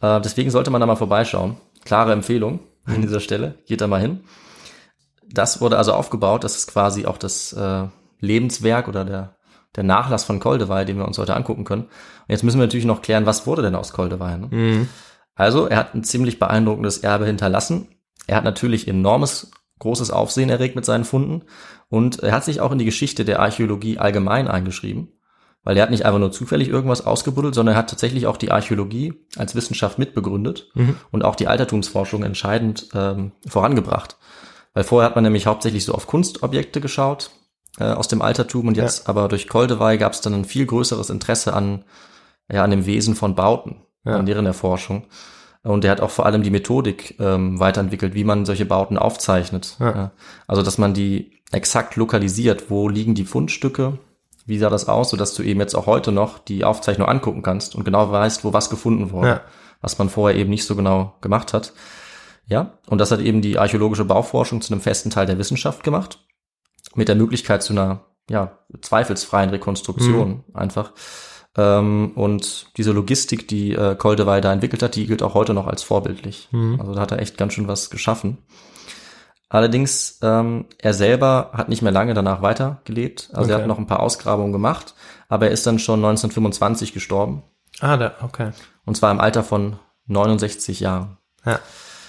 Äh, 0.00 0.20
deswegen 0.20 0.50
sollte 0.50 0.70
man 0.70 0.80
da 0.80 0.86
mal 0.86 0.96
vorbeischauen. 0.96 1.56
Klare 1.84 2.12
Empfehlung 2.12 2.60
an 2.84 3.02
dieser 3.02 3.20
Stelle. 3.20 3.54
Geht 3.66 3.80
da 3.80 3.86
mal 3.86 4.00
hin. 4.00 4.20
Das 5.28 5.60
wurde 5.60 5.78
also 5.78 5.92
aufgebaut. 5.92 6.44
Das 6.44 6.56
ist 6.56 6.68
quasi 6.68 7.06
auch 7.06 7.18
das 7.18 7.52
äh, 7.52 7.84
Lebenswerk 8.20 8.86
oder 8.88 9.04
der, 9.04 9.36
der 9.76 9.84
Nachlass 9.84 10.24
von 10.24 10.40
Koldewey, 10.40 10.84
den 10.84 10.98
wir 10.98 11.06
uns 11.06 11.18
heute 11.18 11.34
angucken 11.34 11.64
können. 11.64 11.82
Und 11.82 11.90
jetzt 12.28 12.42
müssen 12.44 12.58
wir 12.58 12.66
natürlich 12.66 12.86
noch 12.86 13.02
klären, 13.02 13.26
was 13.26 13.46
wurde 13.46 13.62
denn 13.62 13.74
aus 13.74 13.92
Koldewey? 13.92 14.38
Ne? 14.38 14.48
Mhm. 14.50 14.88
Also, 15.34 15.66
er 15.66 15.78
hat 15.78 15.94
ein 15.94 16.04
ziemlich 16.04 16.38
beeindruckendes 16.38 16.98
Erbe 16.98 17.26
hinterlassen. 17.26 17.88
Er 18.26 18.36
hat 18.36 18.44
natürlich 18.44 18.86
enormes, 18.86 19.50
großes 19.80 20.10
Aufsehen 20.10 20.48
erregt 20.48 20.76
mit 20.76 20.84
seinen 20.84 21.04
Funden 21.04 21.42
und 21.88 22.22
er 22.22 22.32
hat 22.32 22.44
sich 22.44 22.60
auch 22.60 22.70
in 22.72 22.78
die 22.78 22.84
Geschichte 22.84 23.24
der 23.24 23.40
Archäologie 23.40 23.98
allgemein 23.98 24.46
eingeschrieben, 24.48 25.08
weil 25.64 25.76
er 25.76 25.82
hat 25.82 25.90
nicht 25.90 26.06
einfach 26.06 26.20
nur 26.20 26.30
zufällig 26.32 26.68
irgendwas 26.68 27.04
ausgebuddelt, 27.04 27.54
sondern 27.54 27.74
er 27.74 27.78
hat 27.78 27.90
tatsächlich 27.90 28.26
auch 28.28 28.36
die 28.36 28.52
Archäologie 28.52 29.14
als 29.36 29.54
Wissenschaft 29.56 29.98
mitbegründet 29.98 30.70
Mhm. 30.74 30.96
und 31.10 31.24
auch 31.24 31.34
die 31.34 31.48
Altertumsforschung 31.48 32.22
entscheidend 32.22 32.88
ähm, 32.94 33.32
vorangebracht. 33.46 34.16
Weil 34.72 34.84
vorher 34.84 35.08
hat 35.08 35.16
man 35.16 35.24
nämlich 35.24 35.46
hauptsächlich 35.46 35.84
so 35.84 35.92
auf 35.92 36.06
Kunstobjekte 36.06 36.80
geschaut, 36.80 37.30
äh, 37.78 37.84
aus 37.84 38.08
dem 38.08 38.22
Altertum 38.22 38.68
und 38.68 38.76
jetzt 38.76 39.08
aber 39.08 39.28
durch 39.28 39.48
Koldewey 39.48 39.98
gab 39.98 40.12
es 40.12 40.20
dann 40.20 40.34
ein 40.34 40.44
viel 40.44 40.66
größeres 40.66 41.10
Interesse 41.10 41.54
an, 41.54 41.84
ja, 42.50 42.62
an 42.64 42.70
dem 42.70 42.86
Wesen 42.86 43.14
von 43.14 43.34
Bauten, 43.34 43.76
Ja. 44.04 44.16
an 44.16 44.26
deren 44.26 44.46
Erforschung. 44.46 45.04
Und 45.62 45.84
er 45.84 45.92
hat 45.92 46.00
auch 46.02 46.10
vor 46.10 46.26
allem 46.26 46.42
die 46.42 46.50
Methodik 46.50 47.16
ähm, 47.18 47.58
weiterentwickelt, 47.58 48.14
wie 48.14 48.24
man 48.24 48.44
solche 48.44 48.66
Bauten 48.66 48.98
aufzeichnet. 48.98 49.76
Ja. 49.80 49.86
Ja. 49.96 50.10
Also, 50.46 50.62
dass 50.62 50.76
man 50.76 50.92
die 50.92 51.40
exakt 51.52 51.96
lokalisiert, 51.96 52.68
wo 52.70 52.88
liegen 52.88 53.14
die 53.14 53.24
Fundstücke, 53.24 53.98
wie 54.44 54.58
sah 54.58 54.68
das 54.68 54.88
aus, 54.88 55.08
sodass 55.10 55.32
du 55.34 55.42
eben 55.42 55.60
jetzt 55.60 55.74
auch 55.74 55.86
heute 55.86 56.12
noch 56.12 56.38
die 56.38 56.64
Aufzeichnung 56.64 57.08
angucken 57.08 57.40
kannst 57.40 57.74
und 57.74 57.84
genau 57.84 58.10
weißt, 58.12 58.44
wo 58.44 58.52
was 58.52 58.68
gefunden 58.68 59.10
wurde, 59.10 59.28
Ja. 59.28 59.40
was 59.80 59.96
man 59.98 60.10
vorher 60.10 60.38
eben 60.38 60.50
nicht 60.50 60.66
so 60.66 60.76
genau 60.76 61.14
gemacht 61.22 61.54
hat. 61.54 61.72
Ja, 62.46 62.72
und 62.88 62.98
das 62.98 63.10
hat 63.10 63.20
eben 63.20 63.40
die 63.40 63.58
archäologische 63.58 64.04
Bauforschung 64.04 64.60
zu 64.60 64.74
einem 64.74 64.82
festen 64.82 65.08
Teil 65.08 65.24
der 65.24 65.38
Wissenschaft 65.38 65.82
gemacht, 65.82 66.18
mit 66.94 67.08
der 67.08 67.16
Möglichkeit 67.16 67.62
zu 67.62 67.72
einer 67.72 68.04
ja, 68.30 68.58
zweifelsfreien 68.80 69.50
Rekonstruktion 69.50 70.44
einfach. 70.54 70.92
Ähm, 71.56 72.12
und 72.14 72.66
diese 72.76 72.92
Logistik, 72.92 73.46
die 73.48 73.72
äh, 73.74 73.94
Koldewey 73.96 74.40
da 74.40 74.52
entwickelt 74.52 74.82
hat, 74.82 74.94
die 74.96 75.06
gilt 75.06 75.22
auch 75.22 75.34
heute 75.34 75.54
noch 75.54 75.66
als 75.66 75.82
vorbildlich. 75.82 76.48
Also 76.78 76.94
da 76.94 77.00
hat 77.00 77.12
er 77.12 77.20
echt 77.20 77.36
ganz 77.36 77.52
schön 77.52 77.68
was 77.68 77.90
geschaffen. 77.90 78.38
Allerdings, 79.48 80.18
ähm, 80.22 80.64
er 80.78 80.94
selber 80.94 81.50
hat 81.52 81.68
nicht 81.68 81.82
mehr 81.82 81.92
lange 81.92 82.14
danach 82.14 82.42
weitergelebt. 82.42 83.28
Also 83.32 83.50
er 83.50 83.56
Okay. 83.56 83.62
hat 83.62 83.68
noch 83.68 83.78
ein 83.78 83.86
paar 83.86 84.00
Ausgrabungen 84.00 84.52
gemacht, 84.52 84.94
aber 85.28 85.46
er 85.46 85.52
ist 85.52 85.66
dann 85.66 85.78
schon 85.78 86.00
1925 86.00 86.92
gestorben. 86.92 87.42
Ah, 87.80 87.96
da, 87.96 88.14
okay. 88.22 88.50
Und 88.84 88.96
zwar 88.96 89.10
im 89.12 89.20
Alter 89.20 89.44
von 89.44 89.76
69 90.06 90.80
Jahren. 90.80 91.18
Ja. 91.44 91.60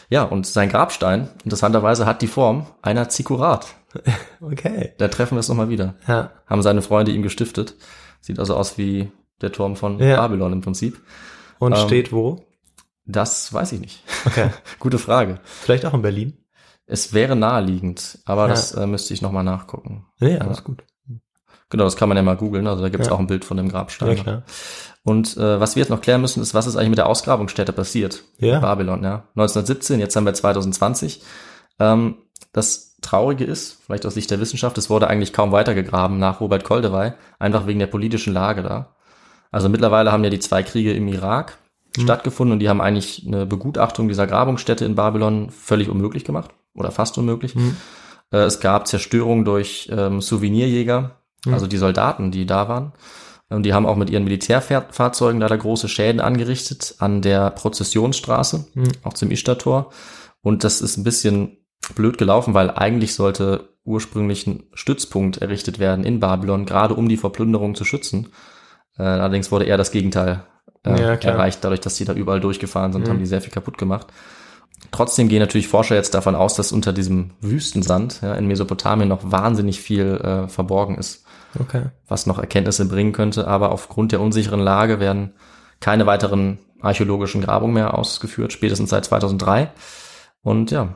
Ja, 0.10 0.24
und 0.24 0.46
sein 0.48 0.70
Grabstein, 0.70 1.30
interessanterweise, 1.44 2.06
hat 2.06 2.22
die 2.22 2.28
Form 2.28 2.68
einer 2.82 3.10
Zikurat. 3.10 3.68
Okay. 4.42 4.94
Da 4.98 5.08
treffen 5.08 5.36
wir 5.36 5.40
es 5.40 5.50
nochmal 5.50 5.70
wieder. 5.70 5.96
Ja. 6.08 6.32
Haben 6.48 6.62
seine 6.62 6.82
Freunde 6.82 7.12
ihm 7.12 7.22
gestiftet. 7.24 7.76
Sieht 8.22 8.40
also 8.40 8.56
aus 8.56 8.78
wie 8.78 9.12
der 9.42 9.52
Turm 9.52 9.76
von 9.76 10.00
Ja. 10.00 10.18
Babylon 10.18 10.54
im 10.54 10.62
Prinzip. 10.62 11.02
Und 11.60 11.74
Ähm, 11.74 11.80
steht 11.88 12.12
wo? 12.12 12.46
Das 13.06 13.54
weiß 13.54 13.72
ich 13.74 13.80
nicht. 13.80 14.04
Okay. 14.26 14.50
Gute 14.80 14.98
Frage. 14.98 15.40
Vielleicht 15.44 15.86
auch 15.86 15.94
in 15.94 16.02
Berlin? 16.02 16.38
Es 16.88 17.14
wäre 17.14 17.36
naheliegend, 17.36 18.20
aber 18.26 18.44
Ja. 18.44 18.48
das 18.50 18.72
äh, 18.74 18.86
müsste 18.88 19.14
ich 19.14 19.22
nochmal 19.22 19.44
nachgucken. 19.44 20.06
Nee, 20.20 20.38
alles 20.38 20.64
gut. 20.64 20.84
Genau, 21.70 21.84
das 21.84 21.96
kann 21.98 22.10
man 22.10 22.16
ja 22.18 22.22
mal 22.24 22.38
googeln. 22.38 22.68
Also 22.68 22.84
da 22.84 22.90
gibt 22.90 23.02
es 23.02 23.08
Ja. 23.10 23.16
auch 23.16 23.20
ein 23.20 23.28
Bild 23.28 23.44
von 23.44 23.58
dem 23.58 23.70
Grabstein. 23.70 24.18
Ja, 24.18 24.24
klar. 24.24 24.44
Und 25.04 25.36
äh, 25.38 25.60
was 25.60 25.76
wir 25.76 25.82
jetzt 25.82 25.90
noch 25.90 26.02
klären 26.02 26.22
müssen, 26.22 26.42
ist, 26.42 26.54
was 26.54 26.68
ist 26.68 26.76
eigentlich 26.76 26.90
mit 26.90 26.98
der 27.00 27.08
Ausgrabungsstätte 27.08 27.74
passiert? 27.74 28.24
Ja. 28.38 28.60
Babylon, 28.60 29.04
ja. 29.04 29.28
1917, 29.36 30.00
jetzt 30.00 30.16
haben 30.16 30.26
wir 30.26 30.34
2020. 30.34 31.22
Ähm, 31.80 32.18
das 32.54 32.95
Traurige 33.06 33.46
ist, 33.46 33.84
vielleicht 33.86 34.06
aus 34.06 34.16
Sicht 34.16 34.32
der 34.32 34.40
Wissenschaft, 34.40 34.78
es 34.78 34.90
wurde 34.90 35.08
eigentlich 35.08 35.34
kaum 35.34 35.52
weitergegraben 35.52 36.18
nach 36.20 36.42
Robert 36.42 36.64
Koldewey, 36.64 37.14
einfach 37.40 37.68
wegen 37.68 37.80
der 37.80 37.88
politischen 37.88 38.34
Lage 38.34 38.64
da. 38.64 38.96
Also 39.52 39.70
mittlerweile 39.70 40.12
haben 40.12 40.24
ja 40.24 40.30
die 40.30 40.40
zwei 40.40 40.64
Kriege 40.64 40.94
im 40.94 41.08
Irak 41.08 41.58
stattgefunden 41.98 42.54
und 42.54 42.60
die 42.60 42.68
haben 42.68 42.82
eigentlich 42.82 43.24
eine 43.26 43.46
Begutachtung 43.46 44.08
dieser 44.10 44.28
Grabungsstätte 44.28 44.84
in 44.84 44.96
Babylon 44.96 45.50
völlig 45.50 45.90
unmöglich 45.90 46.26
gemacht 46.26 46.52
oder 46.74 46.92
fast 46.92 47.18
unmöglich. 47.18 47.56
Äh, 48.32 48.38
es 48.40 48.60
gab 48.60 48.88
Zerstörung 48.88 49.46
durch 49.46 49.90
ähm, 49.92 50.20
Souvenirjäger, 50.20 51.22
also 51.48 51.68
die 51.68 51.78
Soldaten, 51.78 52.32
die 52.32 52.46
da 52.46 52.68
waren. 52.68 52.94
Und 53.50 53.64
die 53.64 53.74
haben 53.74 53.86
auch 53.86 53.96
mit 53.96 54.10
ihren 54.10 54.24
Militärfahrzeugen 54.24 55.40
leider 55.40 55.58
große 55.58 55.88
Schäden 55.88 56.20
angerichtet 56.20 56.96
an 56.98 57.22
der 57.22 57.52
Prozessionsstraße, 57.52 58.66
auch 59.04 59.14
zum 59.14 59.30
Ishtar-Tor. 59.30 59.92
Und 60.42 60.64
das 60.64 60.82
ist 60.82 60.98
ein 60.98 61.04
bisschen 61.04 61.65
blöd 61.94 62.18
gelaufen, 62.18 62.54
weil 62.54 62.72
eigentlich 62.72 63.14
sollte 63.16 63.70
ursprünglich 63.84 64.48
ein 64.48 64.64
Stützpunkt 64.74 65.38
errichtet 65.38 65.80
werden 65.80 66.06
in 66.06 66.20
Babylon, 66.20 66.66
gerade 66.66 66.96
um 66.96 67.08
die 67.08 67.18
Verplünderung 67.18 67.76
zu 67.76 67.86
schützen. 67.86 68.30
Äh, 68.98 69.04
allerdings 69.04 69.52
wurde 69.52 69.66
eher 69.66 69.78
das 69.78 69.92
Gegenteil 69.92 70.44
äh, 70.84 71.02
Ja, 71.02 71.14
erreicht, 71.14 71.64
dadurch, 71.64 71.82
dass 71.82 71.96
die 71.96 72.06
da 72.06 72.14
überall 72.14 72.40
durchgefahren 72.40 72.94
sind, 72.94 73.08
haben 73.08 73.20
die 73.20 73.26
sehr 73.26 73.42
viel 73.42 73.54
kaputt 73.54 73.78
gemacht. 73.78 74.08
Trotzdem 74.92 75.30
gehen 75.30 75.40
natürlich 75.40 75.68
Forscher 75.68 75.96
jetzt 75.96 76.14
davon 76.14 76.36
aus, 76.36 76.56
dass 76.56 76.72
unter 76.72 76.94
diesem 76.94 77.32
Wüstensand 77.42 78.22
ja, 78.22 78.34
in 78.36 78.48
Mesopotamien 78.48 79.10
noch 79.10 79.32
wahnsinnig 79.32 79.82
viel 79.82 80.16
äh, 80.16 80.48
verborgen 80.48 80.98
ist 80.98 81.26
Okay. 81.60 81.84
was 82.08 82.26
noch 82.26 82.40
Erkenntnisse 82.40 82.88
bringen 82.88 83.14
könnte, 83.14 83.48
aber 83.48 83.72
aufgrund 83.72 84.12
der 84.12 84.22
unsicheren 84.22 84.60
Lage 84.60 85.00
werden 85.00 85.34
keine 85.80 86.06
weiteren 86.06 86.60
archäologischen 86.82 87.42
Grabungen 87.42 87.76
mehr 87.76 87.98
ausgeführt, 87.98 88.54
spätestens 88.54 88.90
seit 88.90 89.06
2003. 89.06 89.72
Und 90.42 90.72
ja, 90.72 90.96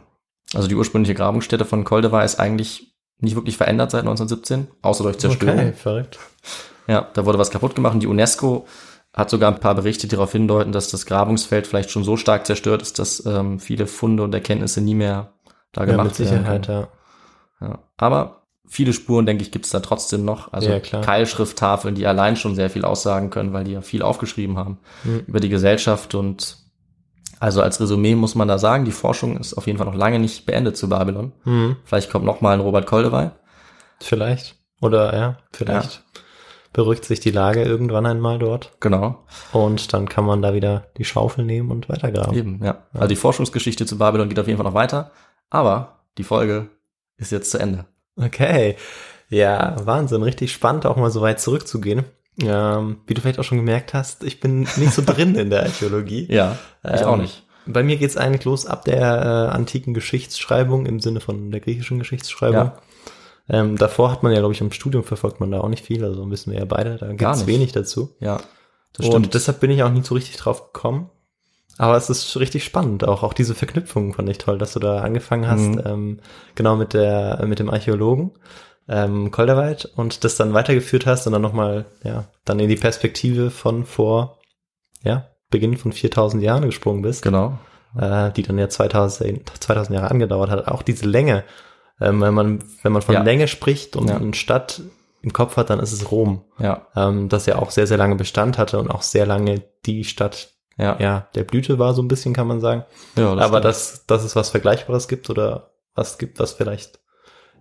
also 0.53 0.67
die 0.67 0.75
ursprüngliche 0.75 1.15
Grabungsstätte 1.15 1.65
von 1.65 1.83
Koldewey 1.83 2.23
ist 2.25 2.39
eigentlich 2.39 2.93
nicht 3.19 3.35
wirklich 3.35 3.57
verändert 3.57 3.91
seit 3.91 4.01
1917, 4.01 4.67
außer 4.81 5.03
durch 5.03 5.17
Zerstörung. 5.17 5.59
Okay, 5.59 5.73
verrückt. 5.73 6.19
Ja, 6.87 7.07
da 7.13 7.25
wurde 7.25 7.37
was 7.37 7.51
kaputt 7.51 7.75
gemacht 7.75 7.93
und 7.93 7.99
die 8.01 8.07
UNESCO 8.07 8.65
hat 9.13 9.29
sogar 9.29 9.51
ein 9.51 9.59
paar 9.59 9.75
Berichte, 9.75 10.07
die 10.07 10.15
darauf 10.15 10.31
hindeuten, 10.31 10.71
dass 10.71 10.89
das 10.89 11.05
Grabungsfeld 11.05 11.67
vielleicht 11.67 11.91
schon 11.91 12.03
so 12.03 12.15
stark 12.15 12.45
zerstört 12.45 12.81
ist, 12.81 12.99
dass 12.99 13.25
ähm, 13.25 13.59
viele 13.59 13.87
Funde 13.87 14.23
und 14.23 14.33
Erkenntnisse 14.33 14.81
nie 14.81 14.95
mehr 14.95 15.33
da 15.71 15.81
Ja, 15.81 15.87
gemacht 15.91 16.07
mit 16.11 16.19
werden 16.19 16.37
Sicherheit, 16.39 16.65
können. 16.67 16.87
ja. 17.61 17.67
Ja. 17.67 17.79
Aber 17.97 18.43
viele 18.67 18.93
Spuren, 18.93 19.25
denke 19.25 19.43
ich, 19.43 19.51
gibt 19.51 19.65
es 19.65 19.71
da 19.71 19.79
trotzdem 19.81 20.23
noch. 20.25 20.53
Also 20.53 20.69
Ja, 20.69 20.79
klar. 20.79 21.01
Keilschrifttafeln, 21.03 21.95
die 21.95 22.07
allein 22.07 22.37
schon 22.37 22.55
sehr 22.55 22.69
viel 22.69 22.85
aussagen 22.85 23.29
können, 23.31 23.51
weil 23.51 23.65
die 23.65 23.71
ja 23.73 23.81
viel 23.81 24.01
aufgeschrieben 24.03 24.57
haben 24.57 24.77
Mhm. 25.03 25.23
über 25.27 25.39
die 25.39 25.49
Gesellschaft. 25.49 26.15
Und 26.15 26.57
also 27.39 27.61
als 27.61 27.79
Resümee 27.79 28.15
muss 28.15 28.35
man 28.35 28.47
da 28.47 28.57
sagen, 28.57 28.85
die 28.85 28.91
Forschung 28.91 29.37
ist 29.37 29.53
auf 29.53 29.65
jeden 29.67 29.77
Fall 29.77 29.87
noch 29.87 29.95
lange 29.95 30.19
nicht 30.19 30.45
beendet 30.45 30.77
zu 30.77 30.89
Babylon. 30.89 31.31
Mhm. 31.45 31.77
Vielleicht 31.85 32.11
kommt 32.11 32.25
noch 32.25 32.41
mal 32.41 32.53
ein 32.53 32.59
Robert 32.59 32.85
Koldewey. 32.85 33.29
Vielleicht. 33.99 34.55
Oder 34.81 35.15
ja, 35.17 35.37
vielleicht 35.51 36.03
beruhigt 36.71 37.03
sich 37.03 37.19
die 37.19 37.31
Lage 37.31 37.63
irgendwann 37.63 38.05
einmal 38.05 38.39
dort. 38.39 38.71
Genau, 38.79 39.25
Und 39.51 39.91
dann 39.93 40.07
kann 40.07 40.23
man 40.25 40.41
da 40.41 40.53
wieder 40.53 40.85
die 40.97 41.03
Schaufel 41.05 41.43
nehmen 41.43 41.71
und 41.71 41.89
weitergraben. 41.89 42.35
eben, 42.37 42.63
ja. 42.63 42.83
Also 42.93 43.07
die 43.07 43.15
Forschungsgeschichte 43.15 43.85
zu 43.85 43.97
Babylon 43.97 44.29
geht 44.29 44.39
auf 44.39 44.47
jeden 44.47 44.57
Fall 44.57 44.67
noch 44.67 44.75
weiter. 44.75 45.11
Aber 45.49 46.03
die 46.17 46.23
Folge 46.23 46.69
ist 47.17 47.31
jetzt 47.31 47.51
zu 47.51 47.57
Ende. 47.59 47.85
Okay. 48.15 48.75
Ja, 49.29 49.75
Wahnsinn. 49.83 50.23
Richtig 50.23 50.51
spannend, 50.51 50.85
auch 50.85 50.95
mal 50.95 51.11
so 51.11 51.21
weit 51.21 51.39
zurückzugehen. 51.39 52.05
Ähm, 52.41 52.97
wie 53.07 53.13
du 53.13 53.21
vielleicht 53.21 53.39
auch 53.39 53.43
schon 53.43 53.57
gemerkt 53.57 53.93
hast, 53.93 54.23
ich 54.23 54.39
bin 54.39 54.61
nicht 54.61 54.93
so 54.93 55.01
drin 55.05 55.35
in 55.35 55.49
der 55.49 55.63
Archäologie. 55.63 56.27
Ja, 56.31 56.57
ich 56.83 57.01
Ähm, 57.01 57.07
auch 57.07 57.17
nicht. 57.17 57.43
Bei 57.65 57.83
mir 57.83 57.97
geht's 57.97 58.17
eigentlich 58.17 58.45
los 58.45 58.65
ab 58.65 58.85
der 58.85 58.97
äh, 59.51 59.55
antiken 59.55 59.93
Geschichtsschreibung 59.93 60.85
im 60.85 60.99
Sinne 60.99 61.19
von 61.19 61.51
der 61.51 61.59
griechischen 61.59 61.99
Geschichtsschreibung. 61.99 62.71
Ja. 62.71 62.77
Ähm, 63.49 63.77
davor 63.77 64.11
hat 64.11 64.23
man 64.23 64.31
ja, 64.31 64.39
glaube 64.39 64.53
ich, 64.53 64.61
im 64.61 64.71
Studium 64.71 65.03
verfolgt 65.03 65.39
man 65.39 65.51
da 65.51 65.59
auch 65.61 65.69
nicht 65.69 65.85
viel, 65.85 66.03
also 66.05 66.29
wissen 66.31 66.51
wir 66.53 66.59
ja 66.59 66.65
beide, 66.65 66.97
da 66.97 67.07
gibt's 67.13 67.39
nicht. 67.39 67.47
wenig 67.47 67.71
dazu. 67.71 68.15
Ja, 68.19 68.37
das 68.93 69.05
Und 69.07 69.11
stimmt. 69.11 69.33
deshalb 69.33 69.59
bin 69.59 69.71
ich 69.71 69.83
auch 69.83 69.91
nie 69.91 70.03
so 70.03 70.15
richtig 70.15 70.37
drauf 70.37 70.71
gekommen. 70.71 71.09
Aber 71.77 71.95
es 71.95 72.09
ist 72.09 72.35
richtig 72.37 72.63
spannend, 72.65 73.07
auch, 73.07 73.23
auch 73.23 73.33
diese 73.33 73.55
Verknüpfung 73.55 74.13
fand 74.13 74.27
ich 74.29 74.37
toll, 74.37 74.57
dass 74.57 74.73
du 74.73 74.79
da 74.79 74.99
angefangen 74.99 75.47
hast, 75.47 75.61
Mhm. 75.61 75.81
ähm, 75.85 76.19
genau 76.55 76.75
mit 76.75 76.93
der, 76.93 77.43
mit 77.47 77.59
dem 77.59 77.69
Archäologen, 77.69 78.31
ähm, 78.89 79.31
Kolderweit 79.31 79.85
und 79.95 80.23
das 80.23 80.35
dann 80.35 80.53
weitergeführt 80.53 81.05
hast 81.05 81.27
und 81.27 81.33
dann 81.33 81.41
nochmal, 81.41 81.85
ja, 82.03 82.25
dann 82.45 82.59
in 82.59 82.67
die 82.69 82.75
Perspektive 82.75 83.51
von 83.51 83.85
vor, 83.85 84.39
ja, 85.03 85.27
Beginn 85.51 85.77
von 85.77 85.91
4000 85.93 86.43
Jahren 86.43 86.65
gesprungen 86.65 87.01
bist, 87.01 87.21
genau. 87.23 87.57
äh, 87.97 88.31
die 88.31 88.43
dann 88.43 88.57
ja 88.57 88.67
2000, 88.69 89.49
2000 89.59 89.95
Jahre 89.97 90.11
angedauert 90.11 90.49
hat. 90.49 90.67
Auch 90.67 90.81
diese 90.83 91.07
Länge, 91.07 91.43
ähm, 92.01 92.21
wenn 92.21 92.33
man, 92.33 92.63
wenn 92.83 92.91
man 92.91 93.01
von 93.01 93.15
Ja. 93.15 93.21
Länge 93.23 93.47
spricht 93.47 93.95
und 93.95 94.09
Ja. 94.09 94.17
eine 94.17 94.33
Stadt 94.33 94.81
im 95.21 95.33
Kopf 95.33 95.57
hat, 95.57 95.69
dann 95.69 95.79
ist 95.79 95.91
es 95.91 96.11
Rom 96.11 96.43
Ja, 96.59 96.87
ähm, 96.95 97.29
das 97.29 97.45
ja 97.45 97.57
auch 97.57 97.71
sehr, 97.71 97.87
sehr 97.87 97.97
lange 97.97 98.15
Bestand 98.15 98.57
hatte 98.57 98.79
und 98.79 98.89
auch 98.89 99.01
sehr 99.01 99.25
lange 99.25 99.63
die 99.85 100.03
Stadt 100.03 100.49
ja. 100.77 100.97
ja, 100.99 101.27
der 101.35 101.43
Blüte 101.43 101.77
war, 101.77 101.93
so 101.93 102.01
ein 102.01 102.07
bisschen 102.07 102.33
kann 102.33 102.47
man 102.47 102.61
sagen. 102.61 102.85
ja 103.17 103.35
das 103.35 103.43
Aber 103.43 103.57
stimmt. 103.57 103.65
dass, 103.65 104.05
dass 104.05 104.23
es 104.23 104.35
was 104.37 104.49
Vergleichbares 104.49 105.07
gibt 105.09 105.29
oder 105.29 105.71
was 105.93 106.17
gibt, 106.17 106.39
was 106.39 106.53
vielleicht 106.53 106.99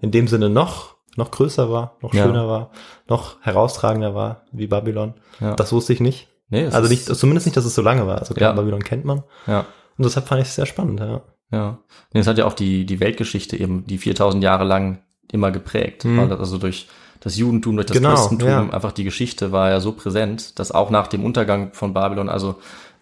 in 0.00 0.12
dem 0.12 0.28
Sinne 0.28 0.50
noch, 0.50 0.94
noch 1.18 1.30
größer 1.30 1.70
war, 1.70 1.96
noch 2.00 2.14
Ja. 2.14 2.24
schöner 2.24 2.48
war, 2.48 2.70
noch 3.08 3.36
herausragender 3.42 4.14
war, 4.14 4.42
wie 4.52 4.66
Babylon. 4.66 5.14
Ja. 5.40 5.54
Das 5.54 5.72
wusste 5.72 5.92
ich 5.92 6.00
nicht. 6.00 6.28
nee, 6.48 6.66
Also 6.66 6.88
nicht, 6.88 7.04
zumindest 7.04 7.46
nicht, 7.46 7.56
dass 7.58 7.66
es 7.66 7.74
so 7.74 7.82
lange 7.82 8.06
war. 8.06 8.18
Also 8.18 8.32
klar, 8.32 8.50
Ja. 8.50 8.56
Babylon 8.56 8.82
kennt 8.82 9.04
man. 9.04 9.22
Ja. 9.46 9.60
Und 9.98 10.04
deshalb 10.06 10.26
fand 10.28 10.40
ich 10.40 10.48
es 10.48 10.54
sehr 10.54 10.64
spannend, 10.66 11.00
ja. 11.00 11.20
Ja. 11.50 11.78
Nee, 12.12 12.20
es 12.20 12.26
hat 12.26 12.38
ja 12.38 12.46
auch 12.46 12.52
die, 12.54 12.86
die 12.86 13.00
Weltgeschichte 13.00 13.56
eben, 13.58 13.84
die 13.86 13.98
4000 13.98 14.42
Jahre 14.42 14.64
lang 14.64 15.00
immer 15.32 15.50
geprägt. 15.50 16.04
Mhm. 16.04 16.18
Weil 16.18 16.32
also 16.38 16.56
durch 16.58 16.88
das 17.20 17.36
Judentum, 17.36 17.76
durch 17.76 17.86
das 17.86 17.96
Genau, 17.96 18.10
Christentum, 18.14 18.48
ja. 18.48 18.60
einfach 18.70 18.92
die 18.92 19.04
Geschichte 19.04 19.50
war 19.52 19.70
ja 19.70 19.80
so 19.80 19.92
präsent, 19.92 20.58
dass 20.58 20.70
auch 20.72 20.90
nach 20.90 21.06
dem 21.08 21.24
Untergang 21.24 21.72
von 21.72 21.92
Babylon, 21.94 22.28
also 22.28 22.56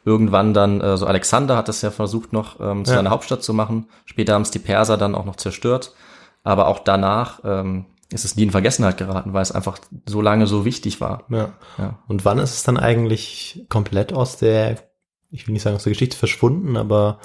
irgendwann 0.04 0.54
dann, 0.54 0.80
äh, 0.80 0.96
so 0.96 1.06
Alexander 1.06 1.56
hat 1.56 1.68
das 1.68 1.82
ja 1.82 1.90
versucht 1.90 2.32
noch 2.32 2.58
ähm, 2.60 2.84
zu 2.84 2.92
Ja. 2.92 2.96
seiner 2.98 3.10
Hauptstadt 3.10 3.42
zu 3.42 3.52
machen. 3.52 3.86
Später 4.06 4.34
haben 4.34 4.42
es 4.42 4.50
die 4.52 4.58
Perser 4.60 4.96
dann 4.96 5.14
auch 5.14 5.24
noch 5.24 5.36
zerstört. 5.36 5.92
Aber 6.44 6.68
auch 6.68 6.78
danach 6.78 7.40
ähm, 7.44 7.84
ist 8.12 8.24
es 8.24 8.36
nie 8.36 8.44
in 8.44 8.50
Vergessenheit 8.50 8.96
geraten, 8.98 9.32
weil 9.32 9.42
es 9.42 9.52
einfach 9.52 9.78
so 10.06 10.20
lange 10.20 10.46
so 10.46 10.64
wichtig 10.64 11.00
war. 11.00 11.24
ja. 11.30 11.54
Ja. 11.78 11.98
Und 12.06 12.24
wann 12.24 12.38
ist 12.38 12.54
es 12.54 12.62
dann 12.62 12.78
eigentlich 12.78 13.66
komplett 13.68 14.12
aus 14.12 14.36
der, 14.36 14.78
ich 15.30 15.46
will 15.46 15.52
nicht 15.52 15.62
sagen 15.62 15.76
aus 15.76 15.84
der 15.84 15.92
Geschichte 15.92 16.16
verschwunden, 16.16 16.76
aber 16.76 17.18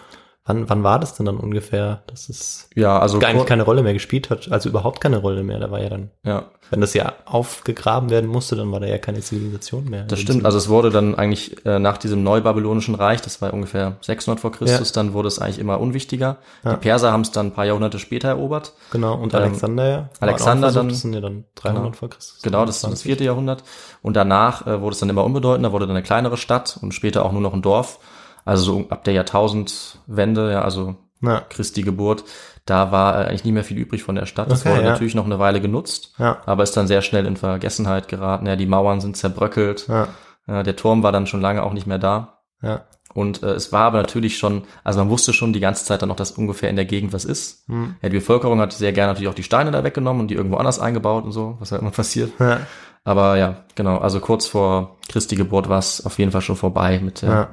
Wann, 0.44 0.68
wann 0.70 0.84
war 0.84 0.98
das 0.98 1.14
denn 1.14 1.28
dann 1.28 1.38
ungefähr, 1.38 2.02
dass 2.08 2.28
es 2.28 2.68
Ja, 2.74 2.98
also 2.98 3.20
gar 3.20 3.30
eigentlich 3.30 3.42
kur- 3.42 3.46
keine 3.48 3.62
Rolle 3.62 3.84
mehr 3.84 3.94
gespielt 3.94 4.32
hat? 4.32 4.52
Also 4.52 4.70
überhaupt 4.70 5.00
keine 5.00 5.18
Rolle 5.18 5.44
mehr. 5.44 5.60
Da 5.60 5.70
war 5.70 5.80
ja 5.82 5.90
dann, 5.90 6.10
ja, 6.26 6.46
wenn 6.72 6.82
das 6.82 6.96
ja 6.96 7.14
aufgegraben 7.26 8.10
werden 8.10 8.28
musste, 8.28 8.56
dann 8.56 8.72
war 8.72 8.80
da 8.80 8.88
ja 8.88 8.98
keine 8.98 9.20
Zivilisation 9.22 9.86
mehr. 9.88 10.04
das 10.06 10.20
stimmt. 10.20 10.44
Also 10.44 10.58
es 10.58 10.68
wurde 10.68 10.90
dann 10.90 11.14
eigentlich 11.14 11.64
äh, 11.66 11.78
nach 11.78 11.98
diesem 11.98 12.24
neubabylonischen 12.24 12.96
Reich, 12.96 13.22
das 13.22 13.40
war 13.42 13.54
ungefähr 13.54 13.98
600 14.02 14.40
vor 14.40 14.52
Christus, 14.52 14.92
dann 14.92 15.14
wurde 15.14 15.28
es 15.28 15.38
eigentlich 15.38 15.60
immer 15.60 15.80
unwichtiger. 15.80 16.38
Ja. 16.66 16.72
Die 16.74 16.78
Perser 16.78 17.12
haben 17.12 17.22
es 17.22 17.30
dann 17.32 17.48
ein 17.48 17.54
paar 17.54 17.66
Jahrhunderte 17.66 18.00
später 18.00 18.30
erobert. 18.30 18.74
Genau, 18.92 19.14
und 19.14 19.36
Ähm, 19.36 19.42
Alexander 19.42 19.88
ja. 19.90 20.10
Alexander 20.22 20.68
versucht, 20.70 20.80
dann- 20.80 20.90
Das 20.90 21.02
sind 21.02 21.14
ja 21.14 21.22
dann 21.22 21.44
300 21.54 21.84
Genau. 21.84 21.94
vor 21.96 22.10
Christus. 22.10 22.42
Genau, 22.42 22.66
das 22.66 22.78
ist 22.78 22.84
das 22.92 23.04
vierte 23.04 23.24
Jahrhundert. 23.24 23.64
Und 24.02 24.16
danach 24.16 24.66
äh, 24.66 24.82
wurde 24.82 24.94
es 24.94 25.00
dann 25.00 25.10
immer 25.10 25.24
unbedeutender, 25.24 25.72
wurde 25.72 25.86
dann 25.86 25.96
eine 25.96 26.04
kleinere 26.04 26.38
Stadt 26.38 26.80
und 26.82 26.94
später 26.96 27.24
auch 27.26 27.32
nur 27.32 27.42
noch 27.42 27.54
ein 27.54 27.62
Dorf. 27.62 28.00
Also 28.46 28.64
so 28.64 28.86
ab 28.90 29.04
der 29.04 29.14
Jahrtausendwende, 29.14 30.52
ja, 30.52 30.62
also 30.62 30.96
Ja, 31.22 31.42
Christi 31.50 31.84
Geburt, 31.84 32.24
da 32.66 32.92
war 32.92 33.16
äh, 33.22 33.28
eigentlich 33.28 33.44
nie 33.44 33.52
mehr 33.52 33.64
viel 33.64 33.78
übrig 33.78 34.04
von 34.04 34.16
der 34.16 34.26
Stadt. 34.26 34.52
Das 34.52 34.62
Okay, 34.62 34.72
wurde 34.72 34.84
ja. 34.84 34.90
natürlich 34.92 35.16
noch 35.16 35.26
eine 35.26 35.40
Weile 35.40 35.62
genutzt, 35.62 36.14
ja, 36.18 36.38
aber 36.46 36.64
ist 36.64 36.76
dann 36.78 36.88
sehr 36.88 37.02
schnell 37.02 37.26
in 37.26 37.38
Vergessenheit 37.38 38.08
geraten. 38.08 38.46
Ja, 38.48 38.56
die 38.56 38.66
Mauern 38.66 39.02
sind 39.02 39.18
zerbröckelt, 39.18 39.88
ja, 39.88 40.08
äh, 40.48 40.64
der 40.64 40.76
Turm 40.76 41.04
war 41.04 41.12
dann 41.12 41.28
schon 41.28 41.42
lange 41.42 41.64
auch 41.64 41.74
nicht 41.74 41.88
mehr 41.88 42.00
da. 42.00 42.40
ja. 42.62 42.82
Und 43.14 43.44
äh, 43.44 43.48
es 43.52 43.74
war 43.74 43.88
aber 43.88 43.98
natürlich 43.98 44.38
schon, 44.38 44.64
also 44.86 45.00
man 45.00 45.10
wusste 45.10 45.34
schon 45.34 45.52
die 45.52 45.60
ganze 45.60 45.84
Zeit 45.84 46.02
dann 46.02 46.08
noch, 46.08 46.16
dass 46.16 46.32
ungefähr 46.32 46.70
in 46.70 46.78
der 46.78 46.86
Gegend 46.86 47.12
was 47.12 47.26
ist. 47.26 47.68
Hm. 47.68 47.96
Ja, 48.02 48.08
die 48.08 48.16
Bevölkerung 48.16 48.62
hat 48.62 48.72
sehr 48.72 48.94
gerne 48.94 49.12
natürlich 49.12 49.28
auch 49.28 49.34
die 49.36 49.44
Steine 49.44 49.70
da 49.72 49.84
weggenommen 49.84 50.22
und 50.22 50.28
die 50.30 50.36
irgendwo 50.36 50.56
anders 50.56 50.80
eingebaut 50.80 51.26
und 51.26 51.34
so, 51.34 51.58
was 51.60 51.74
halt 51.74 51.82
immer 51.82 51.92
passiert. 51.92 52.32
ja. 52.40 52.62
Aber 53.04 53.36
ja, 53.36 53.66
genau, 53.76 53.98
also 53.98 54.22
kurz 54.22 54.46
vor 54.48 54.96
Christi 55.10 55.36
Geburt 55.36 55.68
war 55.68 55.80
es 55.80 56.06
auf 56.06 56.20
jeden 56.20 56.32
Fall 56.32 56.40
schon 56.42 56.56
vorbei 56.56 57.02
mit 57.04 57.22
der. 57.24 57.50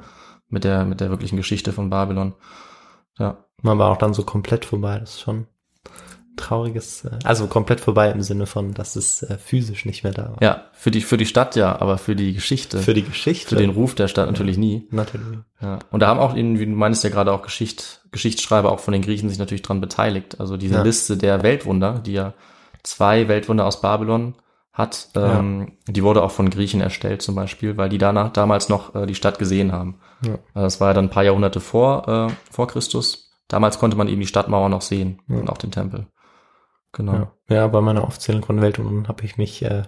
Mit 0.49 0.63
der, 0.63 0.85
mit 0.85 0.99
der 1.01 1.09
wirklichen 1.09 1.37
Geschichte 1.37 1.71
von 1.73 1.89
Babylon. 1.89 2.33
Ja, 3.17 3.37
Man 3.61 3.77
war 3.79 3.91
auch 3.91 3.97
dann 3.97 4.13
so 4.13 4.23
komplett 4.23 4.65
vorbei. 4.65 4.99
Das 4.99 5.11
ist 5.15 5.21
schon 5.21 5.47
trauriges, 6.37 7.03
äh, 7.03 7.19
also 7.25 7.47
komplett 7.47 7.81
vorbei 7.81 8.09
im 8.11 8.21
Sinne 8.21 8.45
von, 8.45 8.73
dass 8.73 8.95
es 8.95 9.23
äh, 9.23 9.37
physisch 9.37 9.85
nicht 9.85 10.03
mehr 10.03 10.13
da 10.13 10.29
war. 10.29 10.37
ja, 10.41 10.63
für 10.71 10.89
die, 10.89 11.01
für 11.01 11.17
die 11.17 11.25
Stadt 11.25 11.55
ja, 11.57 11.79
aber 11.81 11.97
für 11.97 12.15
die 12.15 12.33
Geschichte, 12.33 12.79
Für 12.79 12.93
die 12.93 13.03
Geschichte. 13.03 13.49
für 13.49 13.55
den 13.61 13.71
Ruf 13.71 13.93
der 13.95 14.07
Stadt 14.07 14.27
natürlich 14.27 14.57
nie. 14.57 14.87
Natürlich. 14.91 15.39
Ja. 15.61 15.79
Und 15.91 15.99
da 16.01 16.07
haben 16.07 16.19
auch, 16.19 16.35
wie 16.35 16.65
du 16.65 16.71
meinst 16.71 17.03
ja 17.03 17.09
gerade 17.09 17.33
auch 17.33 17.41
Geschicht, 17.41 18.01
Geschichtsschreiber 18.11 18.71
auch 18.71 18.79
von 18.79 18.93
den 18.93 19.01
Griechen 19.01 19.27
sich 19.27 19.37
natürlich 19.37 19.63
dran 19.63 19.81
beteiligt. 19.81 20.39
Also 20.39 20.55
diese 20.55 20.75
Ja. 20.75 20.81
Liste 20.83 21.17
der 21.17 21.43
Weltwunder, 21.43 21.99
die 21.99 22.13
ja 22.13 22.33
zwei 22.83 23.27
Weltwunder 23.27 23.65
aus 23.65 23.81
Babylon 23.81 24.35
hat, 24.71 25.09
ähm, 25.15 25.73
die 25.87 26.03
wurde 26.03 26.23
auch 26.23 26.31
von 26.31 26.49
Griechen 26.49 26.79
erstellt 26.79 27.21
zum 27.21 27.35
Beispiel, 27.35 27.75
weil 27.75 27.89
die 27.89 27.97
danach 27.97 28.31
damals 28.31 28.69
noch 28.69 28.95
äh, 28.95 29.05
die 29.05 29.15
Stadt 29.15 29.37
gesehen 29.39 29.73
haben. 29.73 29.99
Ja. 30.21 30.33
Also 30.53 30.65
das 30.65 30.81
war 30.81 30.89
ja 30.89 30.93
dann 30.93 31.05
ein 31.05 31.09
paar 31.11 31.23
Jahrhunderte 31.23 31.59
vor, 31.59 32.07
äh, 32.07 32.33
vor 32.51 32.67
Christus. 32.67 33.31
Damals 33.47 33.79
konnte 33.79 33.97
man 33.97 34.07
eben 34.07 34.21
die 34.21 34.27
Stadtmauer 34.27 34.69
noch 34.69 34.81
sehen 34.81 35.21
Ja. 35.27 35.37
und 35.37 35.49
auch 35.49 35.57
den 35.57 35.71
Tempel. 35.71 36.07
Genau. 36.91 37.13
Ja. 37.13 37.31
ja, 37.49 37.67
bei 37.67 37.81
meiner 37.81 38.03
Aufzählung 38.03 38.43
von 38.43 38.61
Weltwundern 38.61 39.07
habe 39.07 39.23
ich 39.23 39.37
mich 39.37 39.61
äh, 39.63 39.83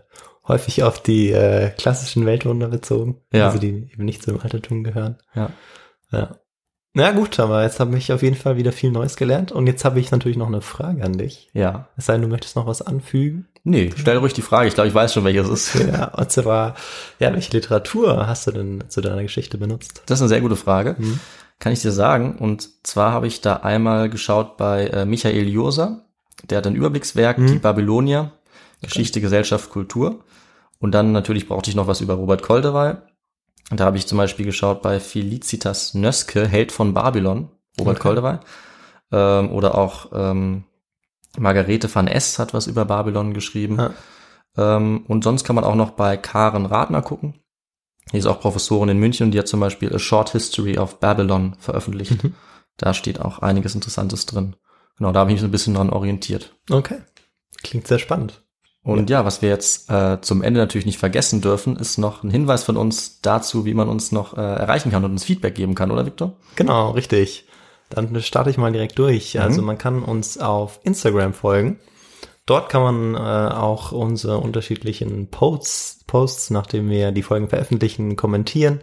häufig 0.47 0.84
auf 0.84 1.01
die 1.01 1.32
äh, 1.32 1.71
klassischen 1.71 2.25
Weltwunder 2.25 2.67
bezogen. 2.67 3.21
Ja. 3.34 3.47
Also 3.47 3.59
die 3.59 3.89
eben 3.91 4.05
nicht 4.05 4.23
zum 4.23 4.39
Altertum 4.39 4.84
gehören. 4.84 5.17
Ja. 5.34 5.49
Ja. 6.11 6.36
Na 6.93 7.11
gut, 7.11 7.39
aber 7.39 7.63
jetzt 7.63 7.79
habe 7.79 7.97
ich 7.97 8.11
auf 8.11 8.21
jeden 8.21 8.35
Fall 8.35 8.57
wieder 8.57 8.73
viel 8.73 8.91
Neues 8.91 9.15
gelernt. 9.15 9.51
Und 9.53 9.65
jetzt 9.67 9.85
habe 9.85 9.99
ich 10.01 10.11
natürlich 10.11 10.35
noch 10.37 10.47
eine 10.47 10.61
Frage 10.61 11.03
an 11.05 11.13
dich. 11.17 11.49
Ja. 11.53 11.87
Es 11.95 12.07
sei 12.07 12.13
denn, 12.13 12.23
du 12.23 12.27
möchtest 12.27 12.57
noch 12.57 12.67
was 12.67 12.81
anfügen. 12.81 13.47
Nee, 13.63 13.91
stell 13.95 14.17
ruhig 14.17 14.33
die 14.33 14.41
Frage. 14.41 14.67
Ich 14.67 14.73
glaube, 14.73 14.89
ich 14.89 14.93
weiß 14.95 15.13
schon, 15.13 15.23
welches 15.23 15.47
es 15.47 15.75
ist. 15.75 15.87
Ja, 15.87 16.07
und 16.15 16.29
zwar, 16.31 16.75
ja, 17.19 17.31
welche 17.31 17.53
Literatur 17.53 18.27
hast 18.27 18.47
du 18.47 18.51
denn 18.51 18.83
zu 18.89 18.99
deiner 19.01 19.21
Geschichte 19.21 19.57
benutzt? 19.57 20.01
Das 20.07 20.17
ist 20.17 20.23
eine 20.23 20.29
sehr 20.29 20.41
gute 20.41 20.55
Frage. 20.57 20.95
Mhm. 20.97 21.19
Kann 21.59 21.71
ich 21.71 21.81
dir 21.81 21.91
sagen. 21.91 22.37
Und 22.39 22.67
zwar 22.85 23.13
habe 23.13 23.27
ich 23.27 23.39
da 23.39 23.57
einmal 23.57 24.09
geschaut 24.09 24.57
bei 24.57 24.87
äh, 24.87 25.05
Michael 25.05 25.47
Josa. 25.47 26.01
Der 26.49 26.57
hat 26.57 26.67
ein 26.67 26.75
Überblickswerk, 26.75 27.37
Mhm. 27.37 27.47
die 27.47 27.59
Babylonier, 27.59 28.31
Geschichte, 28.81 29.21
Gesellschaft, 29.21 29.69
Kultur. 29.69 30.23
Und 30.79 30.91
dann 30.93 31.11
natürlich 31.13 31.47
brauchte 31.47 31.69
ich 31.69 31.75
noch 31.75 31.85
was 31.87 32.01
über 32.01 32.15
Robert 32.15 32.41
Koldewey. 32.41 32.95
Und 33.70 33.80
da 33.80 33.86
habe 33.86 33.97
ich 33.97 34.07
zum 34.07 34.18
Beispiel 34.18 34.45
geschaut 34.45 34.82
bei 34.82 34.99
Felicitas 34.99 35.93
Nöske, 35.93 36.47
Held 36.47 36.72
von 36.72 36.93
Babylon, 36.93 37.49
Robert 37.80 37.97
Okay. 37.97 38.01
Koldewey. 38.01 38.39
Ähm, 39.12 39.51
oder 39.51 39.76
auch 39.76 40.12
ähm, 40.14 40.66
Margarete 41.38 41.93
van 41.93 42.07
S. 42.07 42.39
hat 42.39 42.53
was 42.53 42.68
über 42.68 42.86
Babylon 42.86 43.34
geschrieben. 43.34 43.78
Ja. 43.78 43.93
Ähm, 44.57 45.05
und 45.07 45.24
sonst 45.24 45.43
kann 45.43 45.55
man 45.55 45.64
auch 45.64 45.76
noch 45.76 45.91
bei 45.91 46.18
Karen 46.18 46.66
Radner 46.66 47.01
gucken. 47.01 47.36
Die 48.12 48.18
ist 48.18 48.26
auch 48.26 48.41
Professorin 48.41 48.89
in 48.89 48.97
München 48.99 49.28
und 49.28 49.32
die 49.32 49.39
hat 49.39 49.47
zum 49.47 49.59
Beispiel 49.59 49.93
A 49.93 49.99
Short 49.99 50.32
History 50.32 50.78
of 50.78 50.99
Babylon 50.99 51.55
veröffentlicht. 51.59 52.24
Mhm. 52.24 52.36
Da 52.78 52.93
steht 52.93 53.22
auch 53.22 53.39
einiges 53.39 53.76
Interessantes 53.76 54.26
drin. 54.26 54.55
Genau, 54.97 55.12
da 55.12 55.22
habe 55.22 55.30
ich 55.30 55.36
mich 55.36 55.41
so 55.41 55.47
ein 55.47 55.51
bisschen 55.51 55.76
dran 55.76 55.89
orientiert. 55.89 56.55
Okay. 56.70 56.99
Klingt 57.64 57.88
sehr 57.88 57.99
spannend. 57.99 58.43
Und 58.84 59.11
ja, 59.11 59.25
was 59.25 59.43
wir 59.43 59.49
jetzt 59.49 59.91
äh, 59.91 60.19
zum 60.21 60.41
Ende 60.41 60.59
natürlich 60.59 60.88
nicht 60.88 60.97
vergessen 60.97 61.39
dürfen, 61.39 61.75
ist 61.75 61.99
noch 61.99 62.23
ein 62.23 62.32
Hinweis 62.32 62.63
von 62.63 62.77
uns 62.77 63.21
dazu, 63.21 63.65
wie 63.65 63.75
man 63.75 63.88
uns 63.88 64.11
noch 64.11 64.36
äh, 64.36 64.41
erreichen 64.41 64.91
kann 64.91 65.05
und 65.05 65.11
uns 65.11 65.23
Feedback 65.23 65.53
geben 65.53 65.75
kann, 65.75 65.91
oder 65.91 66.05
Victor? 66.05 66.34
Genau, 66.55 66.91
richtig. 66.91 67.45
Dann 67.89 68.19
starte 68.21 68.49
ich 68.49 68.57
mal 68.57 68.71
direkt 68.71 68.97
durch. 68.97 69.36
Mhm. 69.36 69.41
Also 69.41 69.61
man 69.61 69.77
kann 69.77 70.01
uns 70.01 70.39
auf 70.39 70.79
Instagram 70.84 71.34
folgen. 71.34 71.79
Dort 72.47 72.69
kann 72.69 72.82
man 72.82 73.15
äh, 73.15 73.53
auch 73.53 73.91
unsere 73.91 74.39
unterschiedlichen 74.39 75.27
Posts, 75.27 76.05
Posts, 76.07 76.49
nachdem 76.49 76.89
wir 76.89 77.11
die 77.11 77.23
Folgen 77.23 77.49
veröffentlichen, 77.49 78.15
kommentieren. 78.15 78.82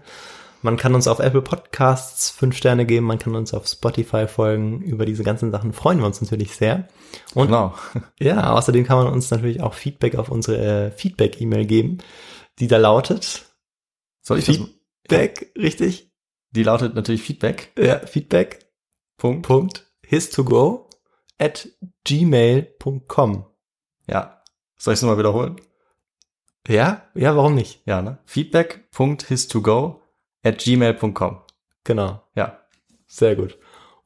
Man 0.62 0.76
kann 0.76 0.94
uns 0.94 1.06
auf 1.06 1.20
Apple 1.20 1.42
Podcasts 1.42 2.30
fünf 2.30 2.56
Sterne 2.56 2.84
geben, 2.84 3.06
man 3.06 3.18
kann 3.18 3.36
uns 3.36 3.54
auf 3.54 3.66
Spotify 3.66 4.26
folgen. 4.26 4.82
Über 4.82 5.06
diese 5.06 5.22
ganzen 5.22 5.52
Sachen 5.52 5.72
freuen 5.72 5.98
wir 5.98 6.06
uns 6.06 6.20
natürlich 6.20 6.56
sehr. 6.56 6.88
Und 7.34 7.46
Genau. 7.46 7.74
ja, 8.18 8.52
außerdem 8.52 8.84
kann 8.84 8.98
man 8.98 9.12
uns 9.12 9.30
natürlich 9.30 9.61
auch 9.61 9.74
Feedback 9.74 10.16
auf 10.16 10.30
unsere 10.30 10.86
äh, 10.86 10.90
Feedback-E-Mail 10.90 11.66
geben, 11.66 11.98
die 12.59 12.66
da 12.66 12.76
lautet 12.76 13.46
Soll 14.20 14.40
ich? 14.40 14.46
Feedback, 14.46 15.52
richtig? 15.56 16.11
Die 16.50 16.62
lautet 16.64 16.94
natürlich 16.94 17.22
Feedback. 17.22 17.72
Ja, 17.78 18.00
Feedback. 18.00 18.66
Punkt. 19.16 19.46
Punkt 19.46 19.88
histogo 20.09 20.88
at 21.38 21.68
gmail.com. 22.04 23.46
Ja. 24.06 24.42
Soll 24.76 24.94
ich 24.94 24.98
es 24.98 25.02
nochmal 25.02 25.18
wiederholen? 25.18 25.61
Ja? 26.66 27.02
Ja, 27.14 27.36
warum 27.36 27.54
nicht? 27.54 27.82
Ja, 27.84 28.02
ne? 28.02 28.18
Feedback.histogo 28.24 30.02
at 30.43 30.59
gmail.com. 30.59 31.41
Genau. 31.84 32.22
Ja. 32.34 32.59
Sehr 33.07 33.36
gut. 33.36 33.59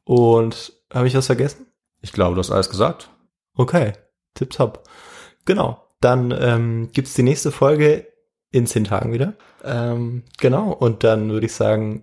Und 0.04 0.72
habe 0.92 1.06
ich 1.06 1.14
was 1.14 1.26
vergessen? 1.26 1.66
Ich 2.00 2.12
glaube, 2.12 2.34
du 2.34 2.40
hast 2.40 2.50
alles 2.50 2.70
gesagt. 2.70 3.10
Okay. 3.54 3.92
Tipptopp. 4.34 4.88
Genau. 5.44 5.82
Dann 6.00 6.34
ähm, 6.36 6.90
gibt's 6.92 7.14
die 7.14 7.22
nächste 7.22 7.52
Folge 7.52 8.06
in 8.50 8.66
zehn 8.66 8.84
Tagen 8.84 9.12
wieder. 9.12 9.34
Ähm, 9.64 10.24
genau. 10.38 10.72
Und 10.72 11.04
dann 11.04 11.30
würde 11.30 11.46
ich 11.46 11.54
sagen, 11.54 12.02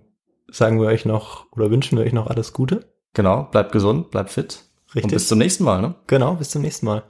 sagen 0.50 0.80
wir 0.80 0.88
euch 0.88 1.04
noch 1.04 1.50
oder 1.52 1.70
wünschen 1.70 1.98
wir 1.98 2.04
euch 2.04 2.12
noch 2.12 2.26
alles 2.26 2.52
Gute. 2.52 2.84
Genau. 3.14 3.44
Bleibt 3.44 3.72
gesund, 3.72 4.10
bleibt 4.10 4.30
fit. 4.30 4.64
Richtig. 4.94 5.04
Und 5.04 5.10
bis 5.12 5.28
zum 5.28 5.38
nächsten 5.38 5.64
Mal, 5.64 5.80
ne? 5.80 5.94
genau. 6.06 6.34
Bis 6.34 6.50
zum 6.50 6.62
nächsten 6.62 6.86
Mal. 6.86 7.04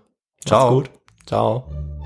Ciao. 0.44 0.74
Macht's 0.74 0.90
gut. 0.90 1.00
Ciao. 1.26 1.99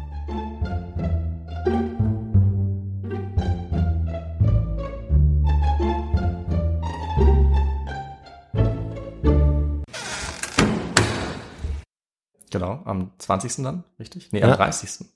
Genau. 12.55 12.81
Am 12.85 13.11
20. 13.19 13.65
dann, 13.65 13.83
richtig? 13.99 14.31
Nee, 14.31 14.39
Ja. 14.39 14.51
am 14.53 14.57
30. 14.57 15.07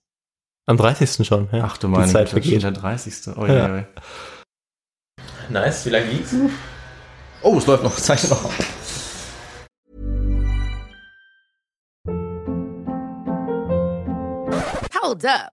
Am 0.66 0.76
30. 0.76 1.24
schon. 1.24 1.48
Ja. 1.52 1.62
Ach 1.66 1.78
du 1.78 1.86
meine 1.86 2.06
Die 2.06 2.12
Zeit 2.12 2.30
Güte, 2.30 2.42
vergeht. 2.42 2.62
der 2.64 2.72
30. 2.72 3.28
Oh, 3.36 3.46
Ja. 3.46 3.76
ja. 3.78 3.84
Nice. 5.48 5.86
Wie 5.86 5.90
lange 5.90 6.06
liegt's? 6.06 6.34
oh, 7.42 7.56
es 7.56 7.66
läuft 7.66 7.84
noch. 7.84 7.94
Zeichne 7.94 8.30
noch. 8.30 8.50
Hold 15.00 15.24
up. 15.24 15.52